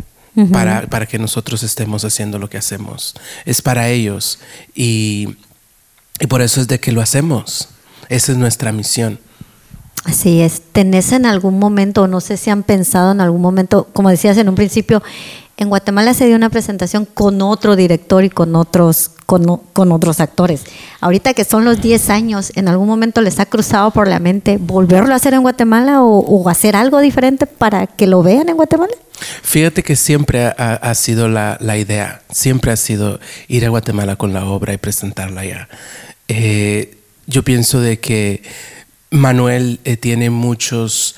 para, 0.53 0.87
para 0.89 1.07
que 1.07 1.19
nosotros 1.19 1.63
estemos 1.63 2.05
haciendo 2.05 2.39
lo 2.39 2.49
que 2.49 2.59
hacemos. 2.59 3.15
Es 3.45 3.63
para 3.63 3.89
ellos 3.89 4.39
y, 4.75 5.37
y 6.21 6.27
por 6.27 6.43
eso 6.43 6.61
es 6.61 6.69
de 6.69 6.81
que 6.81 6.93
lo 6.93 7.01
hacemos. 7.01 7.69
Esa 8.09 8.33
es 8.33 8.39
nuestra 8.39 8.73
misión. 8.73 9.19
Así 10.05 10.41
es. 10.41 10.63
¿Tenés 10.73 11.13
en 11.13 11.27
algún 11.27 11.59
momento, 11.59 12.07
no 12.07 12.21
sé 12.21 12.37
si 12.37 12.51
han 12.51 12.63
pensado 12.63 13.13
en 13.13 13.21
algún 13.21 13.43
momento, 13.43 13.89
como 13.93 14.09
decías 14.09 14.37
en 14.39 14.49
un 14.49 14.55
principio, 14.55 15.03
en 15.59 15.69
Guatemala 15.69 16.15
se 16.15 16.27
dio 16.27 16.37
una 16.37 16.49
presentación 16.49 17.05
con 17.05 17.43
otro 17.43 17.77
director 17.77 18.25
y 18.25 18.31
con 18.31 18.57
otros, 18.57 19.11
con, 19.27 19.59
con 19.75 19.93
otros 19.93 20.21
actores. 20.21 20.65
Ahorita 21.03 21.35
que 21.35 21.45
son 21.45 21.67
los 21.67 21.83
10 21.83 22.09
años, 22.09 22.51
¿en 22.57 22.67
algún 22.69 22.89
momento 22.89 23.21
les 23.21 23.39
ha 23.41 23.47
cruzado 23.47 23.91
por 23.91 24.09
la 24.09 24.21
mente 24.21 24.57
volverlo 24.59 25.13
a 25.13 25.17
hacer 25.17 25.35
en 25.35 25.43
Guatemala 25.43 26.03
o, 26.03 26.21
o 26.21 26.49
hacer 26.49 26.77
algo 26.77 26.99
diferente 27.01 27.45
para 27.45 27.87
que 27.87 28.07
lo 28.07 28.23
vean 28.23 28.49
en 28.49 28.57
Guatemala? 28.57 28.95
Fíjate 29.43 29.83
que 29.83 29.97
siempre 29.97 30.47
ha, 30.47 30.95
sido 30.95 31.29
la, 31.29 31.57
la 31.61 31.79
idea, 31.79 32.23
siempre 32.31 32.73
ha 32.73 32.77
sido 32.77 33.21
ir 33.49 33.65
a 33.65 33.69
Guatemala 33.69 34.17
con 34.17 34.33
la 34.33 34.45
obra 34.45 34.73
y 34.73 34.79
presentarla 34.79 35.43
allá. 35.43 35.69
Eh, 36.29 36.97
yo 37.27 37.43
pienso 37.43 37.81
de 37.81 37.99
que 37.99 38.43
Manuel 39.11 39.81
eh, 39.85 39.97
tiene 39.97 40.31
muchos 40.31 41.17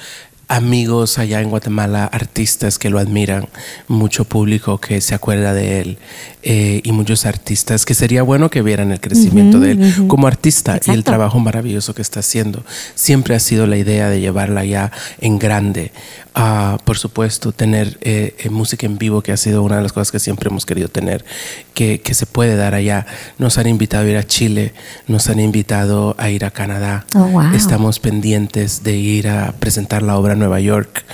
amigos 0.52 1.18
allá 1.18 1.40
en 1.40 1.48
Guatemala, 1.48 2.04
artistas 2.04 2.78
que 2.78 2.90
lo 2.90 2.98
admiran, 2.98 3.48
mucho 3.88 4.26
público 4.26 4.78
que 4.78 5.00
se 5.00 5.14
acuerda 5.14 5.54
de 5.54 5.80
él 5.80 5.98
eh, 6.42 6.82
y 6.84 6.92
muchos 6.92 7.24
artistas 7.24 7.86
que 7.86 7.94
sería 7.94 8.22
bueno 8.22 8.50
que 8.50 8.60
vieran 8.60 8.92
el 8.92 9.00
crecimiento 9.00 9.60
de 9.60 9.72
él 9.72 9.94
como 10.08 10.26
artista 10.26 10.78
y 10.84 10.90
el 10.90 11.04
trabajo 11.04 11.38
maravilloso 11.40 11.94
que 11.94 12.02
está 12.02 12.20
haciendo. 12.20 12.64
Siempre 12.94 13.34
ha 13.34 13.40
sido 13.40 13.66
la 13.66 13.78
idea 13.78 14.10
de 14.10 14.20
llevarla 14.20 14.64
ya 14.64 14.92
en 15.20 15.38
grande. 15.38 15.90
Ah, 16.34 16.78
por 16.84 16.96
supuesto, 16.96 17.52
tener 17.52 17.98
eh, 18.00 18.34
eh, 18.38 18.48
música 18.48 18.86
en 18.86 18.96
vivo, 18.96 19.20
que 19.20 19.32
ha 19.32 19.36
sido 19.36 19.62
una 19.62 19.76
de 19.76 19.82
las 19.82 19.92
cosas 19.92 20.10
que 20.10 20.18
siempre 20.18 20.48
hemos 20.48 20.64
querido 20.64 20.88
tener, 20.88 21.24
que, 21.74 22.00
que 22.00 22.14
se 22.14 22.24
puede 22.24 22.56
dar 22.56 22.74
allá. 22.74 23.06
Nos 23.38 23.58
han 23.58 23.66
invitado 23.66 24.06
a 24.06 24.08
ir 24.08 24.16
a 24.16 24.26
Chile, 24.26 24.72
nos 25.08 25.28
han 25.28 25.40
invitado 25.40 26.14
a 26.18 26.30
ir 26.30 26.46
a 26.46 26.50
Canadá. 26.50 27.04
Oh, 27.14 27.26
wow. 27.26 27.54
Estamos 27.54 27.98
pendientes 28.00 28.82
de 28.82 28.96
ir 28.96 29.28
a 29.28 29.52
presentar 29.52 30.02
la 30.02 30.16
obra 30.16 30.34
Nueva 30.42 30.60
York, 30.60 31.04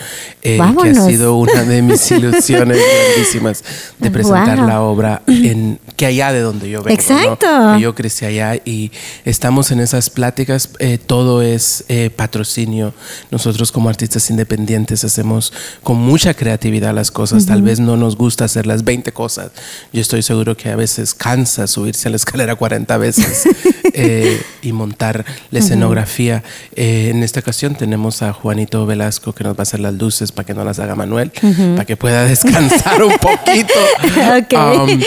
eh, 0.42 0.58
que 0.82 0.90
ha 0.90 0.94
sido 1.06 1.36
una 1.36 1.62
de 1.64 1.82
mis 1.82 2.10
ilusiones 2.10 2.78
grandísimas 2.78 3.62
de 3.98 4.10
presentar 4.10 4.56
Wow. 4.58 4.66
la 4.66 4.80
obra 4.82 5.22
en 5.26 5.78
que 5.96 6.06
allá 6.06 6.32
de 6.32 6.40
donde 6.40 6.70
yo 6.70 6.82
vengo. 6.82 6.88
¿no? 6.88 6.94
Exacto. 6.94 7.46
Que 7.74 7.80
yo 7.82 7.94
crecí 7.94 8.24
allá 8.24 8.54
y 8.64 8.90
estamos 9.24 9.70
en 9.70 9.80
esas 9.80 10.10
pláticas. 10.10 10.70
eh, 10.78 10.98
todo 10.98 11.42
es 11.42 11.84
eh, 11.88 12.10
patrocinio. 12.10 12.94
Nosotros 13.30 13.70
como 13.72 13.88
artistas 13.88 14.30
independientes 14.30 15.04
hacemos 15.04 15.52
con 15.82 15.96
mucha 15.98 16.34
creatividad 16.34 16.94
las 16.94 17.10
cosas. 17.10 17.44
Tal 17.46 17.62
vez 17.62 17.80
no 17.80 17.96
nos 17.96 18.16
gusta 18.16 18.44
hacer 18.44 18.66
las 18.66 18.84
20 18.84 19.12
cosas. 19.12 19.50
Yo 19.92 20.00
estoy 20.00 20.22
seguro 20.22 20.56
que 20.56 20.70
a 20.70 20.76
veces 20.76 21.14
cansa 21.14 21.66
subirse 21.66 22.08
a 22.08 22.10
la 22.10 22.16
escalera 22.16 22.54
40 22.54 22.96
veces 22.96 23.44
eh, 23.98 24.40
y 24.62 24.72
montar 24.72 25.24
la 25.50 25.58
escenografía. 25.58 26.42
Eh, 26.76 27.10
en 27.10 27.22
esta 27.22 27.40
ocasión 27.40 27.74
tenemos 27.74 28.22
a 28.22 28.32
Juanito 28.32 28.86
Velasco 28.86 29.32
que 29.32 29.44
nos 29.44 29.54
va 29.54 29.60
a 29.60 29.62
hacer 29.62 29.80
las 29.80 29.94
luces 29.94 30.32
para 30.32 30.46
que 30.46 30.54
no 30.54 30.64
las 30.64 30.78
haga 30.78 30.94
Manuel, 30.94 31.30
para 31.30 31.84
que 31.84 31.96
pueda 31.96 32.24
descansar 32.24 33.02
un 33.02 33.16
poquito. 33.18 33.74
Ok. 34.38 34.52
Um, 34.52 35.00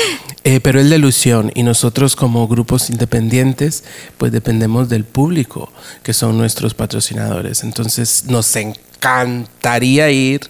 eh, 0.44 0.60
pero 0.60 0.80
es 0.80 0.88
la 0.88 0.96
ilusión 0.96 1.52
y 1.54 1.62
nosotros 1.62 2.16
como 2.16 2.48
grupos 2.48 2.90
independientes 2.90 3.84
pues 4.18 4.32
dependemos 4.32 4.90
del 4.90 5.04
público 5.04 5.72
que 6.02 6.14
son 6.14 6.36
nuestros 6.36 6.74
patrocinadores. 6.74 7.64
Entonces 7.64 8.26
nos 8.28 8.56
encantaría 8.56 10.10
ir, 10.10 10.42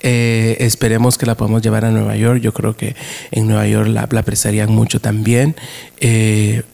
eh, 0.00 0.56
esperemos 0.58 1.16
que 1.16 1.26
la 1.26 1.36
podamos 1.36 1.62
llevar 1.62 1.84
a 1.84 1.92
Nueva 1.92 2.16
York, 2.16 2.40
yo 2.40 2.52
creo 2.52 2.76
que 2.76 2.96
en 3.30 3.46
Nueva 3.46 3.68
York 3.68 3.86
la, 3.86 4.08
la 4.10 4.20
apreciarían 4.20 4.72
mucho 4.72 5.00
también 5.00 5.54
eh, 6.00 6.64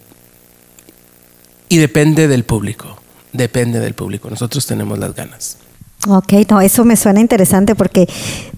y 1.72 1.78
depende 1.78 2.28
del 2.28 2.44
público. 2.44 2.98
depende 3.32 3.80
del 3.80 3.94
público. 3.94 4.28
Nosotros 4.28 4.66
tenemos 4.66 4.98
las 4.98 5.14
ganas. 5.14 5.56
Ok, 6.06 6.34
no, 6.50 6.60
eso 6.60 6.84
me 6.84 6.96
suena 6.96 7.20
interesante 7.20 7.74
porque 7.74 8.06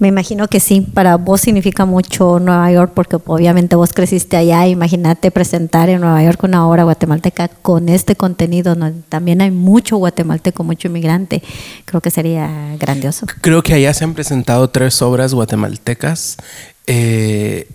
me 0.01 0.09
imagino 0.09 0.49
que 0.49 0.59
sí, 0.59 0.81
para 0.81 1.17
vos 1.17 1.43
significa 1.43 1.85
mucho 1.85 2.41
Nueva 2.41 2.73
York 2.73 2.91
porque 2.93 3.19
obviamente 3.25 3.77
vos 3.77 3.93
creciste 3.93 4.37
allá, 4.37 4.67
imagínate 4.67 5.31
presentar 5.31 5.91
en 5.91 6.01
Nueva 6.01 6.25
York 6.25 6.43
una 6.43 6.67
obra 6.67 6.83
guatemalteca 6.83 7.47
con 7.47 7.89
este 7.89 8.17
contenido, 8.17 8.75
¿no? 8.75 8.91
también 9.09 9.43
hay 9.43 9.53
mucho 9.53 9.99
guatemalteco, 9.99 10.65
mucho 10.65 10.89
inmigrante, 10.89 11.41
creo 11.85 12.01
que 12.01 12.11
sería 12.11 12.75
grandioso. 12.81 13.27
Creo 13.43 13.63
que 13.63 13.75
allá 13.75 13.95
se 13.95 14.03
han 14.03 14.15
presentado 14.15 14.71
tres 14.71 15.01
obras 15.03 15.35
guatemaltecas. 15.35 16.39
Eh, 16.89 17.69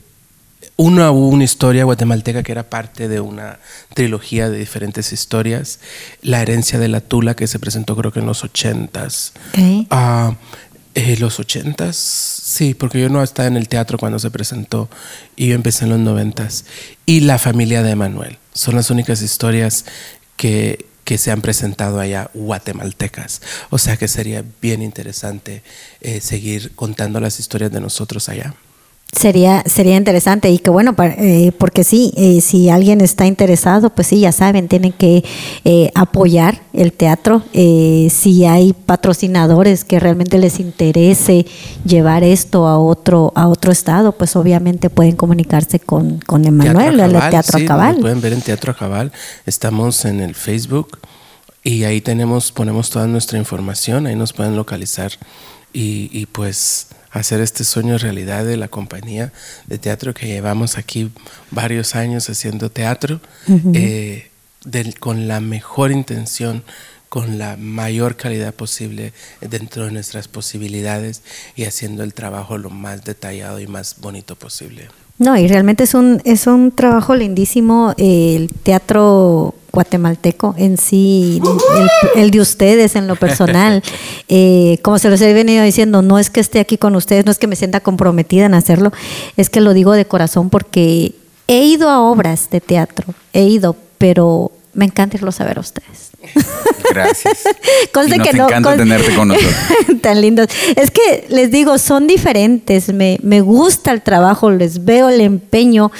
una 0.80 1.12
hubo 1.12 1.28
una 1.28 1.44
historia 1.44 1.84
guatemalteca 1.84 2.42
que 2.42 2.54
era 2.54 2.70
parte 2.70 3.10
de 3.10 3.20
una 3.20 3.60
trilogía 3.94 4.50
de 4.50 4.58
diferentes 4.58 5.12
historias. 5.12 5.82
La 6.22 6.42
herencia 6.42 6.80
de 6.80 6.88
la 6.88 7.02
Tula 7.02 7.36
que 7.36 7.48
se 7.48 7.60
presentó 7.60 7.98
creo 7.98 8.14
que 8.14 8.22
en 8.22 8.26
los 8.26 8.46
ochentas. 8.46 9.34
Ok. 9.50 9.88
Ah, 9.90 10.36
eh, 10.96 11.18
los 11.20 11.38
ochentas, 11.38 11.98
sí, 11.98 12.74
porque 12.76 13.02
yo 13.02 13.10
no 13.10 13.22
estaba 13.22 13.50
en 13.50 13.58
el 13.58 13.68
teatro 13.68 13.98
cuando 13.98 14.20
se 14.20 14.32
presentó 14.32 14.90
y 15.36 15.50
yo 15.50 15.56
empecé 15.56 15.84
en 15.84 15.90
los 15.90 16.00
noventas. 16.00 16.64
Y 17.06 17.20
La 17.20 17.40
familia 17.40 17.84
de 17.84 17.92
Emanuel. 17.92 18.38
Son 18.54 18.74
las 18.74 18.90
únicas 18.90 19.22
historias 19.22 19.84
que, 20.38 20.86
que 21.04 21.18
se 21.18 21.32
han 21.32 21.42
presentado 21.42 22.00
allá 22.00 22.32
guatemaltecas. 22.34 23.42
O 23.70 23.78
sea 23.78 23.98
que 23.98 24.08
sería 24.08 24.46
bien 24.62 24.82
interesante 24.82 25.62
eh, 26.00 26.22
seguir 26.22 26.74
contando 26.74 27.20
las 27.20 27.38
historias 27.42 27.70
de 27.70 27.82
nosotros 27.82 28.30
allá. 28.30 28.56
Sería, 29.12 29.64
sería 29.66 29.98
interesante 29.98 30.52
y 30.52 30.60
que 30.60 30.70
bueno, 30.70 30.96
eh, 31.00 31.52
porque 31.58 31.84
sí, 31.84 32.14
eh, 32.16 32.42
si 32.42 32.70
alguien 32.70 33.02
está 33.02 33.26
interesado, 33.26 33.90
pues 33.90 34.08
sí, 34.08 34.20
ya 34.20 34.32
saben, 34.32 34.68
tienen 34.68 34.94
que 34.94 35.24
eh, 35.66 35.92
apoyar 35.96 36.62
el 36.74 36.94
teatro. 36.94 37.42
Eh, 37.54 38.10
si 38.12 38.46
hay 38.46 38.74
patrocinadores 38.74 39.84
que 39.84 40.00
realmente 40.00 40.38
les 40.38 40.60
interese 40.60 41.48
llevar 41.86 42.24
esto 42.24 42.68
a 42.68 42.78
otro, 42.78 43.34
a 43.36 43.48
otro 43.48 43.72
estado, 43.72 44.12
pues 44.12 44.36
obviamente 44.36 44.92
pueden 44.92 45.16
comunicarse 45.16 45.80
con, 45.80 46.20
con 46.20 46.46
Emanuel, 46.46 47.00
el 47.00 47.12
Teatro 47.14 47.58
sí, 47.58 47.66
Acabal. 47.66 47.94
nos 47.94 48.02
pueden 48.02 48.22
ver 48.22 48.34
en 48.34 48.42
Teatro 48.42 48.72
Acabal. 48.72 49.12
Estamos 49.48 50.06
en 50.06 50.22
el 50.22 50.36
Facebook 50.36 51.00
y 51.64 51.84
ahí 51.84 52.00
tenemos, 52.00 52.52
ponemos 52.52 52.92
toda 52.92 53.08
nuestra 53.08 53.40
información, 53.40 54.06
ahí 54.06 54.16
nos 54.16 54.34
pueden 54.34 54.56
localizar 54.56 55.12
y, 55.74 56.10
y, 56.12 56.26
pues 56.26 56.88
hacer 57.12 57.42
este 57.42 57.64
sueño 57.64 57.98
realidad 57.98 58.46
de 58.46 58.56
la 58.58 58.68
compañía 58.68 59.34
de 59.68 59.78
teatro 59.80 60.14
que 60.14 60.28
llevamos 60.28 60.78
aquí 60.78 61.12
varios 61.52 61.96
años 61.96 62.30
haciendo 62.30 62.70
teatro 62.70 63.20
eh, 63.74 64.30
del- 64.64 65.00
con 65.00 65.28
la 65.28 65.40
mejor 65.40 65.92
intención 65.92 66.64
con 67.10 67.40
la 67.40 67.58
mayor 67.58 68.16
calidad 68.18 68.54
posible 68.54 69.14
dentro 69.42 69.86
de 69.86 69.92
nuestras 69.92 70.28
posibilidades 70.28 71.24
y 71.56 71.64
haciendo 71.64 72.04
el 72.04 72.14
trabajo 72.14 72.60
lo 72.60 72.70
más 72.70 73.04
detallado 73.04 73.60
y 73.60 73.66
más 73.66 73.96
bonito 74.00 74.36
posible. 74.36 74.90
No, 75.20 75.38
y 75.38 75.48
realmente 75.48 75.84
es 75.84 75.94
un, 75.94 76.22
es 76.24 76.48
un 76.48 76.72
trabajo 76.72 77.14
lindísimo 77.14 77.94
eh, 77.98 78.36
el 78.38 78.50
teatro 78.64 79.54
guatemalteco 79.72 80.56
en 80.58 80.78
sí, 80.78 81.42
el, 82.16 82.22
el 82.24 82.32
de 82.32 82.40
ustedes 82.40 82.96
en 82.96 83.08
lo 83.08 83.16
personal. 83.16 83.84
Eh, 84.32 84.78
como 84.84 85.00
se 85.00 85.10
los 85.10 85.20
he 85.22 85.34
venido 85.34 85.64
diciendo, 85.64 86.04
no 86.04 86.20
es 86.20 86.30
que 86.30 86.40
esté 86.40 86.60
aquí 86.60 86.78
con 86.78 86.96
ustedes, 86.96 87.26
no 87.26 87.32
es 87.32 87.40
que 87.40 87.48
me 87.48 87.56
sienta 87.56 87.80
comprometida 87.80 88.46
en 88.46 88.54
hacerlo, 88.54 88.94
es 89.38 89.50
que 89.50 89.60
lo 89.60 89.74
digo 89.74 89.94
de 89.94 90.06
corazón 90.06 90.52
porque 90.52 91.16
he 91.48 91.64
ido 91.64 91.90
a 91.90 92.00
obras 92.00 92.52
de 92.52 92.62
teatro, 92.62 93.16
he 93.34 93.46
ido, 93.46 93.76
pero 93.98 94.52
me 94.80 94.86
encanta 94.86 95.18
irlos 95.18 95.40
a 95.42 95.46
ver 95.46 95.58
a 95.58 95.62
ustedes. 95.62 96.10
Gracias. 96.92 97.40
Conste 97.94 98.16
Y 98.16 98.18
nos 98.20 98.28
que 98.28 98.34
no, 98.38 98.48
encanta 98.48 98.70
con- 98.70 98.78
tenerte 98.80 99.14
con 99.14 99.28
nosotros. 99.28 99.54
Tan 100.02 100.22
lindos. 100.22 100.48
Es 100.76 100.90
que 100.90 101.26
les 101.30 101.52
digo, 101.52 101.78
son 101.78 102.08
diferentes. 102.08 102.92
Me, 102.94 103.20
me 103.22 103.42
gusta 103.42 103.92
el 103.92 104.02
trabajo, 104.02 104.50
les 104.52 104.86
veo 104.86 105.10
el 105.10 105.20
empeño, 105.22 105.92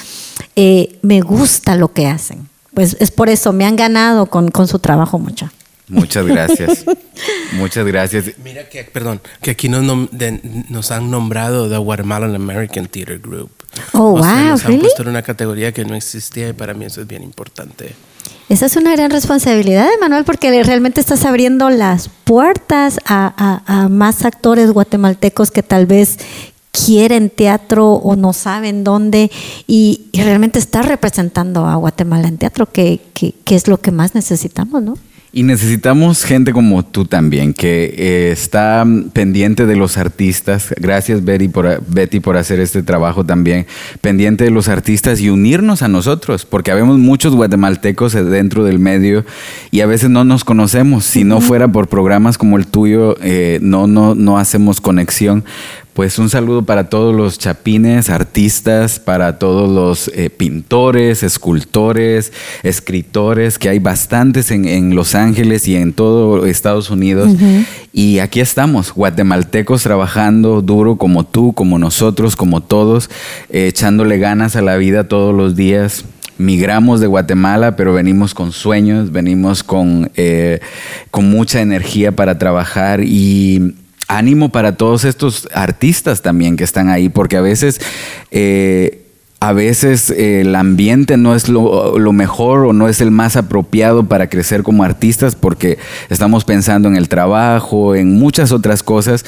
eh, 0.56 0.98
me 1.02 1.20
gusta 1.20 1.76
lo 1.76 1.92
que 1.92 2.06
hacen. 2.06 2.48
Pues 2.74 2.96
es 3.00 3.10
por 3.10 3.28
eso, 3.28 3.52
me 3.52 3.64
han 3.66 3.76
ganado 3.76 4.26
con, 4.26 4.50
con 4.50 4.66
su 4.66 4.78
trabajo 4.78 5.18
mucho. 5.18 5.50
Muchas 5.88 6.24
gracias. 6.24 6.84
Muchas 7.52 7.84
gracias. 7.84 8.24
Mira 8.44 8.68
que, 8.68 8.84
perdón, 8.84 9.20
que 9.42 9.50
aquí 9.50 9.68
nos, 9.68 9.82
nom- 9.84 10.08
de- 10.10 10.40
nos 10.68 10.90
han 10.92 11.10
nombrado 11.10 11.68
The 11.68 11.76
Guatemalan 11.78 12.34
American 12.34 12.86
Theater 12.86 13.18
Group. 13.18 13.50
Oh, 13.92 14.14
O 14.14 14.22
sea, 14.22 14.34
wow, 14.34 14.44
nos 14.50 14.64
han 14.64 14.78
puesto 14.80 15.02
en 15.02 15.08
una 15.08 15.22
categoría 15.22 15.72
que 15.72 15.84
no 15.84 15.94
existía 15.94 16.48
y 16.48 16.52
para 16.52 16.74
mí 16.74 16.84
eso 16.86 17.00
es 17.00 17.06
bien 17.06 17.22
importante. 17.22 17.92
Esa 18.48 18.66
es 18.66 18.76
una 18.76 18.92
gran 18.92 19.10
responsabilidad, 19.10 19.88
Manuel, 20.00 20.24
porque 20.24 20.62
realmente 20.64 21.00
estás 21.00 21.24
abriendo 21.24 21.70
las 21.70 22.08
puertas 22.24 22.98
a 23.06 23.86
más 23.90 24.24
actores 24.24 24.72
guatemaltecos 24.72 25.50
que 25.50 25.62
tal 25.62 25.86
vez 25.86 26.18
quieren 26.72 27.30
teatro 27.30 27.92
o 27.94 28.14
no 28.16 28.32
saben 28.32 28.84
dónde 28.84 29.30
y, 29.66 30.02
y 30.12 30.22
realmente 30.22 30.58
estás 30.58 30.86
representando 30.86 31.66
a 31.66 31.74
Guatemala 31.76 32.28
en 32.28 32.38
teatro, 32.38 32.66
que, 32.66 33.00
que- 33.12 33.34
que 33.44 33.56
es 33.56 33.66
lo 33.68 33.78
que 33.80 33.90
más 33.90 34.14
necesitamos, 34.14 34.80
¿no? 34.82 34.96
Y 35.32 35.44
necesitamos 35.44 36.24
gente 36.24 36.52
como 36.52 36.84
tú 36.84 37.04
también, 37.04 37.54
que 37.54 37.94
eh, 37.96 38.30
está 38.32 38.84
mm, 38.84 39.10
pendiente 39.10 39.64
de 39.64 39.76
los 39.76 39.96
artistas. 39.96 40.74
Gracias, 40.76 41.24
Betty 41.24 41.46
por, 41.46 41.80
Betty, 41.86 42.18
por 42.18 42.36
hacer 42.36 42.58
este 42.58 42.82
trabajo 42.82 43.24
también. 43.24 43.66
Pendiente 44.00 44.42
de 44.42 44.50
los 44.50 44.68
artistas 44.68 45.20
y 45.20 45.30
unirnos 45.30 45.82
a 45.82 45.88
nosotros, 45.88 46.44
porque 46.44 46.72
habemos 46.72 46.98
muchos 46.98 47.36
guatemaltecos 47.36 48.12
dentro 48.12 48.64
del 48.64 48.80
medio 48.80 49.24
y 49.70 49.82
a 49.82 49.86
veces 49.86 50.10
no 50.10 50.24
nos 50.24 50.42
conocemos. 50.42 51.04
Si 51.04 51.22
no 51.22 51.40
fuera 51.40 51.68
por 51.68 51.86
programas 51.86 52.36
como 52.36 52.56
el 52.56 52.66
tuyo, 52.66 53.16
eh, 53.22 53.60
no, 53.62 53.86
no, 53.86 54.16
no 54.16 54.36
hacemos 54.36 54.80
conexión. 54.80 55.44
Pues 56.00 56.18
un 56.18 56.30
saludo 56.30 56.62
para 56.62 56.88
todos 56.88 57.14
los 57.14 57.38
chapines, 57.38 58.08
artistas, 58.08 58.98
para 58.98 59.38
todos 59.38 59.68
los 59.68 60.08
eh, 60.14 60.30
pintores, 60.30 61.22
escultores, 61.22 62.32
escritores, 62.62 63.58
que 63.58 63.68
hay 63.68 63.80
bastantes 63.80 64.50
en, 64.50 64.64
en 64.64 64.94
Los 64.94 65.14
Ángeles 65.14 65.68
y 65.68 65.76
en 65.76 65.92
todo 65.92 66.46
Estados 66.46 66.88
Unidos. 66.88 67.32
Y 67.92 68.20
aquí 68.20 68.40
estamos, 68.40 68.94
guatemaltecos 68.94 69.82
trabajando 69.82 70.62
duro 70.62 70.96
como 70.96 71.26
tú, 71.26 71.52
como 71.52 71.78
nosotros, 71.78 72.34
como 72.34 72.62
todos, 72.62 73.10
eh, 73.50 73.66
echándole 73.66 74.16
ganas 74.16 74.56
a 74.56 74.62
la 74.62 74.78
vida 74.78 75.06
todos 75.06 75.34
los 75.34 75.54
días 75.54 76.06
migramos 76.38 77.00
de 77.00 77.08
Guatemala, 77.08 77.76
pero 77.76 77.92
venimos 77.92 78.32
con 78.32 78.52
sueños, 78.52 79.12
venimos 79.12 79.62
con, 79.62 80.10
eh, 80.16 80.60
con 81.10 81.28
mucha 81.28 81.60
energía 81.60 82.12
para 82.12 82.38
trabajar 82.38 83.02
y 83.04 83.74
ánimo 84.10 84.50
para 84.50 84.76
todos 84.76 85.04
estos 85.04 85.48
artistas 85.52 86.22
también 86.22 86.56
que 86.56 86.64
están 86.64 86.88
ahí, 86.88 87.08
porque 87.08 87.36
a 87.36 87.40
veces... 87.40 87.80
eh, 88.30 89.06
a 89.42 89.54
veces 89.54 90.10
eh, 90.10 90.42
el 90.42 90.54
ambiente 90.54 91.16
no 91.16 91.34
es 91.34 91.48
lo, 91.48 91.98
lo 91.98 92.12
mejor 92.12 92.66
o 92.66 92.74
no 92.74 92.88
es 92.88 93.00
el 93.00 93.10
más 93.10 93.36
apropiado 93.36 94.04
para 94.04 94.28
crecer 94.28 94.62
como 94.62 94.84
artistas 94.84 95.34
porque 95.34 95.78
estamos 96.10 96.44
pensando 96.44 96.88
en 96.88 96.96
el 96.96 97.08
trabajo, 97.08 97.94
en 97.94 98.18
muchas 98.18 98.52
otras 98.52 98.82
cosas, 98.82 99.24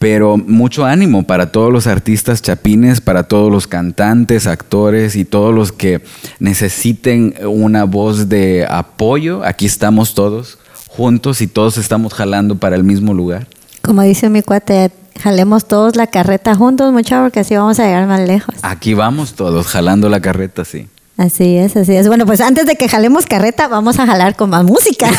pero 0.00 0.36
mucho 0.36 0.84
ánimo 0.84 1.22
para 1.28 1.52
todos 1.52 1.72
los 1.72 1.86
artistas 1.86 2.42
chapines, 2.42 3.00
para 3.00 3.22
todos 3.22 3.52
los 3.52 3.68
cantantes, 3.68 4.48
actores 4.48 5.14
y 5.14 5.24
todos 5.24 5.54
los 5.54 5.70
que 5.70 6.02
necesiten 6.40 7.34
una 7.44 7.84
voz 7.84 8.28
de 8.28 8.66
apoyo. 8.68 9.44
Aquí 9.44 9.66
estamos 9.66 10.16
todos 10.16 10.58
juntos 10.88 11.40
y 11.40 11.46
todos 11.46 11.78
estamos 11.78 12.14
jalando 12.14 12.56
para 12.56 12.74
el 12.74 12.82
mismo 12.82 13.14
lugar. 13.14 13.46
Como 13.82 14.02
dice 14.02 14.30
mi 14.30 14.42
cuate, 14.42 14.90
jalemos 15.20 15.66
todos 15.66 15.96
la 15.96 16.06
carreta 16.06 16.54
juntos, 16.54 16.92
muchachos, 16.92 17.24
porque 17.24 17.40
así 17.40 17.56
vamos 17.56 17.78
a 17.80 17.84
llegar 17.84 18.06
más 18.06 18.20
lejos. 18.20 18.54
Aquí 18.62 18.94
vamos 18.94 19.34
todos 19.34 19.66
jalando 19.66 20.08
la 20.08 20.20
carreta, 20.20 20.64
sí. 20.64 20.88
Así 21.18 21.56
es, 21.56 21.76
así 21.76 21.94
es. 21.94 22.08
Bueno, 22.08 22.24
pues 22.24 22.40
antes 22.40 22.64
de 22.64 22.74
que 22.74 22.88
jalemos 22.88 23.26
carreta, 23.26 23.68
vamos 23.68 23.98
a 23.98 24.06
jalar 24.06 24.34
con 24.34 24.50
más 24.50 24.64
música. 24.64 25.10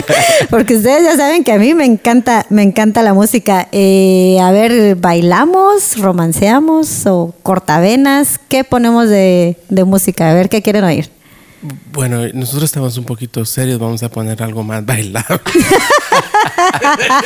Porque 0.50 0.76
ustedes 0.76 1.04
ya 1.04 1.16
saben 1.16 1.42
que 1.42 1.52
a 1.52 1.58
mí 1.58 1.74
me 1.74 1.86
encanta, 1.86 2.44
me 2.50 2.62
encanta 2.62 3.02
la 3.02 3.14
música. 3.14 3.66
Eh, 3.72 4.38
a 4.42 4.52
ver, 4.52 4.96
¿bailamos, 4.96 5.96
romanceamos 5.98 7.06
o 7.06 7.34
cortavenas? 7.42 8.38
¿Qué 8.48 8.62
ponemos 8.62 9.08
de, 9.08 9.56
de 9.70 9.84
música? 9.84 10.30
A 10.30 10.34
ver, 10.34 10.48
¿qué 10.48 10.60
quieren 10.60 10.84
oír? 10.84 11.10
Bueno, 11.92 12.26
nosotros 12.34 12.64
estamos 12.64 12.96
un 12.98 13.04
poquito 13.04 13.44
serios, 13.44 13.78
vamos 13.78 14.02
a 14.02 14.08
poner 14.08 14.42
algo 14.42 14.62
más 14.62 14.84
bailable. 14.86 15.40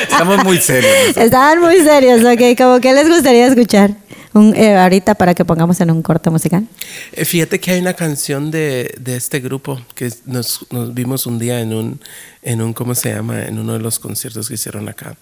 Estamos 0.00 0.44
muy 0.44 0.58
serios. 0.58 1.16
Estaban 1.16 1.60
muy 1.60 1.78
serios, 1.80 2.24
ok. 2.24 2.56
¿Cómo 2.56 2.80
que 2.80 2.92
les 2.92 3.08
gustaría 3.08 3.46
escuchar? 3.46 3.94
Un, 4.34 4.54
eh, 4.56 4.76
ahorita 4.78 5.14
para 5.14 5.34
que 5.34 5.44
pongamos 5.44 5.78
en 5.82 5.90
un 5.90 6.00
corte 6.00 6.30
musical. 6.30 6.66
Eh, 7.12 7.26
Fíjate 7.26 7.60
que 7.60 7.72
hay 7.72 7.80
una 7.80 7.92
canción 7.92 8.50
de, 8.50 8.94
de 8.98 9.16
este 9.16 9.40
grupo 9.40 9.78
que 9.94 10.10
nos, 10.24 10.66
nos 10.70 10.94
vimos 10.94 11.26
un 11.26 11.38
día 11.38 11.60
en 11.60 11.74
un, 11.74 12.00
en 12.42 12.62
un, 12.62 12.72
¿cómo 12.72 12.94
se 12.94 13.12
llama? 13.12 13.42
En 13.42 13.58
uno 13.58 13.74
de 13.74 13.80
los 13.80 13.98
conciertos 13.98 14.48
que 14.48 14.54
hicieron 14.54 14.88
acá, 14.88 15.16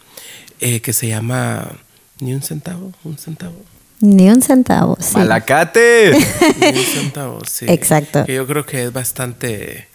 eh, 0.61 0.81
que 0.81 0.93
se 0.93 1.09
llama 1.09 1.73
Ni 2.21 2.35
un 2.35 2.43
centavo, 2.43 2.93
un 3.03 3.19
centavo. 3.19 3.57
Ni 4.01 4.31
un 4.31 4.41
centavo. 4.41 4.97
Sí. 4.99 5.17
¡Malacate! 5.17 6.13
Ni 6.61 6.79
un 6.79 6.85
centavo, 6.85 7.39
sí. 7.47 7.67
Exacto. 7.69 8.25
Que 8.25 8.35
yo 8.35 8.47
creo 8.47 8.65
que 8.65 8.85
es 8.85 8.93
bastante 8.93 9.90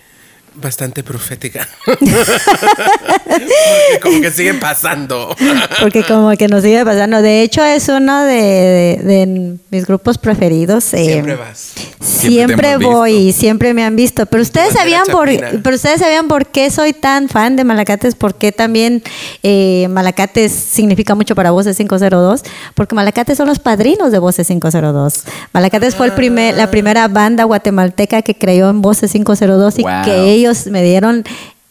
bastante 0.56 1.04
profética. 1.04 1.68
Porque 1.86 2.00
como 4.02 4.22
que 4.22 4.32
sigue 4.32 4.54
pasando. 4.56 5.36
Porque 5.82 6.04
como 6.04 6.32
que 6.38 6.48
nos 6.48 6.64
sigue 6.64 6.84
pasando. 6.86 7.22
De 7.22 7.42
hecho, 7.42 7.64
es 7.64 7.88
uno 7.90 8.24
de, 8.24 8.36
de- 8.36 9.00
de 9.04 9.58
mis 9.72 9.86
grupos 9.86 10.18
preferidos. 10.18 10.94
eh, 10.94 11.06
Siempre 11.06 11.36
vas. 11.36 11.74
Siempre, 12.00 12.78
voy 12.78 13.12
visto. 13.14 13.30
y 13.30 13.32
siempre 13.34 13.74
me 13.74 13.84
han 13.84 13.96
visto. 13.96 14.26
Pero 14.26 14.42
ustedes 14.44 14.74
bandera 14.74 15.04
sabían 15.04 15.06
por, 15.12 15.62
pero 15.64 15.76
ustedes 15.76 16.00
sabían 16.00 16.28
por 16.28 16.48
qué 16.48 16.70
soy 16.72 16.94
tan 16.94 17.30
fan 17.30 17.56
de 17.56 17.64
Malacates, 17.64 18.16
por 18.16 18.36
qué 18.36 18.52
también 18.52 19.04
eh, 19.44 19.88
Malacates 19.90 20.52
significa 20.52 21.16
mucho 21.16 21.36
para 21.36 21.52
Voces 21.52 21.78
502, 21.78 22.44
porque 22.74 22.96
Malacates 22.96 23.38
son 23.38 23.48
los 23.48 23.60
padrinos 23.60 24.12
de 24.12 24.20
Voces 24.20 24.48
502. 24.48 25.24
Malacates 25.54 25.96
fue 25.96 26.08
el 26.08 26.14
primer, 26.14 26.56
la 26.56 26.70
primera 26.72 27.08
banda 27.08 27.44
guatemalteca 27.44 28.22
que 28.22 28.36
creó 28.36 28.70
en 28.70 28.82
Voces 28.82 29.12
502 29.12 29.80
y 29.80 29.84
Wow. 29.84 29.92
que 30.04 30.32
ellos 30.32 30.45
me 30.68 30.84
dieron 30.84 31.24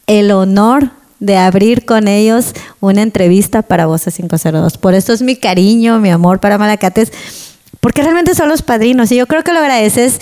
el 0.06 0.30
honor 0.30 0.90
de 1.20 1.36
abrir 1.36 1.84
con 1.84 2.08
ellos 2.08 2.52
una 2.80 3.02
entrevista 3.02 3.62
para 3.62 3.86
Voces 3.86 4.16
502. 4.16 4.78
Por 4.78 4.94
eso 4.94 5.12
es 5.12 5.22
mi 5.22 5.36
cariño, 5.36 5.98
mi 6.00 6.10
amor 6.10 6.40
para 6.40 6.58
Malacates, 6.58 7.12
porque 7.80 8.02
realmente 8.02 8.34
son 8.34 8.48
los 8.48 8.62
padrinos. 8.62 9.10
Y 9.12 9.16
yo 9.16 9.26
creo 9.26 9.42
que 9.42 9.52
lo 9.52 9.60
agradeces 9.60 10.18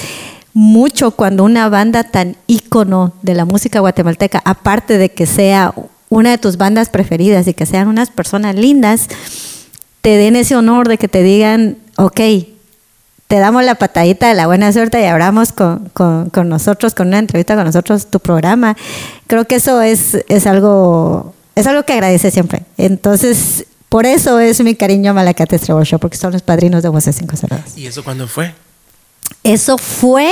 mucho 0.54 1.12
cuando 1.12 1.44
una 1.44 1.68
banda 1.68 2.04
tan 2.04 2.36
ícono 2.46 3.14
de 3.22 3.34
la 3.34 3.44
música 3.44 3.80
guatemalteca, 3.80 4.42
aparte 4.44 4.98
de 4.98 5.10
que 5.10 5.26
sea 5.26 5.74
una 6.08 6.30
de 6.30 6.38
tus 6.38 6.56
bandas 6.56 6.90
preferidas 6.90 7.48
y 7.48 7.54
que 7.54 7.66
sean 7.66 7.88
unas 7.88 8.10
personas 8.10 8.54
lindas, 8.54 9.08
te 10.02 10.16
den 10.16 10.36
ese 10.36 10.56
honor 10.56 10.88
de 10.88 10.98
que 10.98 11.08
te 11.08 11.22
digan, 11.22 11.78
ok, 11.96 12.20
te 13.32 13.38
damos 13.38 13.64
la 13.64 13.76
patadita 13.76 14.28
de 14.28 14.34
la 14.34 14.46
buena 14.46 14.70
suerte 14.74 15.00
y 15.00 15.04
abramos 15.06 15.52
con, 15.54 15.88
con- 15.94 16.28
con 16.28 16.50
nosotros, 16.50 16.94
con 16.94 17.08
una 17.08 17.18
entrevista 17.18 17.54
con 17.56 17.64
nosotros, 17.64 18.04
tu 18.10 18.20
programa. 18.20 18.76
Creo 19.26 19.46
que 19.46 19.54
eso 19.54 19.80
es, 19.80 20.22
es 20.28 20.46
algo 20.46 21.32
es 21.54 21.66
algo 21.66 21.82
que 21.84 21.94
agradece 21.94 22.30
siempre. 22.30 22.64
Entonces, 22.76 23.64
por 23.88 24.04
eso 24.04 24.38
es 24.38 24.60
mi 24.62 24.74
cariño 24.74 25.12
a 25.12 25.14
Malacates 25.14 25.62
Trevor 25.62 25.86
Show, 25.86 25.98
porque 25.98 26.18
son 26.18 26.34
los 26.34 26.42
padrinos 26.42 26.82
de 26.82 26.90
Voces 26.90 27.16
502. 27.16 27.78
¿Y 27.78 27.86
eso 27.86 28.04
cuándo 28.04 28.28
fue? 28.28 28.52
Eso 29.44 29.78
fue 29.78 30.30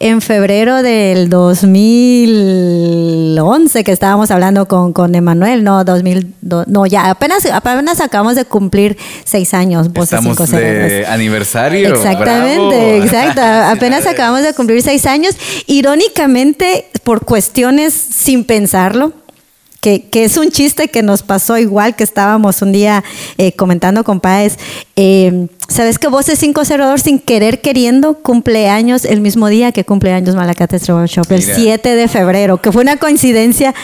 en 0.00 0.20
febrero 0.22 0.82
del 0.82 1.28
2011 1.28 3.84
que 3.84 3.92
estábamos 3.92 4.30
hablando 4.30 4.66
con, 4.66 4.94
con 4.94 5.14
Emanuel, 5.14 5.62
no, 5.62 5.84
2002, 5.84 6.68
no, 6.68 6.86
ya 6.86 7.10
apenas, 7.10 7.44
apenas 7.44 8.00
acabamos 8.00 8.34
de 8.34 8.46
cumplir 8.46 8.96
seis 9.24 9.52
años, 9.52 9.92
Voces 9.92 10.14
Estamos 10.14 10.38
502. 10.38 10.90
de 10.90 11.04
aniversario. 11.06 11.90
Exactamente, 11.90 12.76
bravo. 12.76 13.04
exacto. 13.04 13.42
Apenas 13.70 14.06
acabamos 14.06 14.42
de 14.42 14.54
cumplir 14.54 14.80
seis 14.82 15.04
años. 15.04 15.36
Irónicamente, 15.66 16.86
por 17.04 17.26
cuestiones 17.26 17.92
sin 17.92 18.44
pensarlo, 18.44 19.12
que, 19.80 20.02
que 20.02 20.24
es 20.24 20.36
un 20.36 20.50
chiste 20.50 20.88
que 20.88 21.02
nos 21.02 21.22
pasó 21.22 21.58
igual 21.58 21.96
que 21.96 22.04
estábamos 22.04 22.62
un 22.62 22.72
día 22.72 23.02
eh, 23.38 23.52
comentando 23.52 24.04
con 24.04 24.20
Páez. 24.20 24.56
Eh, 24.96 25.48
¿Sabes 25.68 25.98
que 25.98 26.08
Voces 26.08 26.38
502 26.38 27.00
sin 27.00 27.18
querer 27.18 27.60
queriendo 27.60 28.14
cumpleaños 28.14 29.04
el 29.04 29.20
mismo 29.20 29.48
día 29.48 29.72
que 29.72 29.84
cumpleaños 29.84 30.34
Malacates 30.34 30.82
Trevor 30.82 31.06
Shop, 31.06 31.30
el 31.30 31.40
Mira. 31.40 31.54
7 31.54 31.96
de 31.96 32.08
febrero, 32.08 32.60
que 32.60 32.72
fue 32.72 32.82
una 32.82 32.96
coincidencia 32.96 33.74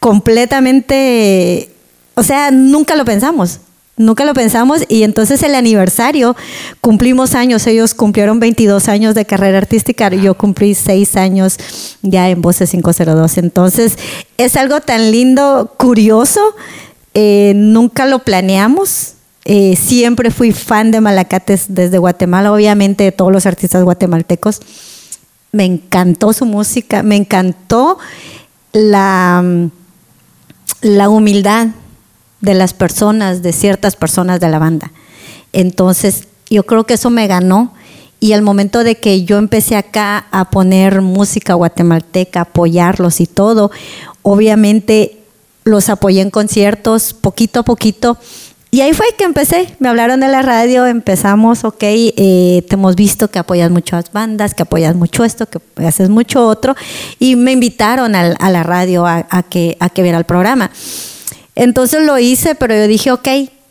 completamente, 0.00 1.70
o 2.14 2.22
sea, 2.22 2.50
nunca 2.50 2.96
lo 2.96 3.04
pensamos. 3.04 3.60
Nunca 3.96 4.24
lo 4.24 4.34
pensamos 4.34 4.82
y 4.88 5.04
entonces 5.04 5.40
el 5.44 5.54
aniversario 5.54 6.34
cumplimos 6.80 7.36
años, 7.36 7.64
ellos 7.68 7.94
cumplieron 7.94 8.40
22 8.40 8.88
años 8.88 9.14
de 9.14 9.24
carrera 9.24 9.58
artística 9.58 10.12
y 10.12 10.20
yo 10.20 10.34
cumplí 10.34 10.74
6 10.74 11.14
años 11.16 11.58
ya 12.02 12.28
en 12.28 12.42
Voces 12.42 12.70
502. 12.72 13.38
Entonces 13.38 13.96
es 14.36 14.56
algo 14.56 14.80
tan 14.80 15.12
lindo, 15.12 15.72
curioso, 15.76 16.40
eh, 17.14 17.52
nunca 17.54 18.06
lo 18.06 18.18
planeamos. 18.18 19.12
Eh, 19.44 19.76
siempre 19.76 20.32
fui 20.32 20.50
fan 20.50 20.90
de 20.90 21.00
Malacates 21.00 21.66
desde 21.68 21.98
Guatemala, 21.98 22.52
obviamente 22.52 23.04
de 23.04 23.12
todos 23.12 23.30
los 23.30 23.46
artistas 23.46 23.84
guatemaltecos. 23.84 24.60
Me 25.52 25.66
encantó 25.66 26.32
su 26.32 26.46
música, 26.46 27.04
me 27.04 27.14
encantó 27.14 27.98
la, 28.72 29.44
la 30.80 31.08
humildad 31.08 31.68
de 32.44 32.54
las 32.54 32.74
personas, 32.74 33.42
de 33.42 33.52
ciertas 33.52 33.96
personas 33.96 34.40
de 34.40 34.48
la 34.48 34.58
banda. 34.58 34.92
Entonces, 35.52 36.24
yo 36.50 36.64
creo 36.64 36.84
que 36.84 36.94
eso 36.94 37.10
me 37.10 37.26
ganó. 37.26 37.72
Y 38.20 38.32
al 38.32 38.42
momento 38.42 38.84
de 38.84 38.96
que 38.96 39.24
yo 39.24 39.38
empecé 39.38 39.76
acá 39.76 40.26
a 40.30 40.50
poner 40.50 41.02
música 41.02 41.54
guatemalteca, 41.54 42.42
apoyarlos 42.42 43.20
y 43.20 43.26
todo, 43.26 43.70
obviamente 44.22 45.18
los 45.64 45.88
apoyé 45.88 46.20
en 46.22 46.30
conciertos 46.30 47.12
poquito 47.12 47.60
a 47.60 47.62
poquito. 47.64 48.16
Y 48.70 48.80
ahí 48.80 48.92
fue 48.92 49.06
que 49.16 49.24
empecé, 49.24 49.76
me 49.78 49.88
hablaron 49.88 50.20
de 50.20 50.28
la 50.28 50.42
radio, 50.42 50.86
empezamos, 50.86 51.64
ok, 51.64 51.82
eh, 51.82 52.64
te 52.68 52.74
hemos 52.74 52.96
visto 52.96 53.28
que 53.30 53.38
apoyas 53.38 53.70
muchas 53.70 54.10
bandas, 54.10 54.52
que 54.54 54.62
apoyas 54.62 54.96
mucho 54.96 55.22
esto, 55.22 55.46
que 55.46 55.60
haces 55.86 56.08
mucho 56.08 56.44
otro, 56.44 56.74
y 57.20 57.36
me 57.36 57.52
invitaron 57.52 58.16
a, 58.16 58.50
la 58.50 58.62
radio 58.64 59.06
a 59.06 59.42
que, 59.48 59.76
a 59.78 59.90
que 59.90 60.02
viera 60.02 60.18
el 60.18 60.24
programa. 60.24 60.72
Entonces 61.54 62.04
lo 62.04 62.18
hice, 62.18 62.54
pero 62.54 62.74
yo 62.74 62.86
dije, 62.88 63.12
ok, 63.12 63.28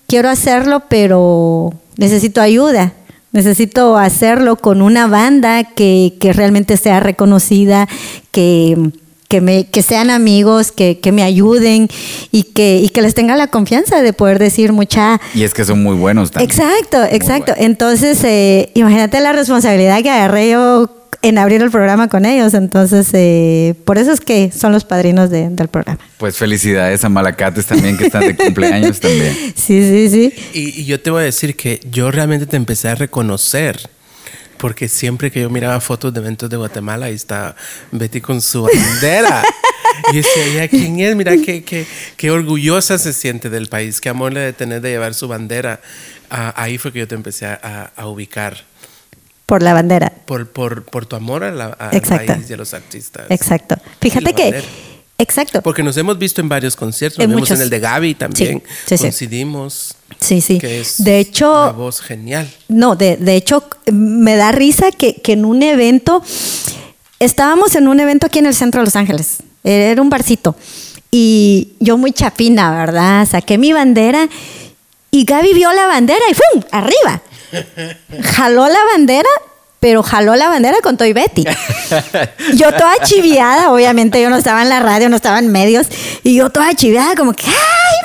quiero 0.07 0.29
hacerlo, 0.29 0.83
pero 0.89 1.73
necesito 1.97 2.41
ayuda. 2.41 2.93
Necesito 3.31 3.97
hacerlo 3.97 4.57
con 4.57 4.81
una 4.81 5.07
banda 5.07 5.63
que, 5.63 6.13
que 6.19 6.33
realmente 6.33 6.77
sea 6.77 6.99
reconocida, 6.99 7.89
que, 8.31 8.91
que, 9.27 9.41
me, 9.41 9.65
que 9.65 9.81
sean 9.81 10.11
amigos, 10.11 10.71
que, 10.71 10.99
que 10.99 11.11
me 11.11 11.23
ayuden 11.23 11.89
y 12.31 12.43
que, 12.43 12.77
y 12.77 12.89
que 12.89 13.01
les 13.01 13.15
tenga 13.15 13.35
la 13.35 13.47
confianza 13.47 14.03
de 14.03 14.13
poder 14.13 14.37
decir 14.37 14.71
mucha... 14.71 15.19
Y 15.33 15.41
es 15.41 15.55
que 15.55 15.65
son 15.65 15.81
muy 15.81 15.95
buenos 15.95 16.29
también. 16.29 16.51
Exacto, 16.51 17.03
exacto. 17.09 17.53
Entonces, 17.57 18.23
eh, 18.23 18.69
imagínate 18.75 19.19
la 19.19 19.33
responsabilidad 19.33 20.03
que 20.03 20.11
agarré 20.11 20.51
yo 20.51 20.91
en 21.23 21.37
abrir 21.39 21.61
el 21.63 21.71
programa 21.71 22.07
con 22.09 22.25
ellos. 22.25 22.53
Entonces, 22.53 23.07
eh, 23.13 23.73
por 23.85 23.97
eso 23.97 24.11
es 24.11 24.19
que 24.21 24.51
son 24.51 24.71
los 24.71 24.83
padrinos 24.85 25.29
de- 25.31 25.49
del 25.49 25.67
programa. 25.69 25.99
Pues 26.17 26.37
felicidades 26.37 27.03
a 27.03 27.09
Malacates 27.09 27.65
también, 27.65 27.97
que 27.97 28.05
están 28.05 28.21
de 28.27 28.35
cumpleaños 28.35 28.99
también. 28.99 29.35
Sí, 29.55 29.81
sí, 29.81 30.09
sí. 30.09 30.33
Y, 30.53 30.81
y 30.81 30.85
yo 30.85 30.99
te 31.01 31.09
voy 31.09 31.21
a 31.21 31.25
decir 31.25 31.55
que 31.55 31.79
yo 31.89 32.11
realmente 32.11 32.45
te 32.45 32.57
empecé 32.57 32.89
a 32.89 32.95
reconocer. 32.95 33.79
Porque 34.57 34.87
siempre 34.87 35.29
que 35.29 35.41
yo 35.41 35.49
miraba 35.49 35.81
fotos 35.81 36.13
de 36.13 36.21
eventos 36.21 36.49
de 36.49 36.55
Guatemala, 36.55 37.07
ahí 37.07 37.15
está 37.15 37.53
Betty 37.91 38.21
con 38.21 38.41
su 38.41 38.61
bandera. 38.63 39.43
y 40.11 40.15
yo 40.15 40.21
decía, 40.21 40.53
"Ya, 40.55 40.67
¿quién 40.69 40.99
es? 41.01 41.15
Mira 41.17 41.33
qué, 41.37 41.63
qué, 41.65 41.85
qué 42.15 42.31
orgullosa 42.31 42.97
se 42.97 43.11
siente 43.11 43.49
del 43.49 43.67
país, 43.67 43.99
qué 43.99 44.07
amor 44.07 44.31
le 44.31 44.39
de 44.39 44.53
tener 44.53 44.79
de 44.79 44.91
llevar 44.91 45.15
su 45.15 45.27
bandera. 45.27 45.81
Ah, 46.29 46.53
ahí 46.55 46.77
fue 46.77 46.93
que 46.93 46.99
yo 46.99 47.07
te 47.09 47.15
empecé 47.15 47.45
a, 47.45 47.59
a- 47.61 47.91
a 48.01 48.07
ubicar. 48.07 48.63
Por 49.45 49.61
la 49.61 49.73
bandera. 49.73 50.11
Por, 50.25 50.49
por, 50.49 50.83
por 50.85 51.05
tu 51.05 51.15
amor 51.15 51.43
a 51.43 51.51
la- 51.51 51.77
Exacto. 51.91 52.33
país 52.33 52.49
y 52.49 52.53
a 52.53 52.57
los 52.57 52.73
artistas. 52.73 53.25
Exacto. 53.29 53.75
Fíjate 54.01 54.33
que. 54.33 54.43
bandera. 54.43 54.67
Exacto. 55.19 55.61
Porque 55.61 55.83
nos 55.83 55.95
hemos 55.97 56.17
visto 56.17 56.41
en 56.41 56.49
varios 56.49 56.75
conciertos. 56.75 57.19
Nos 57.19 57.25
En 57.25 57.29
vemos 57.29 57.41
muchos. 57.41 57.57
en 57.59 57.63
el 57.63 57.69
de 57.69 57.79
Gaby 57.79 58.15
también. 58.15 58.63
Sí, 58.85 58.97
sí. 58.97 59.03
Coincidimos. 59.03 59.95
Sí, 60.19 60.41
sí. 60.41 60.57
Que 60.59 60.81
es 60.81 61.03
De 61.03 61.11
una 61.11 61.19
hecho, 61.19 61.73
voz 61.73 62.01
genial. 62.01 62.49
no, 62.67 62.95
de, 62.95 63.17
de 63.17 63.35
hecho, 63.35 63.63
me 63.91 64.35
da 64.35 64.51
risa 64.51 64.91
que, 64.91 65.15
que 65.21 65.33
en 65.33 65.45
un 65.45 65.61
evento, 65.61 66.23
estábamos 67.19 67.75
en 67.75 67.87
un 67.87 67.99
evento 67.99 68.25
aquí 68.27 68.39
en 68.39 68.45
el 68.47 68.55
centro 68.55 68.81
de 68.81 68.85
Los 68.85 68.95
Ángeles, 68.95 69.37
era 69.63 70.01
un 70.01 70.09
barcito, 70.09 70.55
y 71.11 71.73
yo 71.79 71.97
muy 71.97 72.11
chapina, 72.11 72.71
¿verdad? 72.71 73.27
Saqué 73.29 73.57
mi 73.57 73.71
bandera 73.71 74.27
y 75.11 75.25
Gaby 75.25 75.53
vio 75.53 75.71
la 75.73 75.85
bandera 75.87 76.21
y 76.29 76.33
¡fum! 76.33 76.63
Arriba. 76.71 77.21
Jaló 78.23 78.67
la 78.67 78.79
bandera, 78.91 79.29
pero 79.79 80.01
jaló 80.03 80.35
la 80.35 80.47
bandera 80.49 80.77
con 80.81 80.97
Toy 80.97 81.13
Betty. 81.13 81.43
Yo 82.55 82.71
toda 82.71 82.93
chiviada, 83.03 83.71
obviamente 83.71 84.21
yo 84.21 84.29
no 84.29 84.37
estaba 84.37 84.61
en 84.61 84.69
la 84.69 84.79
radio, 84.79 85.09
no 85.09 85.15
estaba 85.15 85.39
en 85.39 85.51
medios, 85.51 85.87
y 86.23 86.35
yo 86.35 86.49
toda 86.49 86.73
chiviada 86.73 87.15
como 87.15 87.33
que 87.33 87.45
¡ay, 87.47 87.53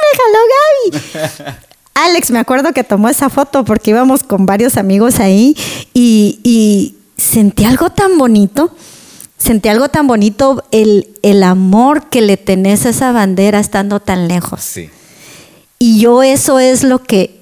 me 0.03 0.19
jaló 0.19 1.45
Gaby! 1.45 1.59
Alex, 1.95 2.31
me 2.31 2.39
acuerdo 2.39 2.73
que 2.73 2.85
tomó 2.85 3.09
esa 3.09 3.29
foto 3.29 3.65
porque 3.65 3.91
íbamos 3.91 4.23
con 4.23 4.47
varios 4.47 4.77
amigos 4.77 5.19
ahí 5.19 5.57
y, 5.95 6.39
y 6.45 6.95
sentí 7.17 7.65
algo 7.65 7.91
tan 7.91 8.19
bonito, 8.19 8.73
sentí 9.37 9.69
algo 9.69 9.89
tan 9.89 10.07
bonito, 10.07 10.65
el, 10.71 11.09
el 11.23 11.43
amor 11.43 12.09
que 12.09 12.21
le 12.21 12.37
tenés 12.37 12.87
a 12.87 12.91
esa 12.91 13.13
bandera 13.13 13.59
estando 13.59 14.01
tan 14.01 14.29
lejos. 14.29 14.63
Sí. 14.63 14.91
Y 15.81 16.01
yo 16.01 16.23
eso 16.23 16.59
es 16.59 16.83
lo 16.83 17.03
que 17.03 17.38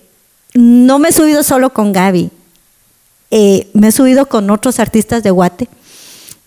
no 0.57 0.99
me 0.99 1.11
he 1.11 1.13
subido 1.13 1.43
solo 1.43 1.71
con 1.71 1.93
Gaby, 1.93 2.31
eh, 3.31 3.69
me 3.75 3.89
he 3.89 3.93
subido 3.93 4.27
con 4.27 4.51
otros 4.51 4.81
artistas 4.81 5.23
de 5.23 5.31
Guate, 5.31 5.69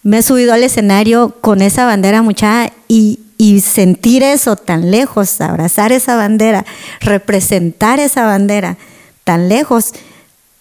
me 0.03 0.20
he 0.20 0.22
subido 0.24 0.53
al 0.53 0.64
escenario 0.64 1.36
con 1.41 1.62
esa 1.62 1.86
bandera 1.86 2.22
mucha 2.22 2.72
y, 2.88 3.20
sentir 3.62 4.22
eso 4.22 4.57
tan 4.57 4.91
lejos, 4.91 5.39
abrazar 5.39 5.91
esa 5.91 6.16
bandera, 6.16 6.66
representar 6.99 7.99
esa 7.99 8.26
bandera 8.26 8.78
tan 9.24 9.47
lejos, 9.47 9.93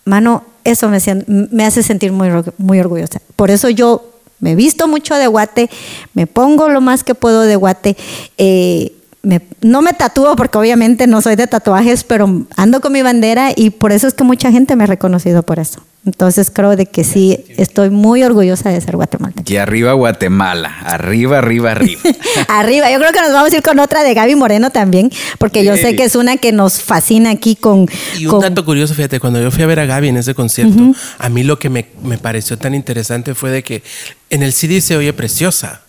mano, 0.05 0.45
eso 0.65 0.89
me, 0.89 0.99
me 1.27 1.65
hace 1.65 1.83
sentir 1.83 2.13
muy 2.13 2.79
orgullosa. 2.79 3.21
Por 3.35 3.51
eso 3.51 3.69
yo 3.69 4.05
me 4.39 4.55
visto 4.55 4.87
mucho 4.87 5.17
de 5.17 5.27
guate, 5.27 5.71
me 6.15 6.27
pongo 6.27 6.69
lo 6.69 6.81
más 6.81 7.03
que 7.03 7.15
puedo 7.15 7.43
de 7.43 7.57
guate. 7.57 7.97
eh, 8.37 8.93
me- 9.23 9.43
no 9.63 9.83
me 9.83 9.93
tatúo 9.93 10.37
porque 10.37 10.59
obviamente 10.59 11.07
no 11.07 11.21
soy 11.21 11.37
de 11.37 11.47
tatuajes, 11.47 12.05
pero 12.05 12.45
ando 12.57 12.81
con 12.81 12.93
mi 12.93 13.03
bandera 13.03 13.51
y 13.55 13.71
por 13.71 13.93
eso 13.93 14.07
es 14.07 14.15
que 14.15 14.25
mucha 14.25 14.51
gente 14.53 14.77
me 14.77 14.85
ha 14.85 14.87
reconocido 14.87 15.43
por 15.43 15.59
eso. 15.59 15.81
Entonces 16.09 16.51
creo 16.51 16.75
de 16.75 16.87
que 16.87 17.05
sí, 17.05 17.45
estoy 17.59 17.91
muy 17.91 18.23
orgullosa 18.23 18.71
de 18.71 18.81
ser 18.81 18.97
guatemalteca. 18.97 19.53
Y 19.53 19.57
arriba 19.59 19.93
Guatemala, 19.93 20.75
arriba, 20.81 21.37
arriba, 21.39 21.73
arriba. 21.73 22.01
Arriba, 22.49 22.91
yo 22.91 22.99
creo 22.99 23.13
que 23.13 23.21
nos 23.21 23.33
vamos 23.33 23.53
a 23.53 23.57
ir 23.57 23.63
con 23.63 23.79
otra 23.79 24.03
de 24.03 24.15
Gaby 24.15 24.35
Moreno 24.37 24.71
también, 24.71 25.11
porque 25.39 25.65
yo 25.65 25.77
sé 25.77 25.97
que 25.97 26.05
es 26.05 26.15
una 26.17 26.39
que 26.39 26.51
nos 26.53 26.81
fascina 26.81 27.31
aquí 27.31 27.57
con... 27.57 27.87
Y 28.19 28.25
un 28.25 28.31
con- 28.33 28.41
dato 28.41 28.65
curioso, 28.65 28.95
fíjate, 28.95 29.21
cuando 29.21 29.41
yo 29.43 29.51
fui 29.51 29.63
a 29.63 29.67
ver 29.67 29.81
a 29.81 29.85
Gaby 29.87 30.09
en 30.09 30.17
ese 30.17 30.35
concierto, 30.35 30.93
a 31.19 31.29
mí 31.29 31.43
lo 31.43 31.59
que 31.59 31.69
me, 31.69 31.87
me 32.03 32.17
pareció 32.17 32.57
tan 32.57 32.75
interesante 32.75 33.35
fue 33.35 33.51
de 33.51 33.63
que 33.63 33.83
en 34.31 34.43
el 34.43 34.53
CD 34.55 34.81
se 34.81 34.97
oye 34.97 35.13
preciosa, 35.13 35.83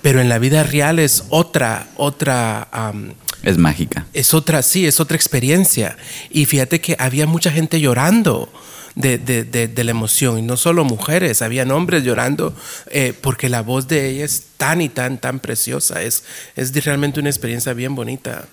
pero 0.00 0.20
en 0.22 0.28
la 0.30 0.38
vida 0.38 0.62
real 0.62 0.98
es 0.98 1.24
otra, 1.28 1.88
otra, 1.96 2.68
am, 2.72 3.12
es 3.42 3.58
mágica. 3.58 4.06
es 4.14 4.32
otra, 4.34 4.62
sí, 4.62 4.86
es 4.86 4.98
otra 5.00 5.16
experiencia. 5.16 5.96
Y 6.30 6.46
fíjate 6.46 6.80
que 6.80 6.96
había 6.98 7.26
mucha 7.26 7.50
gente 7.50 7.80
llorando. 7.80 8.48
De, 8.94 9.16
de- 9.16 9.44
de- 9.44 9.68
de 9.68 9.84
la 9.84 9.90
emoción, 9.92 10.38
y 10.38 10.42
no 10.42 10.58
solo 10.58 10.84
mujeres, 10.84 11.40
habían 11.40 11.70
hombres 11.70 12.04
llorando 12.04 12.54
eh, 12.90 13.14
porque 13.18 13.48
la 13.48 13.62
voz 13.62 13.88
de 13.88 14.10
ella 14.10 14.26
es 14.26 14.42
tan 14.58 14.82
y 14.82 14.90
tan, 14.90 15.16
tan 15.16 15.40
preciosa. 15.40 16.02
Es, 16.02 16.24
es 16.56 16.74
realmente 16.84 17.18
una 17.18 17.30
experiencia 17.30 17.72
bien 17.72 17.94
bonita. 17.94 18.44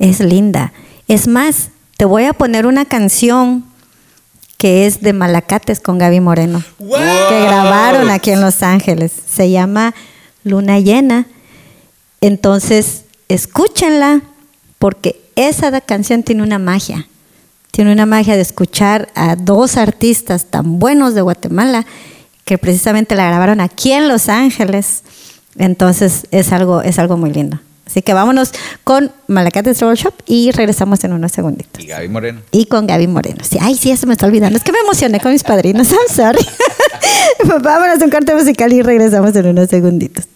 Es 0.00 0.18
linda. 0.18 0.72
Es 1.06 1.28
más, 1.28 1.68
te 1.96 2.06
voy 2.06 2.24
a 2.24 2.32
poner 2.32 2.66
una 2.66 2.86
canción 2.86 3.64
que 4.58 4.86
es 4.86 5.00
de 5.00 5.12
Malacates 5.12 5.78
con 5.78 5.98
Gaby 5.98 6.18
Moreno, 6.20 6.64
que 6.78 7.40
grabaron 7.44 8.10
aquí 8.10 8.30
en 8.32 8.40
Los 8.40 8.64
Ángeles. 8.64 9.12
Se 9.32 9.48
llama 9.50 9.94
Luna 10.42 10.80
Llena. 10.80 11.26
Entonces, 12.20 13.04
escúchenla, 13.28 14.22
porque 14.78 15.20
esa 15.36 15.80
canción 15.80 16.22
tiene 16.22 16.42
una 16.42 16.58
magia. 16.58 17.06
Tiene 17.74 17.90
una 17.90 18.06
magia 18.06 18.36
de 18.36 18.40
escuchar 18.40 19.08
a 19.16 19.34
dos 19.34 19.76
artistas 19.76 20.44
tan 20.44 20.78
buenos 20.78 21.16
de 21.16 21.22
Guatemala 21.22 21.84
que 22.44 22.56
precisamente 22.56 23.16
la 23.16 23.26
grabaron 23.26 23.60
aquí 23.60 23.90
en 23.90 24.06
Los 24.06 24.28
Ángeles. 24.28 25.02
Entonces, 25.58 26.28
es 26.30 26.52
algo, 26.52 26.82
es 26.82 27.00
algo 27.00 27.16
muy 27.16 27.32
lindo. 27.32 27.58
Así 27.84 28.00
que 28.00 28.12
vámonos 28.12 28.52
con 28.84 29.10
Malacates 29.26 29.76
Travel 29.76 29.96
Shop 29.96 30.14
y 30.24 30.52
regresamos 30.52 31.02
en 31.02 31.14
unos 31.14 31.32
segunditos. 31.32 31.82
Y 31.82 31.88
Gaby 31.88 32.06
Moreno. 32.06 32.42
Y 32.52 32.66
con 32.66 32.86
Gaby 32.86 33.08
Moreno. 33.08 33.42
Sí, 33.42 33.58
ay, 33.60 33.74
sí, 33.74 33.90
eso 33.90 34.06
me 34.06 34.12
está 34.12 34.26
olvidando. 34.26 34.56
Es 34.56 34.62
que 34.62 34.70
me 34.70 34.78
emocioné 34.78 35.18
con 35.18 35.32
mis 35.32 35.42
padrinos. 35.42 35.90
I'm 35.90 36.14
sorry. 36.14 36.46
Vámonos 37.60 38.00
a 38.00 38.04
un 38.04 38.10
corte 38.12 38.36
musical 38.36 38.72
y 38.72 38.82
regresamos 38.82 39.34
en 39.34 39.46
unos 39.46 39.68
segunditos. 39.68 40.26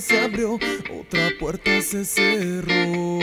Se 0.00 0.20
abrió, 0.20 0.54
otra 0.54 1.30
puerta 1.38 1.80
se 1.80 2.04
cerró. 2.04 3.20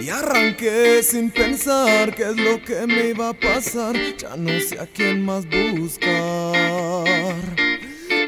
Y 0.00 0.08
arranqué 0.08 1.02
sin 1.02 1.30
pensar 1.30 2.14
qué 2.14 2.24
es 2.24 2.36
lo 2.36 2.62
que 2.62 2.86
me 2.86 3.10
iba 3.10 3.30
a 3.30 3.32
pasar, 3.32 3.96
ya 4.16 4.36
no 4.36 4.58
sé 4.60 4.78
a 4.78 4.86
quién 4.86 5.24
más 5.24 5.46
buscar. 5.46 6.14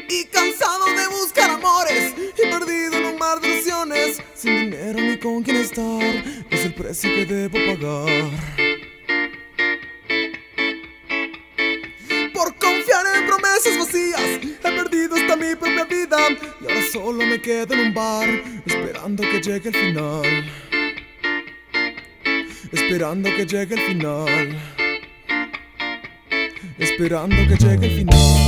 Y 0.09 0.25
cansado 0.25 0.85
de 0.85 1.07
buscar 1.07 1.49
amores 1.51 2.13
y 2.37 2.49
perdido 2.49 2.97
en 2.97 3.05
un 3.05 3.17
mar 3.17 3.39
de 3.41 3.47
ilusiones, 3.49 4.21
sin 4.35 4.71
dinero 4.71 4.99
ni 5.01 5.17
con 5.17 5.43
quién 5.43 5.57
estar, 5.57 6.23
es 6.49 6.65
el 6.65 6.73
precio 6.73 7.09
que 7.13 7.25
debo 7.25 7.57
pagar. 7.65 8.92
Vacías. 13.71 14.21
He 14.63 14.71
perdido 14.71 15.15
hasta 15.15 15.35
mi 15.35 15.55
propia 15.55 15.85
vida. 15.85 16.17
Y 16.61 16.71
ahora 16.71 16.81
solo 16.91 17.25
me 17.25 17.41
quedo 17.41 17.73
en 17.73 17.79
un 17.79 17.93
bar 17.93 18.29
Esperando 18.65 19.23
que 19.23 19.41
llegue 19.41 19.69
el 19.69 19.75
final. 19.75 20.51
Esperando 22.71 23.29
que 23.35 23.45
llegue 23.45 23.75
el 23.75 23.81
final. 23.81 24.61
Esperando 26.77 27.35
que 27.35 27.55
llegue 27.55 27.87
el 27.87 27.97
final 27.97 28.42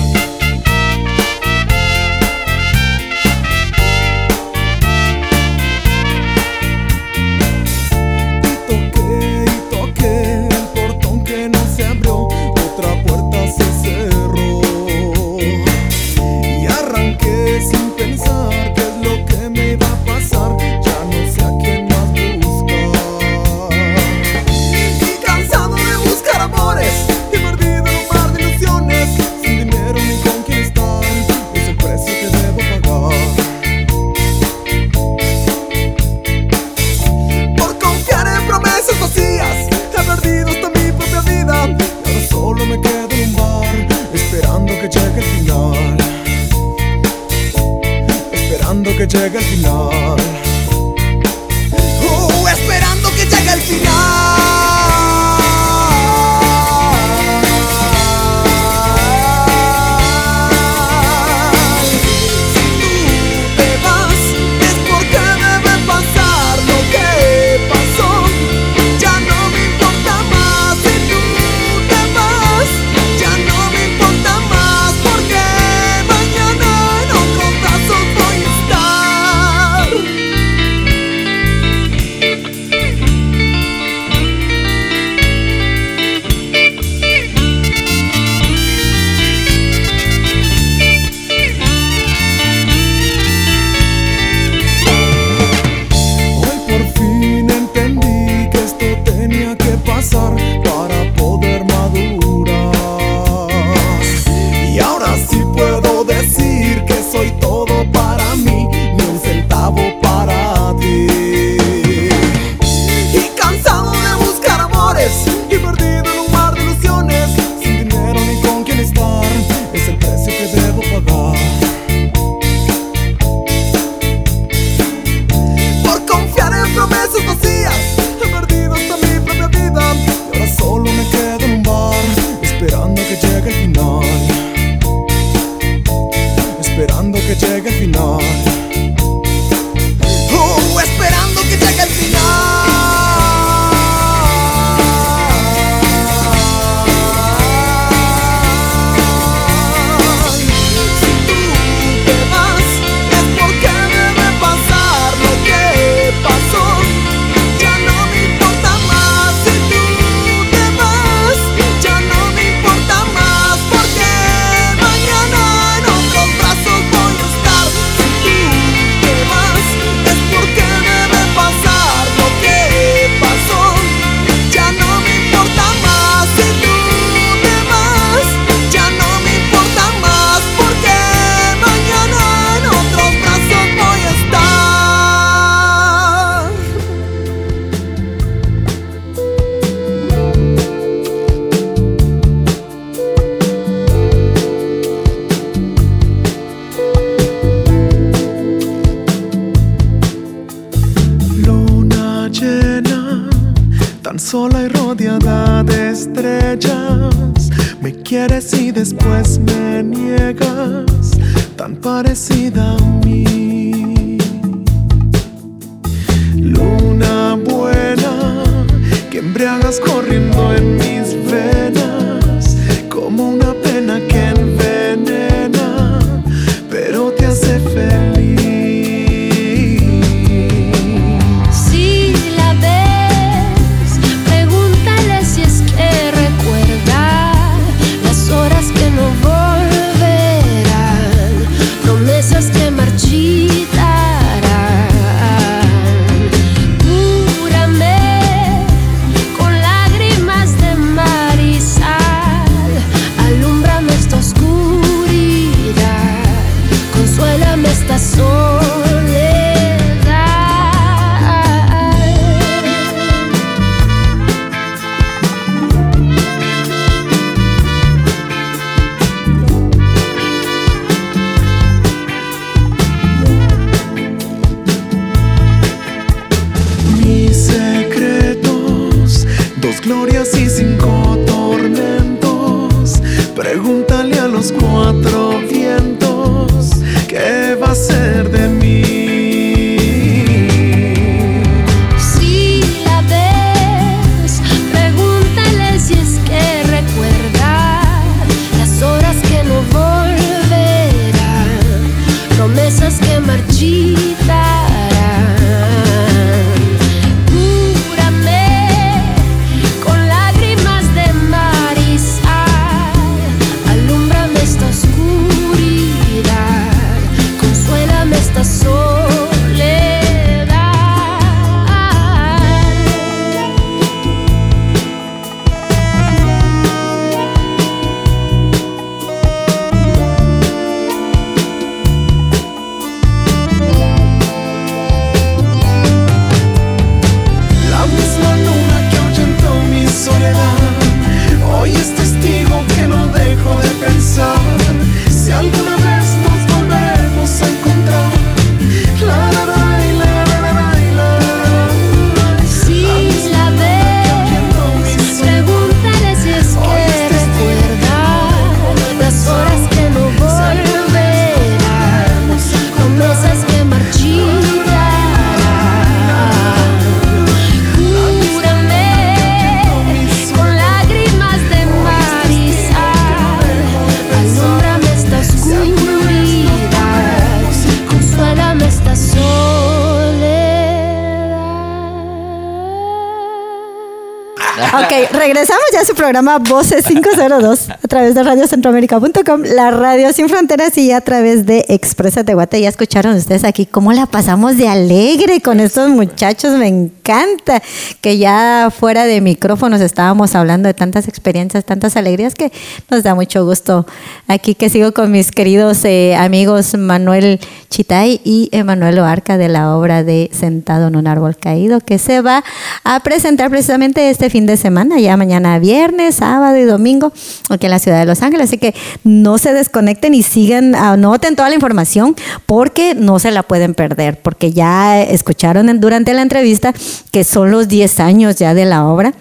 programa 386.05 386.37
Voces 386.37 386.86
502 386.86 387.67
a 387.82 387.84
través 387.96 388.13
de 388.13 388.24
radiocentroamérica.com, 388.24 389.43
la 389.55 389.72
radio 389.72 390.12
sin 390.12 390.28
fronteras 390.28 390.78
y 390.78 390.92
a 390.92 391.00
través 391.00 391.46
de 391.46 391.63
Expresa 391.70 392.26
Tehuate. 392.26 392.59
Ya 392.59 392.67
escucharon 392.67 393.16
ustedes 393.16 393.46
aquí 393.46 393.66
cómo 393.66 393.93
la 393.93 394.05
pasamos 394.05 394.58
de 394.58 394.67
alegre 394.67 395.39
con 395.39 395.62
estos 395.62 395.88
muchachos, 395.88 396.59
me 396.59 396.67
encanta 396.67 397.63
que 398.01 398.17
ya 398.17 398.70
fuera 398.78 399.05
de 399.05 399.22
micrófonos 399.22 399.80
estábamos 399.80 400.36
hablando 400.36 400.67
de 400.67 400.74
tantas 400.74 401.08
experiencias, 401.08 401.63
tantas 401.63 401.96
alegrías 401.96 402.36
que 402.36 402.51
nos 402.92 403.01
da 403.01 403.16
mucho 403.16 403.46
gusto. 403.46 403.86
Aquí 404.28 404.55
que 404.55 404.70
sigo 404.70 404.92
con 404.92 405.09
mis 405.09 405.32
queridos 405.32 405.86
eh, 405.86 406.17
amigos 406.17 406.78
Manuel 406.78 407.39
Chitay 407.70 408.20
y 408.26 408.50
Emanuel 408.51 409.00
Oarca 409.00 409.38
de 409.38 409.47
la 409.47 409.74
obra 409.74 410.04
de 410.04 410.30
Sentado 410.34 410.89
en 410.89 410.97
un 410.97 411.08
árbol 411.08 411.38
caído 411.38 411.80
que 411.80 411.97
se 411.97 412.20
va 412.20 412.43
a 412.84 413.00
presentar 413.00 413.50
precisamente 413.50 414.09
este 414.09 414.30
fin 414.30 414.46
de 414.46 414.58
semana, 414.58 415.00
ya 415.00 415.16
mañana 415.16 415.59
viernes, 415.59 416.16
sábado 416.16 416.58
y 416.58 416.63
domingo, 416.63 417.13
aquí 417.50 417.67
en 417.67 417.72
la 417.72 417.80
ciudad 417.86 417.99
de 418.01 418.05
Los 418.05 418.21
Ángeles. 418.21 418.49
Así 418.49 418.57
que 418.57 418.75
no 419.05 419.37
se 419.37 419.53
desconecten 419.53 420.13
y 420.13 420.21
sigan, 420.24 420.75
anoten 420.75 421.37
toda 421.37 421.47
la 421.47 421.55
información 421.55 422.16
porque 422.45 422.93
no 422.95 423.17
se 423.20 423.32
la 423.32 423.43
pueden 423.43 423.74
perder, 423.74 424.20
porque 424.21 424.51
ya 424.51 425.01
escucharon 425.01 425.70
en- 425.70 425.79
durante 425.79 426.13
la 426.13 426.21
entrevista 426.21 426.74
que 427.12 427.24
son 427.24 427.49
los 427.51 427.70
10 427.70 427.99
años 428.01 428.36
ya 428.36 428.53
de 428.53 428.66
la 428.66 428.86
obra. 428.86 429.13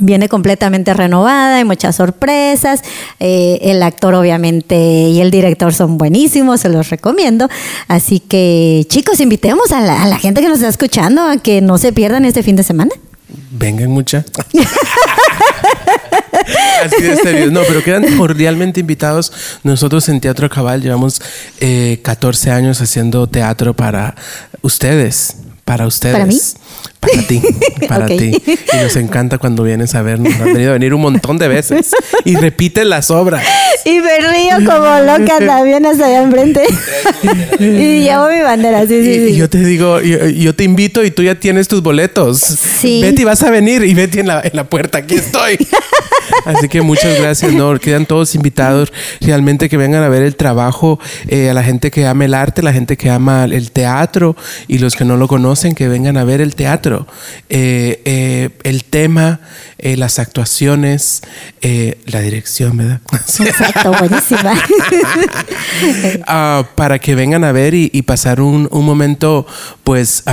Viene 0.00 0.28
completamente 0.28 0.92
renovada, 0.92 1.56
hay 1.56 1.64
muchas 1.64 1.96
sorpresas. 1.96 2.82
eh, 3.20 3.58
el 3.62 3.82
actor, 3.82 4.14
obviamente, 4.14 4.76
y 4.76 5.20
el 5.20 5.30
director 5.30 5.72
son 5.72 5.96
buenísimos, 5.96 6.60
se 6.60 6.68
los 6.68 6.90
recomiendo. 6.90 7.48
Así 7.88 8.20
que, 8.20 8.84
chicos, 8.88 9.18
invitemos 9.20 9.72
a 9.72 9.80
la, 9.80 10.02
a 10.02 10.06
la 10.06 10.18
gente 10.18 10.42
que 10.42 10.48
nos 10.48 10.58
está 10.58 10.68
escuchando 10.68 11.22
a 11.22 11.38
que 11.38 11.62
no 11.62 11.78
se 11.78 11.92
pierdan 11.94 12.26
este 12.26 12.42
fin 12.42 12.54
de 12.54 12.62
semana. 12.64 12.90
Vengan 13.50 13.90
mucha. 13.90 14.24
Así 16.84 17.02
de 17.02 17.16
serio. 17.16 17.50
No, 17.50 17.62
pero 17.66 17.82
quedan 17.82 18.16
cordialmente 18.16 18.80
invitados. 18.80 19.32
Nosotros 19.62 20.08
en 20.08 20.20
Teatro 20.20 20.48
Cabal 20.48 20.82
llevamos 20.82 21.20
eh, 21.60 22.00
14 22.02 22.50
años 22.50 22.80
haciendo 22.80 23.26
teatro 23.26 23.74
para 23.74 24.14
ustedes. 24.62 25.36
Para 25.64 25.86
ustedes. 25.86 26.14
¿Para 26.14 26.26
mí? 26.26 26.38
Para 27.00 27.22
ti. 27.22 27.42
Para 27.88 28.06
ti. 28.06 28.42
Y 28.46 28.76
nos 28.82 28.96
encanta 28.96 29.38
cuando 29.38 29.62
vienes 29.62 29.94
a 29.94 30.02
vernos. 30.02 30.34
Has 30.34 30.44
venido 30.44 30.70
a 30.70 30.72
venir 30.74 30.94
un 30.94 31.00
montón 31.00 31.38
de 31.38 31.48
veces. 31.48 31.90
Y 32.24 32.36
repiten 32.36 32.88
las 32.88 33.10
obras. 33.10 33.44
Y 33.84 34.00
me 34.00 34.18
río 34.18 34.56
como 34.66 34.98
loca 35.00 35.38
también 35.44 35.86
hasta 35.86 36.06
allá 36.06 36.22
enfrente. 36.22 36.64
y 37.60 38.02
llevo 38.02 38.28
mi 38.28 38.40
bandera, 38.40 38.82
sí, 38.82 39.02
sí, 39.02 39.10
Y, 39.10 39.14
y 39.14 39.28
sí. 39.28 39.36
yo 39.36 39.48
te 39.48 39.58
digo, 39.58 40.00
yo, 40.00 40.26
yo 40.26 40.54
te 40.54 40.64
invito 40.64 41.04
y 41.04 41.10
tú 41.10 41.22
ya 41.22 41.36
tienes 41.36 41.68
tus 41.68 41.82
boletos. 41.82 42.38
Sí. 42.38 43.00
Betty, 43.02 43.24
vas 43.24 43.42
a 43.42 43.50
venir 43.50 43.84
y 43.84 43.94
Betty 43.94 44.20
en 44.20 44.26
la, 44.26 44.40
en 44.40 44.52
la 44.54 44.64
puerta, 44.64 44.98
aquí 44.98 45.14
estoy. 45.14 45.58
Así 46.44 46.68
que 46.68 46.82
muchas 46.82 47.18
gracias, 47.20 47.52
no, 47.52 47.78
quedan 47.78 48.06
todos 48.06 48.34
invitados 48.34 48.92
realmente 49.20 49.68
que 49.68 49.76
vengan 49.76 50.02
a 50.02 50.08
ver 50.08 50.22
el 50.22 50.36
trabajo, 50.36 50.98
eh, 51.26 51.50
a 51.50 51.54
la 51.54 51.62
gente 51.62 51.90
que 51.90 52.06
ama 52.06 52.24
el 52.24 52.34
arte, 52.34 52.62
la 52.62 52.72
gente 52.72 52.96
que 52.96 53.10
ama 53.10 53.44
el 53.44 53.70
teatro 53.70 54.36
y 54.66 54.78
los 54.78 54.94
que 54.94 55.04
no 55.04 55.16
lo 55.16 55.28
conocen 55.28 55.74
que 55.74 55.88
vengan 55.88 56.16
a 56.16 56.24
ver 56.24 56.40
el 56.40 56.54
teatro. 56.54 56.87
Eh, 57.48 58.02
eh, 58.04 58.50
el 58.64 58.84
tema, 58.84 59.40
eh, 59.78 59.96
las 59.96 60.18
actuaciones, 60.18 61.22
la 62.06 62.20
dirección, 62.20 62.76
¿verdad? 62.76 63.00
Exacto, 63.40 63.92
buenísima. 63.98 64.54
Ah, 66.26 66.68
para 66.74 66.98
que 66.98 67.14
vengan 67.14 67.44
a 67.44 67.52
ver 67.52 67.74
y, 67.74 67.90
y 67.92 68.02
pasar 68.02 68.40
un, 68.40 68.68
un 68.70 68.84
momento, 68.84 69.46
pues, 69.84 70.24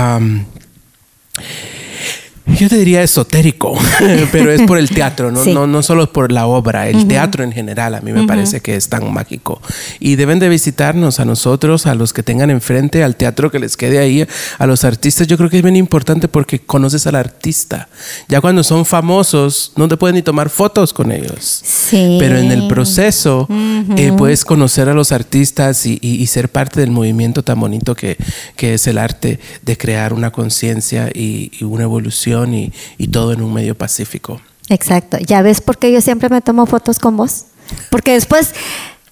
Yo 2.46 2.68
te 2.68 2.76
diría 2.76 3.02
esotérico, 3.02 3.76
pero 4.32 4.52
es 4.52 4.62
por 4.62 4.78
el 4.78 4.88
teatro, 4.88 5.32
no, 5.32 5.42
Sí. 5.42 5.52
no, 5.52 5.66
no 5.66 5.82
solo 5.82 6.12
por 6.12 6.30
la 6.30 6.46
obra, 6.46 6.88
el 6.88 7.06
teatro 7.08 7.42
en 7.42 7.50
general 7.52 7.94
a 7.96 8.00
mí 8.00 8.12
me 8.12 8.24
parece 8.26 8.60
que 8.60 8.76
es 8.76 8.88
tan 8.88 9.12
mágico. 9.12 9.60
Y 9.98 10.14
deben 10.14 10.38
de 10.38 10.48
visitarnos 10.48 11.18
a 11.18 11.24
nosotros, 11.24 11.86
a 11.86 11.94
los 11.96 12.12
que 12.12 12.22
tengan 12.22 12.50
enfrente, 12.50 13.02
al 13.02 13.16
teatro 13.16 13.50
que 13.50 13.58
les 13.58 13.76
quede 13.76 13.98
ahí, 13.98 14.26
a 14.58 14.66
los 14.66 14.84
artistas. 14.84 15.26
Yo 15.26 15.36
creo 15.36 15.50
que 15.50 15.56
es 15.56 15.62
bien 15.62 15.74
importante 15.76 16.28
porque 16.28 16.60
conoces 16.60 17.06
al 17.08 17.16
artista. 17.16 17.88
Ya 18.28 18.40
cuando 18.40 18.62
son 18.62 18.86
famosos, 18.86 19.72
no 19.76 19.88
te 19.88 19.96
pueden 19.96 20.14
ni 20.14 20.22
tomar 20.22 20.48
fotos 20.48 20.92
con 20.92 21.10
ellos. 21.10 21.62
Sí. 21.64 22.16
Pero 22.20 22.38
en 22.38 22.52
el 22.52 22.68
proceso 22.68 23.48
eh, 23.96 24.12
puedes 24.16 24.44
conocer 24.44 24.88
a 24.88 24.94
los 24.94 25.10
artistas 25.10 25.84
y, 25.86 25.98
y- 26.00 26.16
y 26.22 26.26
ser 26.28 26.48
parte 26.48 26.80
del 26.80 26.90
movimiento 26.90 27.42
tan 27.42 27.58
bonito 27.58 27.94
que, 27.94 28.16
que 28.56 28.74
es 28.74 28.86
el 28.86 28.98
arte 28.98 29.40
de 29.62 29.76
crear 29.76 30.12
una 30.12 30.30
conciencia 30.30 31.10
y, 31.12 31.50
y 31.58 31.64
una 31.64 31.82
evolución 31.84 32.35
y, 32.44 32.72
y 32.98 33.08
todo 33.08 33.32
en 33.32 33.42
un 33.42 33.52
medio 33.52 33.74
pacífico. 33.76 34.40
Exacto. 34.68 35.16
¿Ya 35.18 35.42
ves 35.42 35.60
por 35.60 35.78
qué 35.78 35.92
yo 35.92 36.00
siempre 36.00 36.28
me 36.28 36.40
tomo 36.40 36.66
fotos 36.66 36.98
con 36.98 37.16
vos? 37.16 37.44
Porque 37.90 38.12
después 38.12 38.50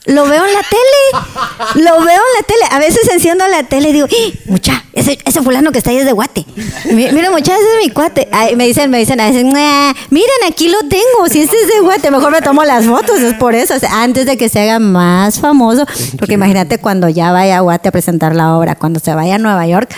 lo 0.07 0.25
veo 0.29 0.45
en 0.45 0.53
la 0.53 0.61
tele. 0.61 1.85
Lo 1.85 1.93
veo 1.93 2.03
en 2.05 2.35
la 2.41 2.47
tele. 2.47 2.65
A 2.73 2.79
veces 2.79 3.09
enciendo 3.11 3.47
la 3.49 3.63
tele 3.63 3.89
y 3.89 3.93
digo, 3.95 4.07
¡Eh, 4.11 4.39
mucha, 4.47 4.85
ese, 4.93 5.19
ese 5.25 5.41
fulano 5.43 5.73
que 5.73 5.79
está 5.79 5.91
ahí 5.91 5.97
es 5.97 6.05
de 6.05 6.13
Guate. 6.13 6.45
Mi- 6.91 7.11
Mira, 7.11 7.31
mucha, 7.31 7.55
ese 7.57 7.65
es 7.79 7.87
mi 7.87 7.91
cuate. 7.91 8.29
Ay, 8.31 8.55
me 8.55 8.67
dicen, 8.67 8.91
me 8.91 8.99
dicen 8.99 9.19
a 9.21 9.27
veces, 9.31 9.45
"Nah, 9.45 9.95
miren, 10.11 10.29
aquí 10.47 10.69
lo 10.69 10.79
tengo. 10.81 11.27
Si 11.31 11.41
este 11.41 11.57
es 11.59 11.69
de 11.69 11.81
Guate, 11.81 12.11
mejor 12.11 12.33
me 12.33 12.43
tomo 12.43 12.65
las 12.65 12.85
fotos. 12.85 13.21
Es 13.21 13.35
por 13.35 13.55
eso. 13.55 13.75
O 13.75 13.79
sea, 13.79 14.03
antes 14.03 14.27
de 14.27 14.37
que 14.37 14.49
se 14.51 14.61
haga 14.61 14.79
más 14.79 15.41
famoso. 15.41 15.87
Porque 16.19 16.35
imagínate 16.35 16.79
cuando 16.79 17.09
ya 17.09 17.33
vaya 17.33 17.59
a 17.59 17.61
Guate 17.61 17.89
a 17.89 17.93
presentar 17.93 18.35
la 18.37 18.57
obra, 18.57 18.75
cuando 18.77 19.01
se 19.01 19.15
vaya 19.15 19.37
a 19.37 19.39
Nueva 19.39 19.67
York. 19.67 19.95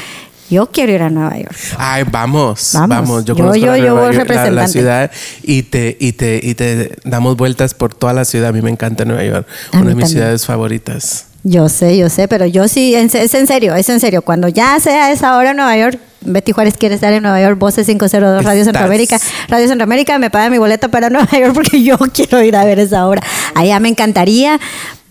Yo 0.51 0.66
quiero 0.70 0.93
ir 0.93 1.02
a 1.02 1.10
Nueva 1.10 1.36
York. 1.36 1.56
Ay, 1.78 2.05
vamos, 2.10 2.70
Vamos. 2.74 2.89
vamos. 2.89 3.24
Yo 3.24 3.35
Yo- 3.35 3.43
conozco 3.44 3.56
yo- 3.56 3.73
la, 3.73 3.78
yo 3.78 3.85
Nueva 3.94 4.06
voy 4.09 4.16
York, 4.16 4.31
la- 4.52 4.68
ciudad 4.68 5.10
y 5.43 5.62
te, 5.64 5.97
y, 6.01 6.12
te, 6.12 6.40
y 6.43 6.55
te 6.55 6.97
damos 7.05 7.36
vueltas 7.36 7.74
por 7.74 7.94
toda 7.94 8.12
la 8.12 8.24
ciudad. 8.24 8.51
A 8.51 8.52
mí 8.52 8.62
me 8.62 8.70
encanta 8.70 9.05
Nueva 9.05 9.24
York, 9.24 9.47
A 9.73 9.78
una 9.78 9.89
de 9.90 9.94
mis 9.94 10.05
también. 10.05 10.09
ciudades 10.09 10.47
favoritas. 10.47 11.27
Yo 11.43 11.68
sé, 11.68 11.97
yo 11.97 12.09
sé, 12.09 12.27
pero 12.27 12.44
yo 12.47 12.66
sí, 12.66 12.94
es 12.97 13.14
en 13.14 13.47
serio, 13.47 13.74
es 13.77 13.89
en 13.89 14.01
serio. 14.01 14.23
Cuando 14.23 14.48
ya 14.48 14.78
sea 14.81 15.12
esa 15.12 15.36
hora 15.36 15.51
en 15.52 15.56
Nueva 15.59 15.77
York, 15.77 15.98
Betty 16.23 16.51
Juárez 16.51 16.74
quiere 16.77 16.97
estar 16.97 17.12
en 17.12 17.23
Nueva 17.23 17.40
York, 17.40 17.56
Voces 17.56 17.86
502 17.86 18.44
Radio 18.44 18.60
Estás. 18.60 18.64
Centroamérica. 18.64 19.18
Radio 19.48 19.68
Centroamérica 19.68 20.18
me 20.18 20.28
paga 20.28 20.51
mi 20.51 20.59
boleto 20.59 20.90
para 20.90 21.09
Nueva 21.10 21.28
York 21.31 21.55
porque 21.55 21.85
yo 21.85 21.98
quiero 22.12 22.43
ir 22.43 22.56
a 22.56 22.64
ver 22.64 22.81
esa 22.81 23.06
obra. 23.06 23.23
Allá 23.55 23.78
me 23.78 23.89
encantaría 23.89 24.59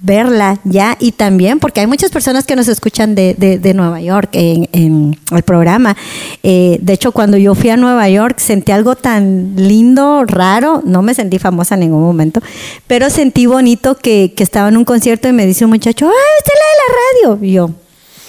verla 0.05 0.59
ya 0.63 0.95
y 0.99 1.13
también 1.13 1.59
porque 1.59 1.79
hay 1.79 1.87
muchas 1.87 2.11
personas 2.11 2.45
que 2.45 2.55
nos 2.55 2.67
escuchan 2.67 3.15
de, 3.15 3.33
de- 3.33 3.73
Nueva 3.73 3.99
York 3.99 4.29
en, 4.33 5.17
el 5.31 5.43
programa. 5.43 5.97
Eh, 6.43 6.77
de 6.79 6.93
hecho, 6.93 7.11
cuando 7.11 7.35
yo 7.37 7.55
fui 7.55 7.71
a 7.71 7.77
Nueva 7.77 8.07
York 8.07 8.39
sentí 8.39 8.71
algo 8.71 8.95
tan 8.95 9.55
lindo, 9.57 10.23
raro, 10.25 10.81
no 10.85 11.01
me 11.01 11.13
sentí 11.13 11.39
famosa 11.39 11.73
en 11.73 11.81
ningún 11.81 12.03
momento, 12.03 12.41
pero 12.87 13.09
sentí 13.09 13.47
bonito 13.47 13.97
que, 13.97 14.33
que 14.35 14.43
estaba 14.43 14.69
en 14.69 14.77
un 14.77 14.85
concierto 14.85 15.27
y 15.27 15.33
me 15.33 15.45
dice 15.45 15.65
un 15.65 15.71
muchacho, 15.71 16.05
¡ah, 16.07 16.37
usted 16.39 16.53
es 16.53 16.59
la 16.61 16.69
de 16.69 17.33
la 17.33 17.35
radio! 17.35 17.45
Y 17.45 17.51
yo, 17.53 17.71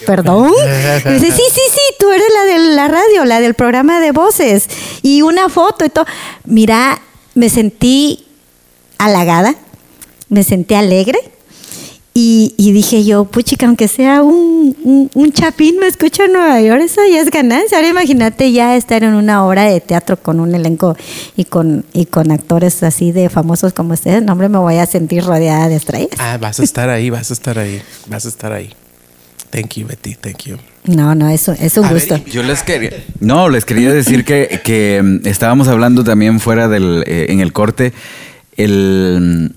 ¿Perdón? 0.07 0.53
Dice, 1.13 1.31
sí, 1.31 1.43
sí, 1.53 1.61
sí, 1.73 1.81
tú 1.99 2.11
eres 2.11 2.27
la 2.33 2.53
de 2.53 2.59
la 2.75 2.89
radio, 2.89 3.25
la 3.25 3.41
del 3.41 3.55
programa 3.55 4.01
de 4.01 4.13
voces. 4.13 4.69
Y 5.03 5.23
una 5.23 5.49
foto 5.49 5.85
y 5.85 5.89
todo. 5.89 6.05
Mira, 6.45 7.01
me 7.35 7.49
sentí 7.49 8.27
halagada, 8.99 9.55
me 10.29 10.43
sentí 10.45 10.75
alegre. 10.75 11.19
Y, 12.19 12.55
y 12.57 12.73
dije 12.73 13.05
yo, 13.05 13.27
puchica, 13.27 13.67
aunque 13.67 13.89
sea 13.89 14.23
un, 14.23 14.75
un, 14.85 15.11
un 15.13 15.33
chapín, 15.33 15.77
me 15.79 15.87
escucha 15.87 16.25
en 16.25 16.33
Nueva 16.33 16.63
York, 16.63 16.81
eso 16.83 17.03
ya 17.13 17.21
es 17.21 17.31
ganancia. 17.31 17.77
Ahora 17.77 17.91
imagínate 17.91 18.53
ya 18.53 18.75
estar 18.75 19.05
en 19.05 19.13
una 19.13 19.45
obra 19.45 19.65
de 19.65 19.83
teatro 19.83 20.17
con 20.17 20.41
un 20.41 20.55
elenco 20.55 20.97
y 21.37 21.45
con, 21.45 21.85
y 21.93 22.07
con 22.07 22.31
actores 22.31 22.83
así 22.83 23.13
de 23.13 23.29
famosos 23.29 23.75
como 23.75 23.93
ustedes. 23.93 24.23
No, 24.23 24.33
hombre, 24.33 24.49
me 24.49 24.57
voy 24.57 24.77
a 24.77 24.87
sentir 24.87 25.25
rodeada 25.25 25.69
de 25.69 25.77
estrellas. 25.77 26.19
Ah, 26.19 26.39
vas 26.41 26.59
a 26.59 26.65
estar 26.65 26.89
ahí, 26.89 27.11
vas 27.11 27.31
a 27.31 27.35
estar 27.35 27.59
ahí, 27.59 27.83
vas 28.09 28.25
a 28.25 28.29
estar 28.29 28.51
ahí. 28.51 28.71
Thank 29.51 29.75
you, 29.75 29.87
Betty, 29.87 30.15
thank 30.15 30.45
you. 30.45 30.57
No, 30.87 31.15
no, 31.15 31.29
eso 31.29 31.53
es 31.53 31.77
un 31.77 31.85
A 31.85 31.93
ver, 31.93 32.01
gusto. 32.01 32.17
Yo 32.31 32.43
les 32.43 32.63
quería, 32.63 32.93
no, 33.21 33.51
les 33.51 33.67
quería 33.67 33.93
decir 33.93 34.25
que, 34.25 34.63
que, 34.65 35.03
mm, 35.03 35.27
estábamos 35.29 35.69
hablando 35.69 36.03
también 36.03 36.41
fuera 36.41 36.67
del, 36.67 37.05
eh, 37.07 37.27
en 37.29 37.41
el 37.41 37.53
corte, 37.53 37.93
el, 38.57 39.53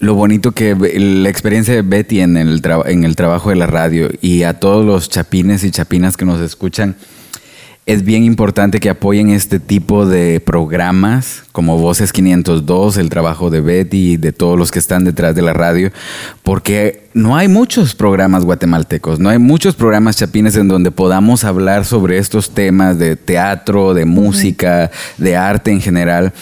lo 0.00 0.14
bonito 0.14 0.52
que 0.52 0.74
la 0.74 1.28
experiencia 1.28 1.74
de 1.74 1.82
Betty 1.82 2.20
en 2.20 2.36
el, 2.36 2.62
tra- 2.62 2.88
en 2.88 3.04
el 3.04 3.16
trabajo 3.16 3.50
de 3.50 3.56
la 3.56 3.66
radio 3.66 4.08
y 4.20 4.44
a 4.44 4.54
todos 4.60 4.84
los 4.84 5.08
chapines 5.08 5.64
y 5.64 5.70
chapinas 5.70 6.16
que 6.16 6.24
nos 6.24 6.40
escuchan, 6.40 6.96
es 7.86 8.04
bien 8.04 8.22
importante 8.22 8.80
que 8.80 8.90
apoyen 8.90 9.30
este 9.30 9.58
tipo 9.60 10.04
de 10.04 10.40
programas 10.40 11.44
como 11.52 11.78
Voces 11.78 12.12
502, 12.12 12.98
el 12.98 13.08
trabajo 13.08 13.48
de 13.48 13.62
Betty 13.62 14.12
y 14.12 14.16
de 14.18 14.32
todos 14.32 14.58
los 14.58 14.70
que 14.70 14.78
están 14.78 15.04
detrás 15.04 15.34
de 15.34 15.40
la 15.40 15.54
radio, 15.54 15.90
porque 16.42 17.08
no 17.14 17.34
hay 17.36 17.48
muchos 17.48 17.94
programas 17.94 18.44
guatemaltecos, 18.44 19.18
no 19.18 19.30
hay 19.30 19.38
muchos 19.38 19.74
programas 19.74 20.16
chapines 20.18 20.54
en 20.56 20.68
donde 20.68 20.90
podamos 20.90 21.44
hablar 21.44 21.86
sobre 21.86 22.18
estos 22.18 22.50
temas 22.50 22.98
de 22.98 23.16
teatro, 23.16 23.94
de 23.94 24.04
música, 24.04 24.90
de 25.16 25.36
arte 25.36 25.70
en 25.72 25.80
general. 25.80 26.34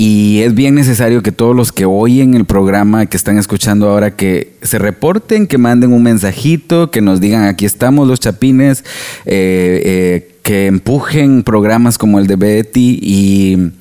Y 0.00 0.42
es 0.42 0.54
bien 0.54 0.76
necesario 0.76 1.24
que 1.24 1.32
todos 1.32 1.56
los 1.56 1.72
que 1.72 1.84
oyen 1.84 2.34
el 2.34 2.44
programa, 2.44 3.06
que 3.06 3.16
están 3.16 3.36
escuchando 3.36 3.90
ahora, 3.90 4.14
que 4.14 4.52
se 4.62 4.78
reporten, 4.78 5.48
que 5.48 5.58
manden 5.58 5.92
un 5.92 6.04
mensajito, 6.04 6.92
que 6.92 7.00
nos 7.00 7.20
digan 7.20 7.46
aquí 7.46 7.66
estamos 7.66 8.06
los 8.06 8.20
chapines, 8.20 8.84
eh, 9.26 9.82
eh, 9.84 10.34
que 10.44 10.66
empujen 10.66 11.42
programas 11.42 11.98
como 11.98 12.20
el 12.20 12.28
de 12.28 12.36
Betty 12.36 13.00
y 13.02 13.72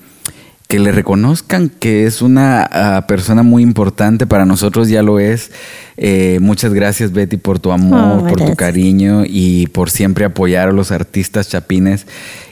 que 0.68 0.80
le 0.80 0.92
reconozcan 0.92 1.70
que 1.70 2.06
es 2.06 2.22
una 2.22 2.64
ah, 2.64 3.08
persona 3.08 3.42
muy 3.42 3.64
importante 3.64 4.28
para 4.28 4.46
nosotros, 4.46 4.90
ya 4.90 5.02
lo 5.02 5.20
es. 5.20 5.52
Eh, 5.96 6.40
muchas 6.42 6.74
gracias 6.74 7.14
Betty 7.14 7.38
por 7.38 7.60
tu 7.60 7.72
amor, 7.72 8.24
Oh, 8.24 8.28
por 8.28 8.46
tu 8.46 8.56
cariño 8.56 9.24
y 9.26 9.68
por 9.68 9.90
siempre 9.90 10.26
apoyar 10.26 10.68
a 10.70 10.74
los 10.74 10.92
artistas 10.92 11.48
chapines. 11.48 12.06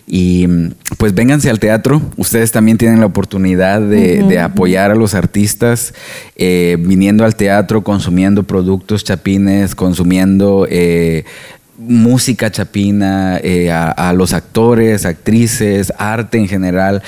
Y 0.07 0.47
mm, 0.47 0.71
pues 0.97 1.13
vénganse 1.13 1.49
al 1.49 1.59
teatro, 1.59 2.01
ustedes 2.15 2.53
también 2.53 2.77
tienen 2.77 3.01
la 3.01 3.05
oportunidad 3.07 3.81
de, 3.81 4.23
de 4.23 4.39
apoyar 4.39 4.91
a 4.91 4.95
los 4.95 5.13
artistas 5.13 5.93
eh, 6.37 6.77
viniendo 6.79 7.25
al 7.25 7.35
teatro, 7.35 7.83
consumiendo 7.83 8.43
productos 8.43 9.03
chapines, 9.03 9.75
consumiendo... 9.75 10.67
eh, 10.69 11.25
música 11.77 12.51
chapina, 12.51 13.37
eh, 13.43 13.71
a, 13.71 14.13
los 14.13 14.33
actores, 14.33 15.05
actrices, 15.05 15.93
arte 15.97 16.37
en 16.37 16.47
general. 16.47 17.03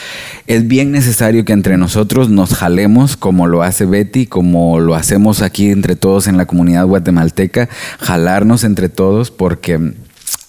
Es 0.45 0.67
bien 0.67 0.91
necesario 0.91 1.45
que 1.45 1.53
entre 1.53 1.77
nosotros 1.77 2.29
nos 2.29 2.53
jalemos 2.53 3.17
como 3.17 3.47
lo 3.47 3.63
hace 3.63 3.85
Betty, 3.85 4.25
como 4.25 4.79
lo 4.79 4.95
hacemos 4.95 5.41
aquí 5.41 5.69
entre 5.69 5.95
todos 5.95 6.27
en 6.27 6.37
la 6.37 6.45
comunidad 6.45 6.85
guatemalteca, 6.85 7.69
jalarnos 7.99 8.63
entre 8.63 8.89
todos 8.89 9.31
porque 9.31 9.93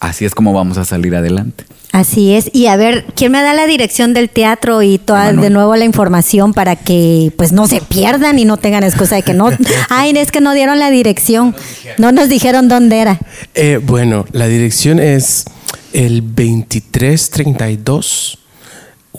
así 0.01 0.25
es 0.25 0.35
como 0.35 0.53
vamos 0.53 0.79
a 0.79 0.85
salir 0.85 1.15
adelante. 1.17 1.65
Así 1.93 2.35
es. 2.35 2.51
Y 2.53 2.67
a 2.67 2.77
ver, 2.77 3.07
¿quién 3.17 3.33
me 3.33 3.41
da 3.41 3.55
la 3.55 3.67
dirección 3.67 4.13
del 4.15 4.29
teatro 4.29 4.83
y 4.83 4.99
toda 4.99 5.31
Emanuel. 5.31 5.43
de 5.43 5.51
nuevo 5.51 5.75
la 5.77 5.85
información 5.85 6.53
para 6.53 6.77
que 6.77 7.33
pues 7.37 7.51
no 7.53 7.67
se 7.67 7.81
pierdan 7.81 8.39
y 8.39 8.45
no 8.45 8.59
tengan 8.59 8.85
excusa 8.85 9.17
de 9.17 9.23
que 9.23 9.35
no, 9.35 9.51
ay, 9.89 10.13
es 10.17 10.31
que 10.31 10.41
no 10.41 10.55
dieron 10.55 10.79
la 10.79 10.91
dirección, 10.91 11.57
no 11.97 12.13
nos 12.13 12.29
dijeron 12.29 12.69
dónde 12.69 12.99
era. 12.99 13.19
Eh, 13.55 13.81
bueno, 13.83 14.27
la 14.33 14.47
dirección 14.49 15.01
es 15.01 15.47
el 15.93 16.21
2332 16.21 18.39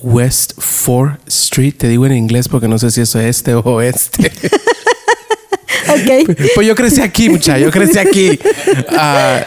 West 0.02 0.54
4th 0.58 1.18
Street. 1.28 1.74
Te 1.78 1.90
digo 1.90 2.06
en 2.06 2.14
inglés 2.14 2.48
porque 2.48 2.68
no 2.68 2.78
sé 2.78 2.92
si 2.92 3.02
eso 3.02 3.20
es 3.20 3.38
este 3.38 3.56
o 3.56 3.62
oeste. 3.62 4.32
Ok. 5.90 6.38
pues 6.56 6.68
yo 6.68 6.76
crecí 6.76 7.02
aquí, 7.02 7.30
muchacha. 7.30 7.60
Yo 7.60 7.72
crecí 7.72 7.98
aquí. 8.00 8.40
Ah, 8.90 9.46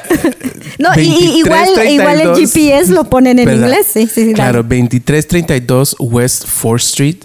No, 0.79 0.89
y- 0.97 1.01
y, 1.01 1.39
igual, 1.39 1.67
2332. 1.75 1.91
igual 1.93 2.21
el 2.21 2.35
GPS 2.37 2.93
lo 2.93 3.05
ponen 3.05 3.39
en 3.39 3.47
¿Verdad? 3.47 3.69
inglés. 3.69 3.87
Sí, 3.93 4.07
sí, 4.13 4.25
sí, 4.27 4.33
Claro, 4.35 4.63
dale. 4.63 4.81
2332 4.81 5.97
West 5.99 6.45
4th 6.47 6.77
Street, 6.83 7.17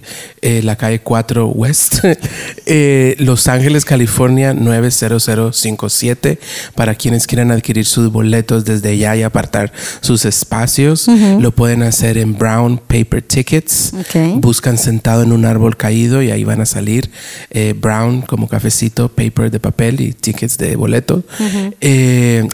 eh, 0.42 0.62
la 0.62 0.76
calle 0.76 1.00
4 1.00 1.48
West, 1.48 2.06
eh, 2.68 3.16
Los 3.18 3.48
Ángeles, 3.48 3.86
California 3.86 4.54
90057. 4.54 6.40
Para 6.76 6.94
quienes 6.94 7.26
quieran 7.26 7.52
adquirir 7.52 7.86
sus 7.86 8.12
boletos 8.12 8.64
desde 8.64 8.96
ya 8.98 9.16
y 9.16 9.24
apartar 9.24 9.74
sus 10.02 10.26
espacios, 10.26 11.08
lo 11.08 11.52
pueden 11.52 11.82
hacer 11.82 12.20
en 12.20 12.38
Brown 12.38 12.78
Paper 12.78 13.24
Tickets. 13.24 13.94
Ok. 14.00 14.40
Buscan 14.40 14.78
sentado 14.78 15.24
en 15.24 15.32
un 15.32 15.46
árbol 15.46 15.76
caído 15.76 16.22
y 16.22 16.30
ahí 16.30 16.44
van 16.44 16.62
a 16.62 16.68
salir 16.68 17.10
eh, 17.50 17.74
Brown 17.76 18.22
como 18.22 18.48
cafecito, 18.48 19.10
paper 19.10 19.50
de 19.50 19.60
papel 19.60 20.02
y 20.02 20.14
tickets 20.14 20.58
de 20.60 20.76
boleto. 20.76 21.24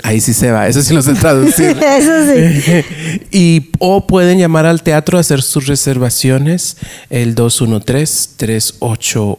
Ahí 0.03 0.21
sí 0.21 0.33
se 0.33 0.51
va, 0.51 0.69
eso 0.69 0.81
sí 0.81 0.93
lo 0.93 1.01
sé 1.01 1.15
traducir. 1.15 1.77
Eso 1.83 2.11
sí. 2.25 2.85
y 3.31 3.69
o 3.79 4.07
pueden 4.07 4.39
llamar 4.39 4.65
al 4.65 4.81
teatro 4.83 5.17
a 5.17 5.21
hacer 5.21 5.41
sus 5.41 5.67
reservaciones 5.67 6.77
el 7.09 7.35
213 7.35 7.72
382 7.79 9.37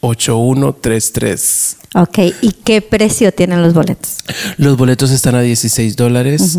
8133. 0.00 1.76
Ok, 1.94 2.18
¿y 2.42 2.52
qué 2.64 2.82
precio 2.82 3.32
tienen 3.32 3.62
los 3.62 3.72
boletos? 3.74 4.18
Los 4.56 4.76
boletos 4.76 5.10
están 5.10 5.34
a 5.34 5.40
16 5.40 5.96
dólares. 5.96 6.58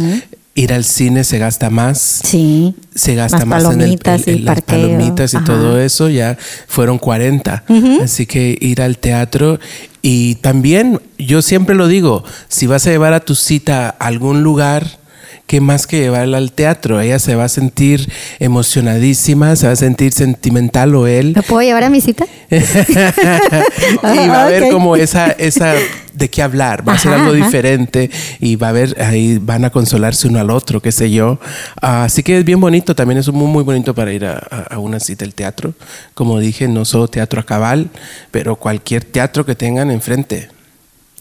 ir 0.55 0.73
al 0.73 0.83
cine 0.83 1.23
se 1.23 1.37
gasta 1.37 1.69
más. 1.69 2.21
Sí. 2.23 2.73
Se 2.95 3.13
gasta 3.13 3.37
Las 3.39 3.47
más 3.47 3.63
en, 3.65 3.81
el, 3.81 3.91
y 3.91 3.99
en 4.31 4.45
las 4.45 4.61
palomitas 4.61 5.33
y 5.35 5.37
Ajá. 5.37 5.45
todo 5.45 5.79
eso, 5.79 6.09
ya 6.09 6.35
fueron 6.67 6.97
40. 6.97 7.63
Así 8.01 8.25
que 8.25 8.57
ir 8.59 8.81
al 8.81 8.97
teatro 8.97 9.59
y 10.01 10.35
también, 10.35 11.01
yo 11.17 11.41
siempre 11.41 11.75
lo 11.75 11.87
digo, 11.87 12.23
si 12.47 12.65
vas 12.65 12.87
a 12.87 12.91
llevar 12.91 13.13
a 13.13 13.19
tu 13.19 13.35
cita 13.35 13.89
a 13.99 14.07
algún 14.07 14.41
lugar, 14.41 14.99
¿qué 15.47 15.61
más 15.61 15.87
que 15.87 15.99
llevarla 16.01 16.37
al 16.37 16.51
teatro? 16.51 16.99
Ella 17.01 17.17
se 17.19 17.35
va 17.35 17.45
a 17.45 17.49
sentir 17.49 18.09
emocionadísima, 18.39 19.55
se 19.55 19.65
va 19.67 19.73
a 19.73 19.77
sentir 19.77 20.13
sentimental 20.13 20.93
o 20.95 21.07
él. 21.07 21.33
¿Lo 21.33 21.41
puedo 21.43 21.61
llevar 21.63 21.83
a 21.85 21.89
mi 21.89 22.01
cita? 22.01 22.25
y 22.51 22.55
va 24.27 24.41
a 24.41 24.43
haber 24.45 24.63
Ok. 24.63 24.71
como 24.71 24.95
esa, 24.95 25.31
esa 25.31 25.73
de 26.13 26.29
qué 26.29 26.41
hablar, 26.41 26.87
va 26.87 26.93
a 26.93 26.97
ser 26.97 27.13
algo 27.13 27.33
ajá. 27.33 27.45
diferente 27.45 28.09
y 28.39 28.55
va 28.55 28.67
a 28.67 28.69
haber 28.71 29.01
ahí 29.01 29.37
van 29.37 29.65
a 29.65 29.69
consolarse 29.69 30.27
uno 30.27 30.39
al 30.39 30.49
otro, 30.49 30.81
qué 30.81 30.91
sé 30.91 31.11
yo. 31.11 31.39
Ah, 31.81 32.03
así 32.05 32.23
que 32.23 32.39
es 32.39 32.45
bien 32.45 32.59
bonito, 32.59 32.95
también 32.95 33.19
es 33.19 33.27
muy, 33.31 33.47
muy 33.47 33.63
bonito 33.63 33.93
para 33.93 34.11
ir 34.11 34.25
a, 34.25 34.37
a- 34.69 34.79
una 34.79 34.99
cita 34.99 35.25
al 35.25 35.33
teatro. 35.33 35.73
Como 36.13 36.39
dije, 36.39 36.67
no 36.67 36.85
solo 36.85 37.07
teatro 37.07 37.39
a 37.41 37.45
cabal, 37.45 37.89
pero 38.31 38.55
cualquier 38.55 39.03
teatro 39.03 39.45
que 39.45 39.55
tengan 39.55 39.91
enfrente 39.91 40.49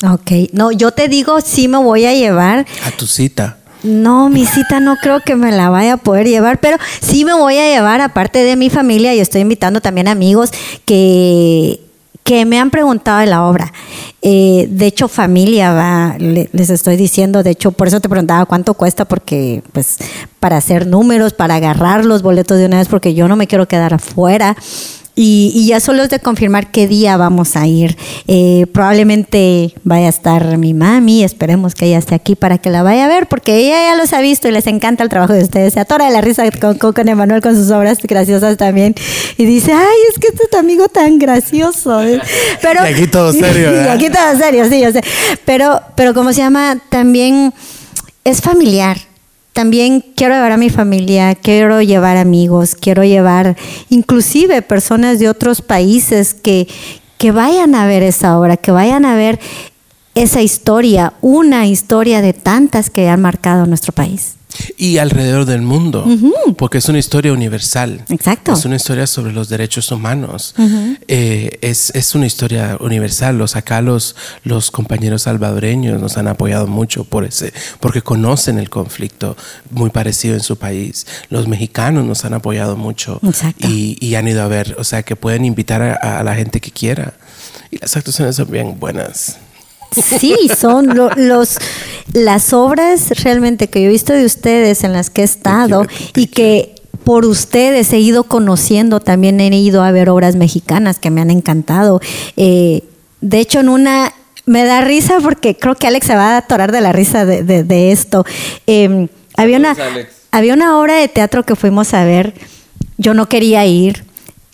Ok. 0.03 0.31
No, 0.53 0.73
yo 0.73 0.91
te 0.91 1.09
digo, 1.09 1.41
sí 1.41 1.69
me 1.69 1.79
voy 1.79 2.05
a 2.05 2.13
llevar. 2.13 2.67
a 2.85 2.91
tu 2.91 3.07
cita. 3.07 3.57
No, 3.83 4.29
mi 4.29 4.47
cita 4.47 4.81
no 4.81 4.97
creo 4.97 5.21
que 5.21 5.37
me 5.37 5.53
la 5.53 5.71
vaya 5.71 5.95
a 5.95 5.97
poder 5.97 6.27
llevar, 6.27 6.59
pero 6.59 6.77
sí 7.01 7.25
me 7.25 7.35
voy 7.35 7.57
a 7.59 7.69
llevar, 7.69 8.01
aparte 8.01 8.43
de 8.43 8.57
mi 8.57 8.71
familia, 8.71 9.15
y 9.15 9.21
estoy 9.21 9.43
invitando 9.43 9.81
también 9.81 10.09
amigos 10.09 10.51
que, 10.85 11.81
que 12.25 12.45
me 12.45 12.59
han 12.59 12.71
preguntado 12.71 13.21
de 13.21 13.27
la 13.27 13.45
obra. 13.47 13.73
Eh, 14.23 14.67
de 14.71 14.87
hecho, 14.87 15.07
familia, 15.09 15.73
va, 15.73 16.17
le- 16.19 16.49
les 16.53 16.71
estoy 16.71 16.97
diciendo, 16.97 17.43
de 17.45 17.51
hecho, 17.51 17.71
por 17.71 17.87
eso 17.87 18.01
te 18.01 18.09
preguntaba 18.09 18.45
cuánto 18.47 18.75
cuesta, 18.75 19.05
porque 19.05 19.63
pues 19.73 19.99
para 20.41 20.57
hacer 20.57 20.87
números, 20.87 21.33
para 21.33 21.57
agarrar 21.57 22.05
los 22.05 22.23
boletos 22.23 22.59
de 22.59 22.67
una 22.67 22.79
vez, 22.79 22.89
porque 22.89 23.15
yo 23.15 23.29
no 23.29 23.37
me 23.37 23.47
quiero 23.47 23.69
quedar 23.69 23.95
afuera. 23.95 24.57
Y, 25.19 25.51
y 25.55 25.67
ya 25.67 25.81
solo 25.81 26.03
es 26.03 26.11
de 26.11 26.19
confirmar 26.19 26.71
qué 26.71 26.87
día 26.87 27.17
vamos 27.17 27.57
a 27.57 27.67
ir. 27.67 27.97
Eh, 28.29 28.67
probablemente 28.73 29.73
vaya 29.83 30.07
a 30.07 30.11
estar 30.11 30.59
mi 30.59 30.75
mami, 30.75 31.25
esperemos 31.25 31.75
que 31.75 31.87
ella 31.87 31.97
esté 31.97 32.15
aquí 32.15 32.37
para 32.37 32.59
que 32.59 32.69
la 32.69 32.83
vaya 32.83 33.07
a 33.07 33.09
ver, 33.09 33.27
porque 33.27 33.57
ella 33.57 33.79
ya 33.79 33.97
los 33.97 34.13
ha 34.13 34.21
visto 34.21 34.47
y 34.47 34.51
les 34.51 34.67
encanta 34.67 35.03
el 35.03 35.09
trabajo 35.09 35.33
de 35.33 35.43
ustedes. 35.43 35.73
Se 35.73 35.81
atora 35.81 36.05
de 36.05 36.13
la 36.13 36.21
risa 36.21 36.45
con, 36.61 36.77
con, 36.77 36.93
con 36.93 37.09
Emanuel 37.09 37.41
con 37.41 37.57
sus 37.57 37.71
obras 37.71 37.99
graciosas 38.03 38.59
también. 38.59 38.95
Y 39.39 39.47
dice, 39.47 39.73
ay, 39.73 39.97
es 40.13 40.19
que 40.19 40.29
este 40.29 40.45
es 40.45 40.51
tu 40.51 40.59
amigo 40.59 40.89
tan 40.89 41.19
gracioso. 41.19 41.99
Pero, 42.63 42.85
Y 42.85 42.93
aquí 42.93 43.07
todo 43.07 43.33
serio, 43.33 43.73
Y 43.85 43.89
aquí 43.89 44.11
todo 44.11 44.37
serio, 44.39 44.69
sí, 44.69 44.83
yo 44.83 44.93
sé. 44.93 45.03
Pero, 45.47 45.81
pero 45.95 46.13
como 46.13 46.33
se 46.35 46.41
llama, 46.41 46.79
también 46.91 47.55
es 48.25 48.43
familiar. 48.43 48.99
También 49.57 50.05
quiero 50.15 50.35
llevar 50.35 50.53
a 50.53 50.59
mi 50.59 50.69
familia, 50.69 51.35
quiero 51.35 51.81
llevar 51.81 52.19
amigos, 52.19 52.75
quiero 52.75 53.05
llevar 53.05 53.57
inclusive 53.89 54.61
personas 54.61 55.19
de 55.19 55.31
otros 55.31 55.63
países 55.63 56.35
que, 56.35 56.69
que 57.17 57.33
vayan 57.33 57.75
a 57.75 57.87
ver 57.87 58.03
esa 58.03 58.39
obra, 58.39 58.59
que 58.59 58.71
vayan 58.71 59.07
a 59.07 59.17
ver 59.17 59.41
esa 60.15 60.43
historia, 60.43 61.15
una 61.23 61.67
historia 61.67 62.21
de 62.21 62.35
tantas 62.35 62.91
que 62.91 63.09
han 63.09 63.23
marcado 63.23 63.65
nuestro 63.65 63.95
país. 63.95 64.35
Y 64.77 64.99
alrededor 64.99 65.45
del 65.45 65.63
mundo, 65.63 66.07
porque 66.57 66.79
es 66.79 66.89
una 66.89 66.99
historia 66.99 67.33
universal. 67.33 68.05
Exacto. 68.09 68.53
Es 68.53 68.65
una 68.65 68.77
historia 68.77 69.07
sobre 69.07 69.33
los 69.33 69.49
derechos 69.49 69.91
humanos. 69.91 70.55
Eh, 71.09 71.59
es, 71.61 71.91
es 71.95 72.15
una 72.15 72.27
historia 72.27 72.77
universal. 72.81 73.39
Los 73.39 73.57
acá 73.57 73.81
los, 73.81 74.17
los 74.45 74.71
compañeros 74.71 75.23
salvadoreños 75.23 76.01
nos 76.01 76.17
han 76.17 76.29
apoyado 76.29 76.67
mucho 76.67 77.05
por 77.05 77.25
ese, 77.25 77.53
porque 77.81 78.03
conocen 78.03 78.59
el 78.59 78.71
conflicto 78.71 79.37
muy 79.71 79.91
parecido 79.91 80.35
en 80.35 80.41
su 80.41 80.57
país. 80.57 81.07
Los 81.31 81.49
mexicanos 81.49 82.05
nos 82.05 82.25
han 82.25 82.35
apoyado 82.35 82.77
mucho 82.77 83.21
Exacto. 83.23 83.67
y, 83.69 83.97
y 84.01 84.15
han 84.15 84.29
ido 84.29 84.43
a 84.43 84.49
ver, 84.49 84.77
o 84.79 84.85
sea, 84.85 85.03
que 85.03 85.17
pueden 85.17 85.45
invitar 85.45 85.83
a, 85.83 86.19
a 86.19 86.23
la 86.23 86.35
gente 86.35 86.61
que 86.61 86.71
quiera. 86.71 87.15
Y 87.71 87.79
las 87.79 87.97
actuaciones 87.97 88.37
son 88.37 88.51
bien 88.51 88.79
buenas. 88.79 89.39
Sí, 89.93 90.35
son 90.59 90.95
lo- 90.97 91.11
los 91.17 91.59
las 92.13 92.53
obras 92.53 93.11
realmente 93.23 93.69
que 93.69 93.83
yo 93.83 93.89
he 93.89 93.93
visto 93.93 94.13
de 94.13 94.25
ustedes 94.25 94.85
en 94.85 94.93
las 94.93 95.11
que 95.11 95.23
he 95.23 95.25
estado 95.25 95.85
y 96.15 96.29
que 96.29 96.75
por 97.05 97.25
ustedes 97.25 97.93
he 97.93 97.99
ido 98.01 98.25
conociendo, 98.25 99.01
también 99.01 99.41
he 99.41 99.49
ido 99.59 99.83
a 99.83 99.91
ver 99.93 100.09
obras 100.09 100.35
mexicanas 100.37 100.99
que 100.99 101.11
me 101.11 101.21
han 101.21 101.31
encantado. 101.31 102.01
Eh, 102.37 102.83
de 103.21 103.39
hecho, 103.41 103.61
en 103.61 103.69
una 103.69 104.13
me 104.45 104.65
da 104.65 104.81
risa 104.81 105.19
porque 105.23 105.57
creo 105.57 105.75
que 105.75 105.87
Alex 105.87 106.07
se 106.07 106.15
va 106.17 106.35
a 106.35 106.37
atorar 106.39 106.73
de 106.73 106.81
la 106.81 106.93
risa 106.93 107.25
de, 107.25 107.43
de- 107.43 107.65
de 107.65 107.93
esto. 107.93 108.25
Eh, 108.67 109.09
había 109.37 109.59
una 109.59 109.75
había 110.33 110.55
una 110.55 110.79
obra 110.79 110.95
de 110.97 111.09
teatro 111.09 111.45
que 111.45 111.57
fuimos 111.57 111.95
a 111.95 112.05
ver. 112.05 112.35
Yo 112.99 113.15
no 113.15 113.29
quería 113.29 113.65
ir, 113.67 114.05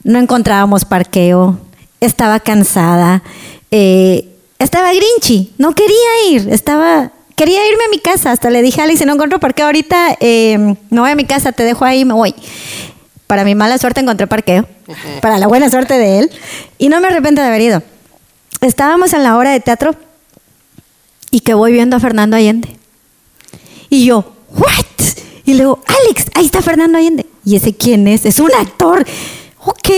no 0.05 0.19
encontrábamos 0.19 0.85
parqueo, 0.85 1.59
estaba 2.01 2.41
cansada, 2.41 3.23
eh, 3.71 4.29
estaba 4.63 4.93
grinchy, 4.93 5.53
no 5.59 5.75
quería 5.75 6.31
ir, 6.31 6.49
estaba, 6.51 7.13
quería 7.37 7.67
irme 7.69 7.85
a 7.85 7.89
mi 7.91 7.99
casa. 7.99 8.31
Hasta 8.31 8.51
le 8.51 8.63
dije 8.63 8.81
a 8.81 8.85
Alex, 8.85 9.01
si 9.01 9.05
no 9.05 9.15
encuentro 9.15 9.41
parqueo 9.41 9.67
ahorita, 9.67 10.17
eh, 10.21 10.77
me 10.91 11.01
voy 11.01 11.11
a 11.11 11.15
mi 11.17 11.25
casa, 11.25 11.53
te 11.53 11.65
dejo 11.65 11.85
ahí, 11.85 12.05
me 12.05 12.15
voy. 12.15 12.35
Para 13.27 13.45
mi 13.45 13.55
mala 13.55 13.79
suerte 13.79 14.01
encontré 14.01 14.27
parqueo, 14.27 14.67
para 15.21 15.39
la 15.39 15.47
buena 15.47 15.71
suerte 15.71 15.95
de 15.99 16.19
él, 16.21 16.31
y 16.79 16.89
no 16.89 17.01
me 17.01 17.09
arrepiento 17.09 17.41
de 17.41 17.49
haber 17.49 17.63
ido. 17.63 17.83
Estábamos 18.61 19.13
en 19.13 19.23
la 19.23 19.37
obra 19.37 19.51
de 19.51 19.61
teatro 19.61 19.97
y 21.31 21.41
que 21.41 21.55
voy 21.55 21.73
viendo 21.73 21.97
a 21.97 22.01
Fernando 22.01 22.37
Allende. 22.37 22.77
Y 23.89 24.05
yo, 24.05 24.33
¿what? 24.55 24.85
Y 25.45 25.55
luego, 25.55 25.81
Alex, 25.87 26.27
ahí 26.35 26.47
está 26.47 26.63
Fernando 26.63 26.99
Allende. 26.99 27.27
¿Y 27.45 27.57
ese 27.57 27.75
quién 27.75 28.07
es? 28.07 28.25
Es 28.25 28.39
un 28.39 28.53
actor. 28.55 29.05
Ok, 29.65 29.91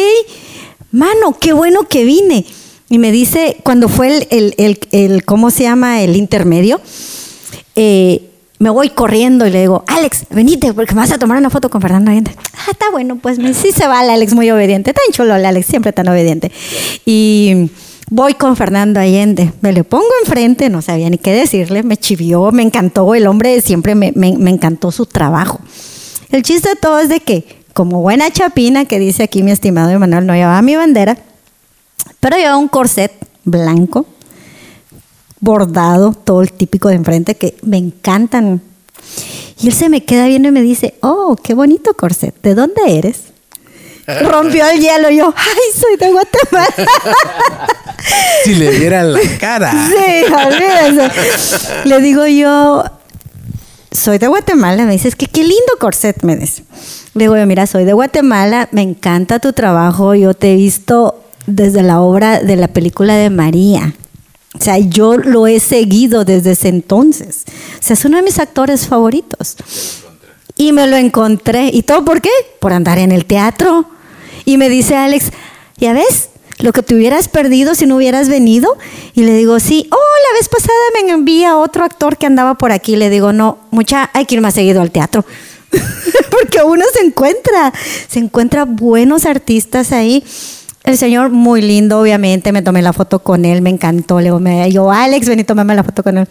mano, 0.93 1.36
qué 1.39 1.53
bueno 1.53 1.86
que 1.89 2.05
vine. 2.05 2.47
Y 2.89 2.98
me 2.98 3.11
dice, 3.12 3.56
cuando 3.62 3.89
fue 3.89 4.27
el, 4.31 4.55
el, 4.59 4.78
el- 4.93 5.24
¿cómo 5.24 5.51
se 5.51 5.62
llama? 5.65 6.02
El 6.02 6.16
intermedio, 6.16 6.81
eh, 7.77 8.23
me 8.59 8.70
voy 8.70 8.90
corriendo 8.90 9.47
y 9.47 9.51
le 9.51 9.61
digo, 9.62 9.85
Alex, 9.89 10.27
venite, 10.31 10.73
porque 10.74 10.94
me 10.94 11.01
vas 11.01 11.11
a 11.12 11.19
tomar 11.19 11.39
una 11.39 11.51
foto 11.51 11.69
con 11.70 11.81
Fernando 11.81 12.11
Allende. 12.11 12.31
Ah, 12.56 12.70
está 12.70 12.90
bueno, 12.90 13.16
pues 13.16 13.39
sí 13.56 13.73
se 13.73 13.86
va 13.86 14.02
el 14.05 14.11
Alex 14.11 14.32
muy 14.35 14.51
obediente. 14.51 14.93
Tan 14.93 15.05
chulo 15.12 15.35
el 15.35 15.44
Alex, 15.44 15.66
siempre 15.66 15.93
tan 15.93 16.09
obediente. 16.09 16.52
Y 17.05 17.69
voy 18.11 18.35
con 18.35 18.55
Fernando 18.56 19.01
Allende, 19.01 19.52
me 19.61 19.73
le 19.73 19.82
pongo 19.82 20.06
enfrente, 20.24 20.69
no 20.70 20.82
sabía 20.82 21.11
ni 21.11 21.19
qué 21.19 21.32
decirle, 21.32 21.82
me 21.82 21.97
chivió, 21.97 22.52
me 22.52 22.62
encantó, 22.62 23.15
el 23.15 23.27
hombre 23.27 23.61
siempre 23.61 23.94
me, 23.94 24.12
me- 24.15 24.36
me 24.39 24.51
encantó 24.51 24.93
su 24.93 25.06
trabajo. 25.06 25.59
El 26.31 26.43
chiste 26.43 26.69
de 26.70 26.77
todo 26.77 26.98
es 27.01 27.09
de 27.09 27.20
que, 27.20 27.44
como 27.73 28.02
buena 28.02 28.31
chapina 28.31 28.85
que 28.85 28.98
dice 28.98 29.24
aquí 29.24 29.43
mi 29.43 29.51
estimado 29.51 29.90
Emanuel, 29.90 30.27
no 30.27 30.35
llevaba 30.35 30.62
mi 30.62 30.77
bandera, 30.77 31.16
pero 32.20 32.36
llevaba 32.36 32.56
un 32.56 32.68
corset 32.68 33.12
blanco, 33.44 34.06
bordado, 35.40 36.12
todo 36.12 36.43
el 36.43 36.52
típico 36.52 36.89
de 36.89 36.94
enfrente 36.94 37.36
que 37.36 37.56
me 37.62 37.76
encantan. 37.76 38.62
Y 39.60 39.68
él 39.68 39.74
se 39.74 39.89
me 39.89 40.05
queda 40.05 40.26
viendo 40.26 40.48
y 40.48 40.52
me 40.52 40.62
dice, 40.62 40.94
oh, 41.01 41.36
qué 41.43 41.55
bonito 41.55 41.94
corset, 41.94 42.35
¿de 42.43 42.55
dónde 42.55 42.81
eres? 42.86 43.35
Rompió 44.06 44.66
el 44.66 44.81
hielo 44.81 45.10
y 45.10 45.16
yo, 45.16 45.32
ay, 45.36 45.81
soy 45.81 45.97
de 45.97 46.12
Guatemala. 46.12 46.89
Si 48.44 48.55
le 48.55 48.70
dieran 48.72 49.12
la 49.12 49.20
cara. 49.39 49.72
Sí, 49.72 50.24
olvídese. 50.31 51.10
Le 51.85 52.01
digo 52.01 52.26
yo, 52.26 52.85
soy 53.90 54.18
de 54.18 54.26
Guatemala. 54.26 54.85
Me 54.85 54.93
dice, 54.93 55.09
es 55.09 55.16
que 55.16 55.26
qué 55.26 55.40
lindo 55.40 55.78
corset, 55.81 56.22
me 56.22 56.36
dice. 56.36 56.64
Le 57.14 57.24
digo 57.24 57.36
yo, 57.36 57.47
mira, 57.47 57.66
soy 57.66 57.85
de 57.85 57.94
Guatemala, 57.94 58.68
me 58.72 58.82
encanta 58.82 59.39
tu 59.39 59.55
trabajo. 59.55 60.14
Yo 60.14 60.35
te 60.35 60.52
he 60.52 60.56
visto 60.56 61.23
desde 61.46 61.82
la 61.82 62.00
obra 62.00 62.40
de 62.40 62.56
la 62.56 62.68
película 62.68 63.16
de 63.16 63.30
María. 63.30 63.94
O 64.58 64.62
sea, 64.62 64.78
yo 64.78 65.16
lo 65.16 65.46
he 65.46 65.58
seguido 65.58 66.24
desde 66.24 66.52
ese 66.52 66.68
entonces. 66.68 67.44
O 67.78 67.82
sea, 67.82 67.94
es 67.94 68.04
uno 68.04 68.18
de 68.18 68.22
mis 68.22 68.38
actores 68.38 68.86
favoritos. 68.86 69.56
Y 70.56 70.72
me 70.72 70.86
lo 70.86 70.96
encontré. 70.96 71.70
¿Y 71.72 71.82
todo 71.82 72.04
por 72.04 72.20
qué? 72.20 72.30
Por 72.60 72.72
andar 72.72 72.98
en 72.98 73.10
el 73.10 73.24
teatro. 73.24 73.86
Y 74.44 74.56
me 74.56 74.68
dice 74.68 74.94
Alex, 74.94 75.32
¿ya 75.76 75.92
ves? 75.92 76.28
Lo 76.60 76.72
que 76.72 76.84
te 76.84 76.94
hubieras 76.94 77.28
perdido 77.28 77.74
si 77.74 77.86
no 77.86 77.96
hubieras 77.96 78.28
venido. 78.28 78.78
Y 79.14 79.22
le 79.22 79.34
digo, 79.34 79.58
sí. 79.58 79.88
Oh, 79.90 79.96
la 79.96 80.38
vez 80.38 80.48
pasada 80.48 80.78
me 81.02 81.10
envía 81.10 81.56
otro 81.56 81.84
actor 81.84 82.16
que 82.16 82.26
andaba 82.26 82.54
por 82.54 82.70
aquí. 82.70 82.94
Le 82.94 83.10
digo, 83.10 83.32
no, 83.32 83.58
mucha, 83.72 84.10
hay 84.12 84.24
que 84.24 84.36
ir 84.36 84.40
más 84.40 84.54
seguido 84.54 84.80
al 84.80 84.92
teatro. 84.92 85.24
Porque 86.30 86.62
uno 86.64 86.84
se 86.92 87.04
encuentra, 87.04 87.72
se 88.08 88.20
encuentra 88.20 88.64
buenos 88.64 89.26
artistas 89.26 89.90
ahí. 89.90 90.22
El 90.85 90.98
señor 90.98 91.31
muy 91.31 91.62
lindo, 91.62 92.01
obviamente. 92.01 92.52
Me 92.52 92.62
tomé 92.62 92.82
la 92.82 92.93
foto 92.93 93.19
con 93.20 93.44
él, 93.44 93.62
me 93.62 93.70
encantó. 93.70 94.19
Le 94.19 94.24
digo, 94.24 94.39
me, 94.40 94.70
yo, 94.70 94.90
Alex, 94.93 95.27
ven 95.28 95.40
y 95.40 95.44
tómame 95.44 95.74
la 95.74 95.82
foto 95.82 96.02
con 96.02 96.19
él. 96.19 96.28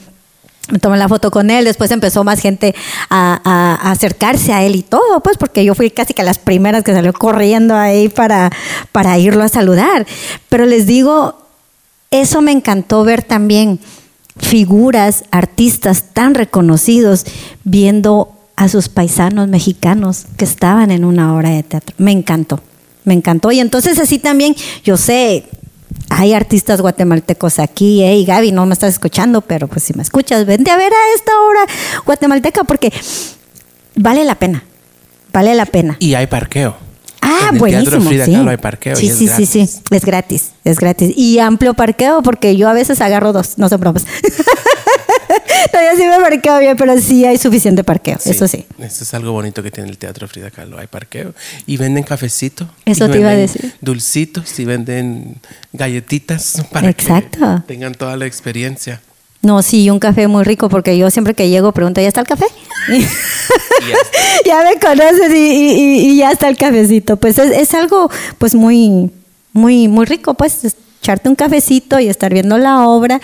Me 0.72 0.80
tomé 0.80 0.96
la 0.98 1.10
foto 1.10 1.30
con 1.30 1.50
él, 1.50 1.66
después 1.66 1.92
empezó 1.92 2.24
más 2.24 2.40
gente 2.40 2.74
a, 3.10 3.42
a- 3.44 3.90
a 3.90 3.92
acercarse 3.92 4.54
a 4.54 4.64
él 4.64 4.78
y 4.78 4.82
todo, 4.82 5.20
pues 5.22 5.36
porque 5.38 5.66
yo 5.66 5.76
fui 5.76 5.92
casi 5.92 6.14
que 6.14 6.24
las 6.24 6.40
primeras 6.40 6.86
que 6.86 6.94
salió 6.94 7.12
corriendo 7.12 7.76
ahí 7.76 8.08
para, 8.08 8.50
para 8.94 9.18
irlo 9.18 9.44
a 9.44 9.50
saludar. 9.50 10.08
Pero 10.48 10.66
les 10.66 10.86
digo, 10.86 11.36
eso 12.12 12.42
me 12.42 12.54
encantó 12.54 13.04
ver 13.04 13.24
también 13.24 13.82
figuras, 14.38 15.26
artistas 15.32 16.06
tan 16.14 16.34
reconocidos 16.34 17.26
viendo 17.66 18.32
a 18.56 18.70
sus 18.70 18.88
paisanos 18.88 19.50
mexicanos 19.50 20.28
que 20.38 20.46
estaban 20.46 20.92
en 20.92 21.04
una 21.04 21.36
obra 21.36 21.50
de 21.50 21.64
teatro. 21.64 21.94
Me 21.98 22.12
encantó, 22.14 22.62
me 23.06 23.14
encantó. 23.14 23.52
Y 23.52 23.60
entonces 23.60 24.00
así 24.00 24.20
también, 24.20 24.56
yo 24.84 24.98
sé, 24.98 25.46
hay 26.10 26.34
artistas 26.34 26.82
guatemaltecos 26.82 27.60
aquí, 27.60 28.02
hey 28.04 28.26
Gaby, 28.26 28.52
no 28.52 28.66
me 28.66 28.74
estás 28.74 28.94
escuchando, 28.94 29.42
pero 29.42 29.68
pues 29.68 29.84
si 29.84 29.94
me 29.94 30.04
escuchas, 30.04 30.46
vente 30.46 30.72
a 30.72 30.78
ver 30.78 30.92
a 30.92 31.16
esta 31.16 31.32
obra 31.48 31.66
guatemalteca 32.06 32.64
porque 32.64 32.92
vale 33.96 34.24
la 34.24 34.36
pena, 34.36 34.64
vale 35.32 35.56
la 35.56 35.66
pena. 35.66 35.98
Y 36.00 36.14
hay 36.14 36.28
parqueo. 36.28 36.76
Ah, 37.22 37.48
En 37.50 37.56
el 37.56 37.60
buenísimo. 37.60 38.10
Frida 38.10 38.26
sí. 38.26 38.34
Kahlo 38.34 38.52
hay 38.52 38.58
parqueo 38.58 38.96
Sí, 38.96 39.06
y 39.06 39.10
es 39.10 39.18
sí, 39.18 39.28
sí, 39.28 39.46
sí, 39.46 39.70
es 39.92 40.06
gratis, 40.06 40.52
es 40.64 40.80
gratis. 40.80 41.14
Y 41.15 41.40
amplio 41.40 41.73
parqueo 41.73 42.22
porque 42.22 42.56
yo 42.56 42.69
a 42.69 42.73
veces 42.73 43.02
agarro 43.02 43.34
dos, 43.34 43.57
no 43.57 43.69
son 43.69 43.80
bromas. 43.80 44.06
Todavía 45.72 45.95
sí 45.95 46.03
me 46.06 46.19
parqueo 46.19 46.60
bien, 46.60 46.76
pero 46.77 46.99
sí 46.99 47.26
hay 47.26 47.38
suficiente 47.38 47.84
parqueo, 47.84 48.18
eso 48.23 48.48
sí. 48.48 48.65
Eso 48.77 49.03
es 49.03 49.14
algo 49.14 49.31
bonito 49.31 49.64
que 49.64 49.72
tiene 49.72 49.90
el 49.90 49.98
Teatro 49.98 50.27
Frida 50.27 50.52
Kahlo. 50.52 50.77
Hay 50.77 50.88
parqueo. 50.88 51.34
Y 51.65 51.77
venden 51.77 52.03
cafecito. 52.03 52.68
Eso 52.85 53.10
te 53.10 53.19
iba 53.19 53.30
a 53.30 53.35
decir. 53.35 53.73
Dulcitos 53.81 54.60
y 54.60 54.65
venden 54.65 55.38
galletitas 55.72 56.64
para 56.72 56.90
Exacto. 56.90 57.40
que 57.40 57.73
tengan 57.73 57.94
toda 57.95 58.15
la 58.18 58.26
experiencia. 58.26 59.02
No, 59.41 59.61
sí, 59.61 59.90
un 59.90 59.99
café 59.99 60.27
muy 60.27 60.44
rico 60.44 60.69
porque 60.69 60.98
yo 60.98 61.10
siempre 61.10 61.34
que 61.34 61.49
llego 61.49 61.72
pregunto, 61.72 61.99
¿ya 61.99 62.07
está 62.07 62.22
el 62.22 62.27
café? 62.27 62.45
ya 64.45 64.64
me 64.64 64.80
conoces 64.80 65.31
y, 65.31 65.35
y- 65.35 65.72
y- 65.72 66.10
y 66.11 66.18
ya 66.18 66.31
está 66.31 66.48
el 66.48 66.57
cafecito. 66.57 67.18
Pues 67.18 67.38
es, 67.40 67.52
es 67.52 67.73
algo 67.73 68.10
pues 68.38 68.53
muy, 68.56 69.11
muy, 69.54 69.88
muy 69.88 70.06
rico, 70.06 70.34
pues 70.34 70.66
es 70.66 70.76
echarte 71.04 71.28
un 71.28 71.36
cafecito 71.36 72.00
y 72.00 72.08
estar 72.08 72.34
viendo 72.34 72.58
la 72.58 72.88
obra. 72.88 73.20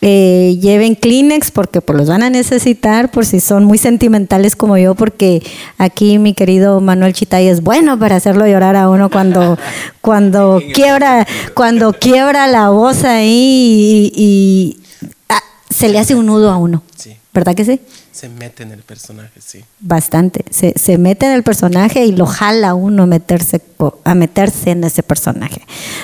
Eh, 0.00 0.56
lleven 0.62 0.94
Kleenex 0.94 1.50
porque 1.50 1.82
pues, 1.82 1.98
los 1.98 2.08
van 2.08 2.22
a 2.22 2.30
necesitar 2.30 3.10
por 3.10 3.26
si 3.26 3.40
son 3.40 3.64
muy 3.64 3.76
sentimentales 3.76 4.56
como 4.56 4.78
yo, 4.78 4.94
porque 4.94 5.42
aquí 5.76 6.18
mi 6.18 6.32
querido 6.32 6.80
Manuel 6.80 7.12
Chitay 7.12 7.48
es 7.48 7.62
bueno 7.62 7.98
para 7.98 8.16
hacerlo 8.16 8.46
llorar 8.46 8.76
a 8.76 8.88
uno 8.88 9.10
cuando, 9.10 9.58
cuando 10.00 10.62
quiebra, 10.72 11.26
cuando 11.54 11.92
quiebra 11.92 12.46
la 12.46 12.70
voz 12.70 13.04
ahí 13.04 14.10
y, 14.14 14.22
y, 14.24 14.80
ah, 15.28 15.42
se 15.68 15.90
le 15.90 15.98
hace 15.98 16.14
un 16.14 16.26
nudo 16.26 16.50
a 16.50 16.56
uno. 16.56 16.82
Sí. 16.96 17.17
¿Verdad 17.34 17.54
que 17.54 17.64
sí? 17.64 17.80
Se 18.10 18.28
mete 18.28 18.62
en 18.62 18.72
el 18.72 18.82
personaje, 18.82 19.40
sí. 19.44 19.62
Bastante. 19.80 20.44
Se, 20.50 20.72
se 20.78 20.96
mete 20.98 21.26
en 21.26 21.32
el 21.32 21.42
personaje 21.42 22.04
y 22.04 22.12
lo 22.12 22.26
jala 22.26 22.74
uno 22.74 23.02
a 23.02 23.06
meterse, 23.06 23.60
a 24.04 24.14
meterse 24.14 24.70
en 24.70 24.82
ese 24.84 25.02
personaje. 25.02 25.62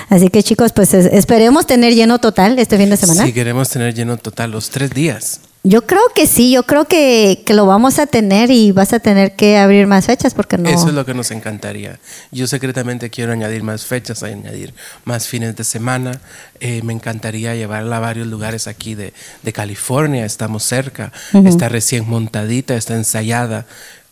Así 0.09 0.29
que 0.29 0.43
chicos, 0.43 0.71
pues 0.71 0.93
es- 0.93 1.07
esperemos 1.11 1.65
tener 1.65 1.93
lleno 1.95 2.19
total 2.19 2.57
este 2.59 2.77
fin 2.77 2.89
de 2.89 2.97
semana. 2.97 3.25
Si 3.25 3.33
queremos 3.33 3.69
tener 3.69 3.93
lleno 3.93 4.17
total 4.17 4.51
los 4.51 4.69
tres 4.69 4.91
días. 4.91 5.41
Yo 5.67 5.87
creo 5.87 6.03
que 6.13 6.27
sí, 6.27 6.51
yo 6.51 6.61
creo 6.61 6.85
que, 6.85 7.41
que 7.43 7.55
lo 7.55 7.65
vamos 7.65 7.97
a 7.97 8.05
tener 8.05 8.51
y 8.51 8.71
vas 8.71 8.93
a 8.93 8.99
tener 8.99 9.35
que 9.35 9.57
abrir 9.57 9.87
más 9.87 10.05
fechas 10.05 10.35
porque 10.35 10.59
no. 10.59 10.69
Eso 10.69 10.89
es 10.89 10.93
lo 10.93 11.07
que 11.07 11.15
nos 11.15 11.31
encantaría. 11.31 11.97
Yo 12.31 12.45
secretamente 12.45 13.09
quiero 13.09 13.31
añadir 13.31 13.63
más 13.63 13.83
fechas, 13.83 14.21
añadir 14.21 14.75
más 15.05 15.27
fines 15.27 15.55
de 15.55 15.63
semana. 15.63 16.21
Eh, 16.59 16.83
me 16.83 16.93
encantaría 16.93 17.55
llevarla 17.55 17.97
a 17.97 17.99
varios 17.99 18.27
lugares 18.27 18.67
aquí 18.67 18.93
de, 18.93 19.11
de 19.41 19.53
California. 19.53 20.23
Estamos 20.23 20.61
cerca. 20.63 21.11
Está 21.33 21.67
recién 21.67 22.07
montadita, 22.07 22.75
está 22.75 22.93
ensayada. 22.93 23.65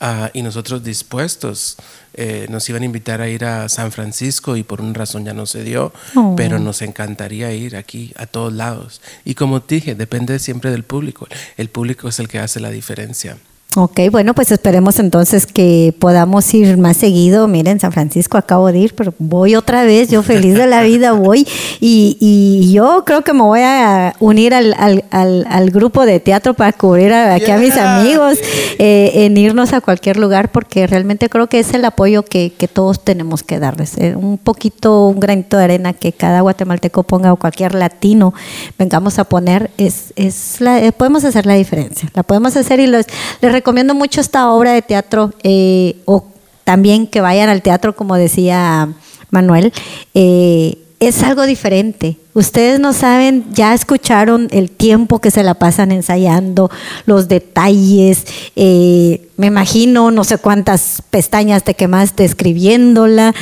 Ah, 0.03 0.29
y 0.33 0.41
nosotros 0.41 0.83
dispuestos. 0.83 1.77
Eh, 2.15 2.45
nos 2.49 2.69
iban 2.69 2.83
a 2.83 2.85
invitar 2.85 3.21
a 3.21 3.27
ir 3.27 3.43
a 3.43 3.67
San 3.69 3.91
Francisco 3.91 4.55
y 4.55 4.63
por 4.63 4.81
una 4.81 4.93
razón 4.93 5.25
ya 5.25 5.33
no 5.33 5.45
se 5.45 5.63
dio. 5.63 5.91
Oh. 6.15 6.35
Pero 6.37 6.59
nos 6.59 6.81
encantaría 6.81 7.51
ir 7.53 7.75
aquí 7.75 8.13
a 8.17 8.27
todos 8.27 8.53
lados. 8.53 9.01
Y 9.25 9.33
como 9.35 9.61
te 9.61 9.75
dije, 9.75 9.95
depende 9.95 10.37
siempre 10.39 10.69
del 10.69 10.83
público. 10.83 11.27
El 11.57 11.69
público 11.69 12.07
es 12.07 12.19
el 12.19 12.27
que 12.27 12.39
hace 12.39 12.59
la 12.59 12.69
diferencia. 12.69 13.37
Ok, 13.75 14.01
bueno, 14.11 14.35
pues 14.35 14.51
esperemos 14.51 14.99
entonces 14.99 15.47
que 15.47 15.95
podamos 15.97 16.53
ir 16.53 16.77
más 16.77 16.95
seguido. 16.95 17.47
Miren, 17.47 17.79
San 17.79 17.91
Francisco 17.91 18.37
acabo 18.37 18.71
de 18.71 18.77
ir, 18.77 18.93
pero 18.93 19.15
voy 19.17 19.55
otra 19.55 19.83
vez, 19.83 20.09
yo 20.09 20.21
feliz 20.21 20.53
de 20.53 20.67
la 20.67 20.83
vida 20.83 21.13
voy. 21.13 21.47
Y, 21.79 22.15
y 22.19 22.71
yo 22.71 23.01
creo 23.03 23.23
que 23.23 23.33
me 23.33 23.41
voy 23.41 23.61
a 23.63 24.13
unir 24.19 24.53
al, 24.53 24.75
al- 24.77 25.05
al- 25.09 25.47
al 25.49 25.71
grupo 25.71 26.05
de 26.05 26.19
teatro 26.19 26.53
para 26.53 26.71
cubrir 26.73 27.11
a- 27.13 27.33
aquí 27.33 27.49
a 27.49 27.57
mis 27.57 27.75
amigos, 27.75 28.37
eh, 28.77 29.11
en 29.25 29.37
irnos 29.37 29.73
a 29.73 29.81
cualquier 29.81 30.17
lugar, 30.17 30.51
porque 30.51 30.85
realmente 30.85 31.27
creo 31.27 31.47
que 31.47 31.57
es 31.59 31.73
el 31.73 31.83
apoyo 31.85 32.23
que, 32.23 32.53
que 32.55 32.67
todos 32.67 33.03
tenemos 33.03 33.41
que 33.41 33.57
darles. 33.57 33.97
Eh, 33.97 34.15
un 34.15 34.37
poquito, 34.37 35.07
un 35.07 35.19
granito 35.19 35.57
de 35.57 35.63
arena 35.63 35.93
que 35.93 36.11
cada 36.11 36.41
guatemalteco 36.41 37.01
ponga 37.01 37.33
o 37.33 37.37
cualquier 37.37 37.73
latino 37.73 38.35
vengamos 38.77 39.17
a 39.17 39.23
poner, 39.23 39.71
es, 39.79 40.13
es 40.15 40.61
la, 40.61 40.79
eh, 40.79 40.91
podemos 40.91 41.23
hacer 41.23 41.47
la 41.47 41.55
diferencia. 41.55 42.07
La 42.13 42.21
podemos 42.21 42.55
hacer 42.55 42.79
y 42.79 42.85
los, 42.85 43.07
les 43.41 43.62
recomiendo 43.63 43.95
mucho 43.95 44.19
esta 44.19 44.51
obra 44.51 44.73
de 44.73 44.81
teatro 44.81 45.31
eh, 45.41 45.95
o 46.03 46.25
también 46.65 47.07
que 47.07 47.21
vayan 47.21 47.47
al 47.47 47.61
teatro, 47.61 47.95
como 47.95 48.17
decía 48.17 48.89
Manuel. 49.31 49.71
eh, 50.13 50.79
es 50.99 51.21
algo 51.23 51.45
diferente. 51.45 52.17
Ustedes 52.33 52.79
no 52.79 52.93
saben, 52.93 53.45
ya 53.53 53.73
escucharon 53.73 54.47
el 54.51 54.69
tiempo 54.69 55.19
que 55.19 55.31
se 55.31 55.43
la 55.43 55.53
pasan 55.53 55.91
ensayando, 55.91 56.69
los 57.05 57.27
detalles. 57.27 58.25
eh, 58.55 59.27
me 59.37 59.47
imagino, 59.47 60.11
no 60.11 60.23
sé 60.23 60.37
cuántas 60.37 61.01
pestañas 61.09 61.63
te 61.63 61.73
quemaste 61.73 62.25
escribiéndola. 62.25 63.33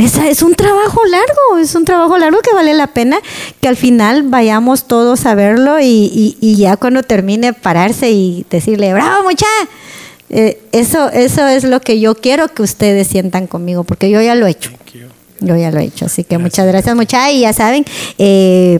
Esa 0.00 0.28
es 0.28 0.42
un 0.42 0.54
trabajo 0.54 1.00
largo, 1.06 1.58
es 1.60 1.74
un 1.74 1.84
trabajo 1.84 2.16
largo 2.18 2.40
que 2.40 2.52
vale 2.54 2.74
la 2.74 2.88
pena 2.88 3.18
que 3.60 3.68
al 3.68 3.76
final 3.76 4.22
vayamos 4.24 4.84
todos 4.84 5.26
a 5.26 5.34
verlo 5.34 5.78
y, 5.80 5.84
y- 5.86 6.36
y 6.40 6.56
ya 6.56 6.76
cuando 6.76 7.02
termine 7.02 7.52
pararse 7.52 8.10
y 8.10 8.44
decirle, 8.50 8.92
bravo 8.92 9.22
mucha. 9.24 9.46
Eh, 10.30 10.60
eso, 10.72 11.10
eso 11.10 11.46
es 11.48 11.64
lo 11.64 11.80
que 11.80 11.98
yo 12.00 12.14
quiero 12.14 12.48
que 12.48 12.62
ustedes 12.62 13.08
sientan 13.08 13.46
conmigo, 13.46 13.82
porque 13.84 14.10
yo 14.10 14.20
ya 14.22 14.34
lo 14.34 14.46
he 14.46 14.50
hecho. 14.50 14.70
Yo 15.40 15.56
ya 15.56 15.70
lo 15.70 15.80
he 15.80 15.84
hecho, 15.84 16.04
así 16.04 16.22
que 16.22 16.36
muchas 16.38 16.66
gracias, 16.66 16.94
muchachos. 16.94 17.34
Y 17.34 17.40
ya 17.40 17.52
saben, 17.52 17.84
eh, 18.18 18.78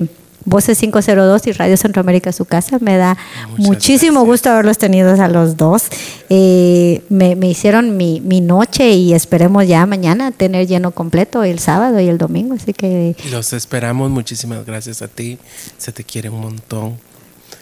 Voces 0.51 0.79
502 0.79 1.47
y 1.47 1.53
Radio 1.53 1.77
Centroamérica 1.77 2.33
su 2.33 2.45
casa. 2.45 2.79
Me 2.81 2.97
da 2.97 3.17
Muchas 3.51 3.67
muchísimo 3.67 4.21
gracias. 4.21 4.27
gusto 4.31 4.51
haberlos 4.51 4.79
tenido 4.79 5.11
a 5.11 5.29
los 5.29 5.57
dos. 5.57 5.85
Eh, 6.29 7.03
me, 7.09 7.37
me 7.37 7.49
hicieron 7.49 7.97
mi, 7.97 8.21
mi 8.21 8.41
noche 8.41 8.91
y 8.91 9.15
esperemos 9.15 9.67
ya 9.67 9.87
mañana 9.87 10.33
tener 10.33 10.67
lleno 10.67 10.91
completo 10.91 11.45
el 11.45 11.61
sábado 11.61 12.01
y 12.01 12.09
el 12.09 12.19
domingo. 12.19 12.55
Así 12.55 12.73
que 12.73 13.15
Los 13.31 13.53
esperamos, 13.53 14.11
muchísimas 14.11 14.67
gracias 14.67 15.03
a 15.03 15.09
ti, 15.09 15.39
se 15.79 15.93
te 15.93 16.03
quiere 16.05 16.29
un 16.31 16.41
montón, 16.41 16.99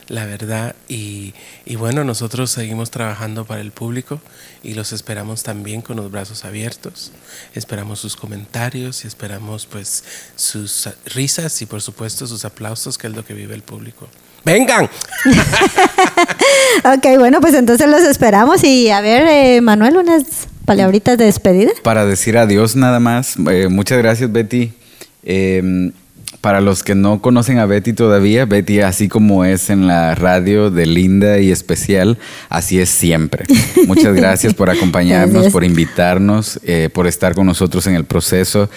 la 0.09 0.25
verdad, 0.25 0.75
y, 0.89 1.35
y 1.67 1.77
bueno, 1.77 2.03
nosotros 2.05 2.51
seguimos 2.51 2.91
trabajando 2.91 3.45
para 3.45 3.61
el 3.61 3.73
público 3.73 4.21
y 4.63 4.75
los 4.75 4.93
esperamos 4.93 5.43
también 5.43 5.83
con 5.83 5.97
los 5.97 6.11
brazos 6.11 6.45
abiertos, 6.45 7.13
esperamos 7.55 8.01
sus 8.01 8.17
comentarios 8.17 9.05
y 9.05 9.09
esperamos 9.09 9.67
pues 9.67 10.05
sus 10.35 10.89
risas 11.07 11.61
y 11.63 11.67
por 11.67 11.83
supuesto 11.83 12.27
sus 12.27 12.45
aplausos, 12.45 12.99
que 12.99 13.07
es 13.07 13.15
lo 13.15 13.25
que 13.25 13.35
vive 13.35 13.55
el 13.55 13.63
público. 13.63 14.09
¡Vengan! 14.45 14.89
Ok, 16.85 17.19
bueno, 17.19 17.41
pues 17.41 17.55
entonces 17.55 17.89
los 17.89 18.03
esperamos 18.03 18.63
y 18.63 18.91
a 18.91 19.01
ver, 19.01 19.27
eh, 19.27 19.61
Manuel, 19.61 19.97
unas 19.97 20.23
palabritas 20.65 21.19
de 21.19 21.25
despedida. 21.25 21.73
Para 21.83 22.07
decir 22.07 22.39
adiós 22.39 22.77
nada 22.77 23.01
más, 23.01 23.35
eh, 23.51 23.69
muchas 23.69 23.99
gracias 23.99 24.31
Betty. 24.31 24.73
Eh, 25.25 25.91
para 26.41 26.61
los 26.61 26.83
que 26.83 26.95
no 26.95 27.21
conocen 27.21 27.59
a 27.59 27.67
Betty 27.67 27.93
todavía, 27.93 28.45
Betty 28.45 28.81
así 28.81 29.09
como 29.09 29.45
es 29.45 29.71
en 29.71 29.87
la 29.87 30.15
radio 30.15 30.71
de 30.71 30.87
linda 30.87 31.41
y 31.41 31.51
especial, 31.51 32.19
así 32.49 32.81
es 32.81 32.89
siempre. 32.89 33.45
Muchas 33.87 34.15
gracias 34.15 34.55
por 34.55 34.71
acompañarnos, 34.71 35.33
Gracias. 35.33 35.53
por 35.53 35.65
invitarnos, 35.65 36.61
eh, 36.65 36.91
por 36.93 37.07
estar 37.07 37.35
con 37.35 37.47
nosotros 37.47 37.87
en 37.87 37.95
el 37.95 38.05
proceso. 38.05 38.71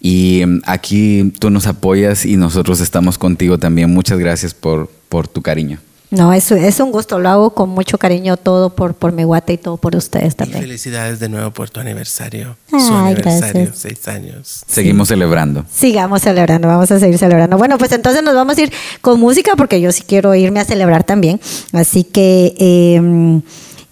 Y 0.00 0.42
mm, 0.46 0.60
aquí 0.66 1.32
tú 1.38 1.50
nos 1.50 1.66
apoyas 1.66 2.24
y 2.24 2.36
nosotros 2.36 2.80
estamos 2.80 3.18
contigo 3.18 3.58
también. 3.58 3.90
Muchas 3.90 4.18
gracias 4.18 4.54
por, 4.54 4.90
por 5.08 5.28
tu 5.28 5.42
cariño. 5.42 5.78
No, 6.10 6.32
es, 6.32 6.50
es 6.50 6.80
un 6.80 6.90
gusto, 6.90 7.20
lo 7.20 7.28
hago 7.28 7.50
con 7.54 7.68
mucho 7.68 7.96
cariño 7.96 8.36
todo 8.36 8.70
por, 8.70 8.94
por 8.94 9.12
mi 9.12 9.22
guate 9.22 9.52
y 9.52 9.58
todo 9.58 9.76
por 9.76 9.94
ustedes 9.94 10.32
Y 10.34 10.36
también. 10.36 10.60
felicidades 10.60 11.20
de 11.20 11.28
nuevo 11.28 11.52
por 11.52 11.70
tu 11.70 11.78
aniversario, 11.78 12.56
Ay, 12.72 12.80
su 12.80 12.92
aniversario, 12.94 13.62
gracias. 13.66 13.78
seis 13.78 14.08
años. 14.08 14.62
Seguimos 14.66 15.06
celebrando. 15.06 15.64
Sigamos 15.72 16.22
celebrando, 16.22 16.66
vamos 16.66 16.90
a 16.90 16.98
seguir 16.98 17.16
celebrando. 17.16 17.56
Bueno, 17.58 17.78
pues 17.78 17.92
entonces 17.92 18.24
nos 18.24 18.34
vamos 18.34 18.58
a 18.58 18.62
ir 18.62 18.72
con 19.00 19.20
música 19.20 19.52
porque 19.56 19.80
yo 19.80 19.92
sí 19.92 20.02
quiero 20.02 20.34
irme 20.34 20.58
a 20.58 20.64
celebrar 20.64 21.04
también. 21.04 21.40
Así 21.72 22.02
que 22.02 22.54
eh, 22.58 23.40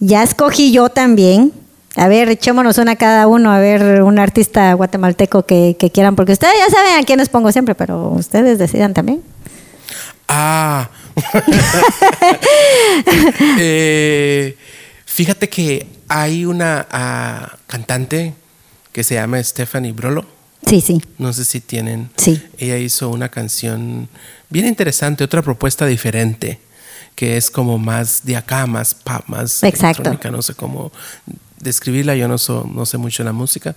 ya 0.01 0.24
escogí 0.24 0.73
yo 0.73 0.89
también. 0.89 1.53
A 1.95 2.07
ver, 2.09 2.28
echémonos 2.28 2.78
una 2.78 2.97
cada 2.97 3.27
uno, 3.28 3.51
a 3.53 3.59
ver, 3.61 4.03
un 4.03 4.19
artista 4.19 4.73
guatemalteco 4.74 5.45
que, 5.45 5.77
que 5.78 5.90
quieran, 5.90 6.15
porque 6.16 6.32
ustedes 6.32 6.55
ya 6.65 6.73
saben 6.74 7.01
a 7.01 7.05
quiénes 7.05 7.28
pongo 7.28 7.51
siempre, 7.53 7.74
pero 7.77 8.11
ustedes 8.11 8.59
decidan 8.59 8.93
también. 8.95 9.23
Ah. 10.28 10.89
Eh, 13.61 14.57
fíjate 15.05 15.49
que 15.49 15.86
hay 16.09 16.45
una 16.45 16.86
ah, 16.90 17.57
cantante 17.66 18.35
que 18.93 19.03
se 19.03 19.15
llama 19.15 19.43
Stephanie 19.43 19.93
Brolo. 19.93 20.24
Sí, 20.66 20.81
sí. 20.81 21.03
No 21.19 21.32
sé 21.32 21.45
si 21.45 21.61
tienen. 21.61 22.11
Sí. 22.16 22.43
Ella 22.59 22.78
hizo 22.78 23.09
una 23.09 23.28
canción 23.28 24.09
bien 24.49 24.66
interesante, 24.66 25.24
otra 25.24 25.43
propuesta 25.43 25.86
diferente 25.86 26.61
que 27.19 27.36
es 27.36 27.51
como 27.51 27.78
más 27.78 28.24
de 28.24 28.36
acá, 28.36 28.65
más 28.69 28.95
pop, 28.95 29.24
más 29.27 29.65
Exacto. 29.65 30.03
electrónica, 30.03 30.31
no 30.31 30.40
sé 30.40 30.55
cómo 30.55 30.93
describirla, 31.69 32.15
yo 32.16 32.28
no, 32.28 32.39
so- 32.39 32.69
no 32.73 32.85
sé 32.86 32.99
mucho 32.99 33.23
de 33.23 33.27
la 33.28 33.32
música, 33.32 33.74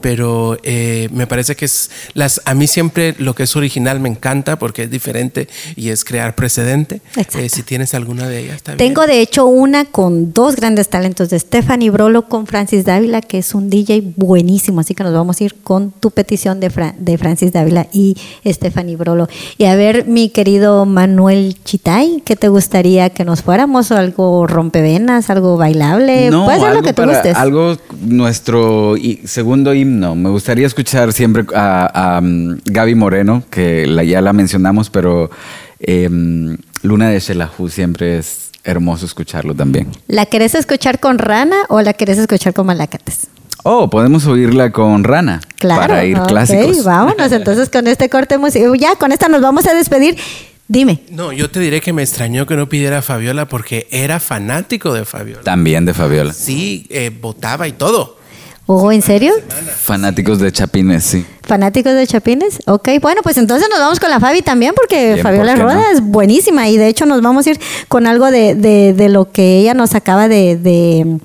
pero 0.00 0.56
eh, 0.62 1.08
me 1.12 1.26
parece 1.26 1.56
que 1.56 1.64
es, 1.64 1.90
las, 2.14 2.40
a 2.44 2.54
mí 2.54 2.66
siempre 2.66 3.14
lo 3.18 3.34
que 3.34 3.42
es 3.44 3.56
original 3.56 4.00
me 4.00 4.08
encanta 4.08 4.58
porque 4.58 4.84
es 4.84 4.90
diferente 4.90 5.48
y 5.76 5.88
es 5.90 6.04
crear 6.04 6.34
precedente. 6.34 7.00
Eh, 7.38 7.48
si 7.48 7.62
tienes 7.62 7.94
alguna 7.94 8.28
de 8.28 8.38
ellas, 8.40 8.56
está 8.56 8.76
Tengo 8.76 9.02
bien. 9.02 9.16
de 9.16 9.22
hecho 9.22 9.46
una 9.46 9.84
con 9.84 10.32
dos 10.32 10.56
grandes 10.56 10.88
talentos 10.88 11.30
de 11.30 11.38
Stephanie 11.38 11.90
Brolo 11.90 12.28
con 12.28 12.46
Francis 12.46 12.84
Dávila, 12.84 13.20
que 13.20 13.38
es 13.38 13.54
un 13.54 13.70
DJ 13.70 14.02
buenísimo, 14.16 14.80
así 14.80 14.94
que 14.94 15.02
nos 15.02 15.12
vamos 15.14 15.40
a 15.40 15.44
ir 15.44 15.54
con 15.62 15.90
tu 15.90 16.10
petición 16.10 16.60
de, 16.60 16.70
Fra- 16.70 16.94
de 16.98 17.18
Francis 17.18 17.52
Dávila 17.52 17.86
y 17.92 18.16
Stephanie 18.46 18.96
Brolo. 18.96 19.28
Y 19.58 19.64
a 19.64 19.76
ver, 19.76 20.06
mi 20.06 20.28
querido 20.30 20.86
Manuel 20.86 21.56
Chitay, 21.64 22.22
¿qué 22.24 22.36
te 22.36 22.48
gustaría 22.48 23.10
que 23.10 23.24
nos 23.24 23.42
fuéramos? 23.42 23.90
¿Algo 23.92 24.46
rompevenas, 24.46 25.30
algo 25.30 25.56
bailable? 25.56 26.30
No, 26.30 26.44
Puede 26.44 26.58
ser 26.58 26.66
lo 26.66 26.70
algo 26.72 26.82
que 26.82 26.92
te 26.92 26.94
para- 27.02 27.12
gustes. 27.30 27.42
Algo, 27.42 27.76
nuestro 28.02 28.94
segundo 29.24 29.74
himno. 29.74 30.14
Me 30.14 30.30
gustaría 30.30 30.66
escuchar 30.66 31.12
siempre 31.12 31.44
a, 31.54 32.16
a, 32.16 32.20
um, 32.20 32.58
Gaby 32.64 32.94
Moreno, 32.94 33.42
que 33.50 33.86
la, 33.86 34.04
ya 34.04 34.20
la 34.20 34.32
mencionamos, 34.32 34.90
pero 34.90 35.30
em, 35.78 36.56
Luna 36.82 37.08
de 37.10 37.20
Shelahu 37.20 37.68
siempre 37.68 38.18
es 38.18 38.50
hermoso 38.64 39.06
escucharlo 39.06 39.54
también. 39.54 39.88
¿La 40.06 40.26
querés 40.26 40.54
escuchar 40.54 41.00
con 41.00 41.18
Rana 41.18 41.56
o 41.68 41.80
la 41.80 41.92
querés 41.94 42.18
escuchar 42.18 42.52
con 42.52 42.66
Malacates? 42.66 43.28
Oh, 43.62 43.90
podemos 43.90 44.26
oírla 44.26 44.70
con 44.72 45.04
Rana 45.04 45.40
Claro. 45.56 45.80
para 45.82 46.04
ir 46.04 46.18
ok, 46.18 46.28
clásicos. 46.28 46.84
Vámonos 46.84 47.30
entonces 47.32 47.68
con 47.68 47.86
este 47.86 48.08
corte 48.08 48.38
musical. 48.38 48.72
Ya, 48.78 48.96
con 48.96 49.12
esta 49.12 49.28
nos 49.28 49.42
vamos 49.42 49.66
a 49.66 49.74
despedir. 49.74 50.16
Dime. 50.72 51.02
No, 51.10 51.32
yo 51.32 51.50
te 51.50 51.58
diré 51.58 51.80
que 51.80 51.92
me 51.92 52.00
extrañó 52.04 52.46
que 52.46 52.54
no 52.54 52.68
pidiera 52.68 52.98
a 52.98 53.02
Fabiola 53.02 53.48
porque 53.48 53.88
era 53.90 54.20
fanático 54.20 54.94
de 54.94 55.04
Fabiola. 55.04 55.42
También 55.42 55.84
de 55.84 55.94
Fabiola. 55.94 56.32
Sí, 56.32 56.86
eh, 56.90 57.10
votaba 57.20 57.66
y 57.66 57.72
todo. 57.72 58.18
¿Oh, 58.66 58.92
en 58.92 59.02
serio? 59.02 59.32
Fanáticos 59.82 60.38
de 60.38 60.52
Chapines, 60.52 61.02
sí. 61.02 61.26
¿Fanáticos 61.42 61.92
de 61.92 62.06
Chapines? 62.06 62.60
Ok, 62.66 62.88
bueno, 63.02 63.20
pues 63.24 63.36
entonces 63.36 63.66
nos 63.68 63.80
vamos 63.80 63.98
con 63.98 64.10
la 64.10 64.20
Fabi 64.20 64.42
también, 64.42 64.72
porque 64.76 65.14
Bien, 65.14 65.24
Fabiola 65.24 65.56
¿por 65.56 65.62
Roda 65.64 65.74
no? 65.74 65.90
es 65.90 66.00
buenísima 66.00 66.68
y 66.68 66.76
de 66.76 66.86
hecho 66.86 67.04
nos 67.04 67.20
vamos 67.20 67.48
a 67.48 67.50
ir 67.50 67.60
con 67.88 68.06
algo 68.06 68.30
de, 68.30 68.54
de- 68.54 68.92
de 68.94 69.08
lo 69.08 69.32
que 69.32 69.58
ella 69.58 69.74
nos 69.74 69.96
acaba 69.96 70.28
de, 70.28 70.54
de- 70.56 71.18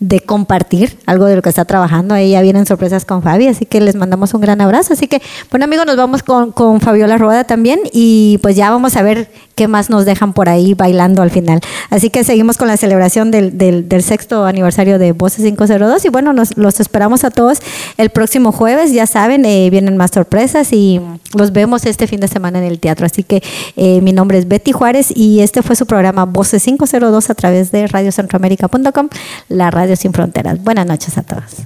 de 0.00 0.20
compartir, 0.20 0.96
algo 1.06 1.26
de 1.26 1.36
lo 1.36 1.42
que 1.42 1.50
está 1.50 1.64
trabajando. 1.66 2.14
Ahí 2.14 2.30
ya 2.30 2.40
vienen 2.40 2.64
sorpresas 2.66 3.04
con 3.04 3.22
Fabi, 3.22 3.48
así 3.48 3.66
que 3.66 3.80
les 3.82 3.96
mandamos 3.96 4.32
un 4.32 4.40
gran 4.40 4.60
abrazo. 4.62 4.94
Así 4.94 5.06
que, 5.08 5.20
bueno, 5.50 5.64
amigos, 5.66 5.84
nos 5.86 5.96
vamos 5.96 6.22
con, 6.22 6.52
con 6.52 6.80
Fabiola 6.80 7.18
Roda 7.18 7.44
también 7.44 7.80
y 7.92 8.38
pues 8.42 8.56
ya 8.56 8.70
vamos 8.70 8.96
a 8.96 9.02
ver 9.02 9.30
qué 9.54 9.68
más 9.68 9.90
nos 9.90 10.06
dejan 10.06 10.32
por 10.32 10.48
ahí 10.48 10.72
bailando 10.72 11.20
al 11.20 11.30
final. 11.30 11.60
Así 11.90 12.08
que 12.08 12.24
seguimos 12.24 12.56
con 12.56 12.66
la 12.66 12.78
celebración 12.78 13.30
del, 13.30 13.58
del- 13.58 13.88
del 13.90 14.02
sexto 14.02 14.46
aniversario 14.46 14.98
de 14.98 15.12
Voces 15.12 15.44
502 15.44 16.04
y 16.06 16.08
bueno, 16.08 16.32
nos, 16.32 16.56
los 16.56 16.80
esperamos 16.80 17.24
a 17.24 17.30
todos 17.30 17.58
el 17.98 18.08
próximo 18.08 18.52
jueves, 18.52 18.92
ya 18.94 19.06
saben, 19.06 19.44
eh, 19.44 19.68
vienen 19.70 19.98
más 19.98 20.12
sorpresas 20.12 20.72
y 20.72 20.98
los 21.34 21.52
vemos 21.52 21.84
este 21.84 22.06
fin 22.06 22.20
de 22.20 22.28
semana 22.28 22.58
en 22.58 22.64
el 22.64 22.80
teatro. 22.80 23.04
Así 23.04 23.22
que 23.22 23.42
eh, 23.76 24.00
mi 24.00 24.12
nombre 24.12 24.38
es 24.38 24.48
Betty 24.48 24.72
Juárez 24.72 25.12
y 25.14 25.40
este 25.40 25.62
fue 25.62 25.76
su 25.76 25.84
programa 25.84 26.24
Voces 26.24 26.64
502 26.64 27.28
a 27.28 27.34
través 27.34 27.70
de 27.70 27.86
radiocentroamérica.com, 27.86 29.08
la 29.48 29.70
radio 29.70 29.89
sin 29.96 30.12
fronteras. 30.12 30.62
Buenas 30.62 30.86
noches 30.86 31.16
a 31.18 31.22
todos. 31.22 31.64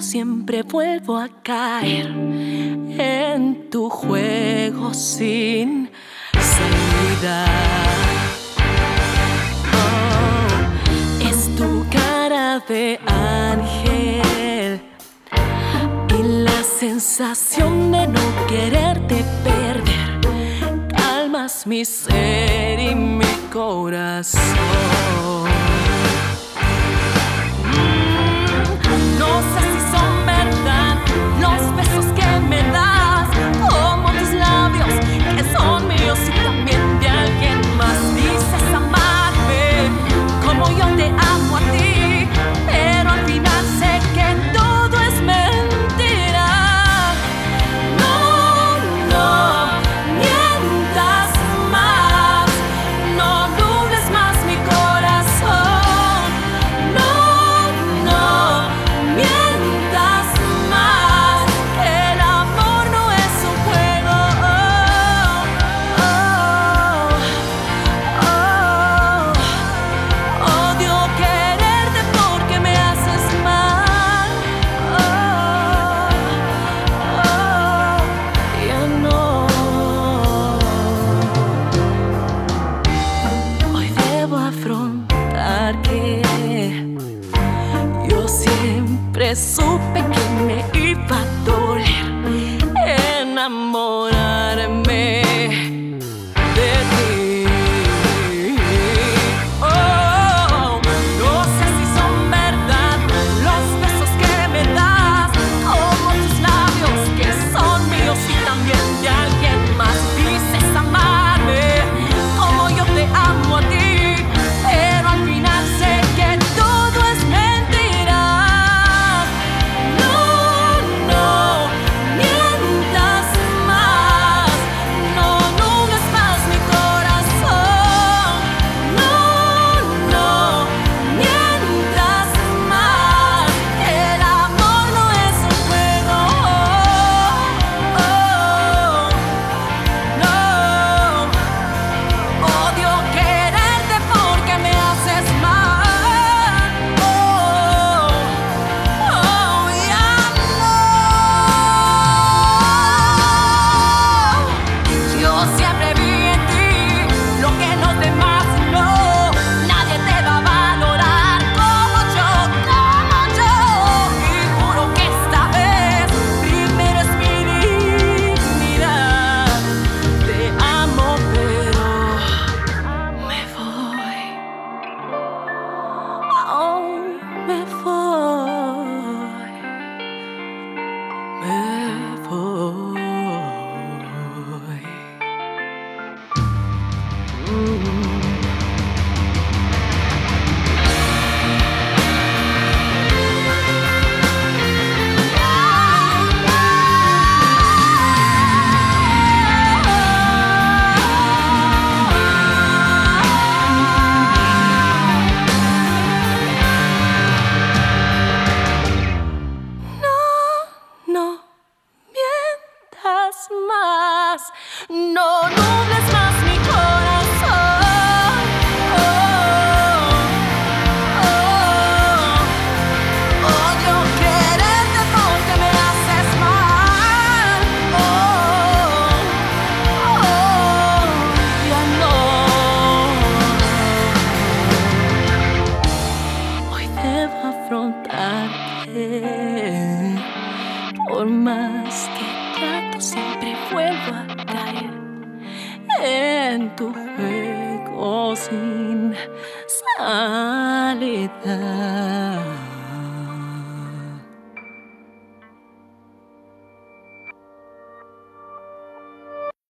Siempre 0.00 0.62
vuelvo 0.62 1.16
a 1.16 1.28
caer 1.42 2.06
en 2.06 3.70
tu 3.70 3.88
juego 3.88 4.92
sin 4.94 5.85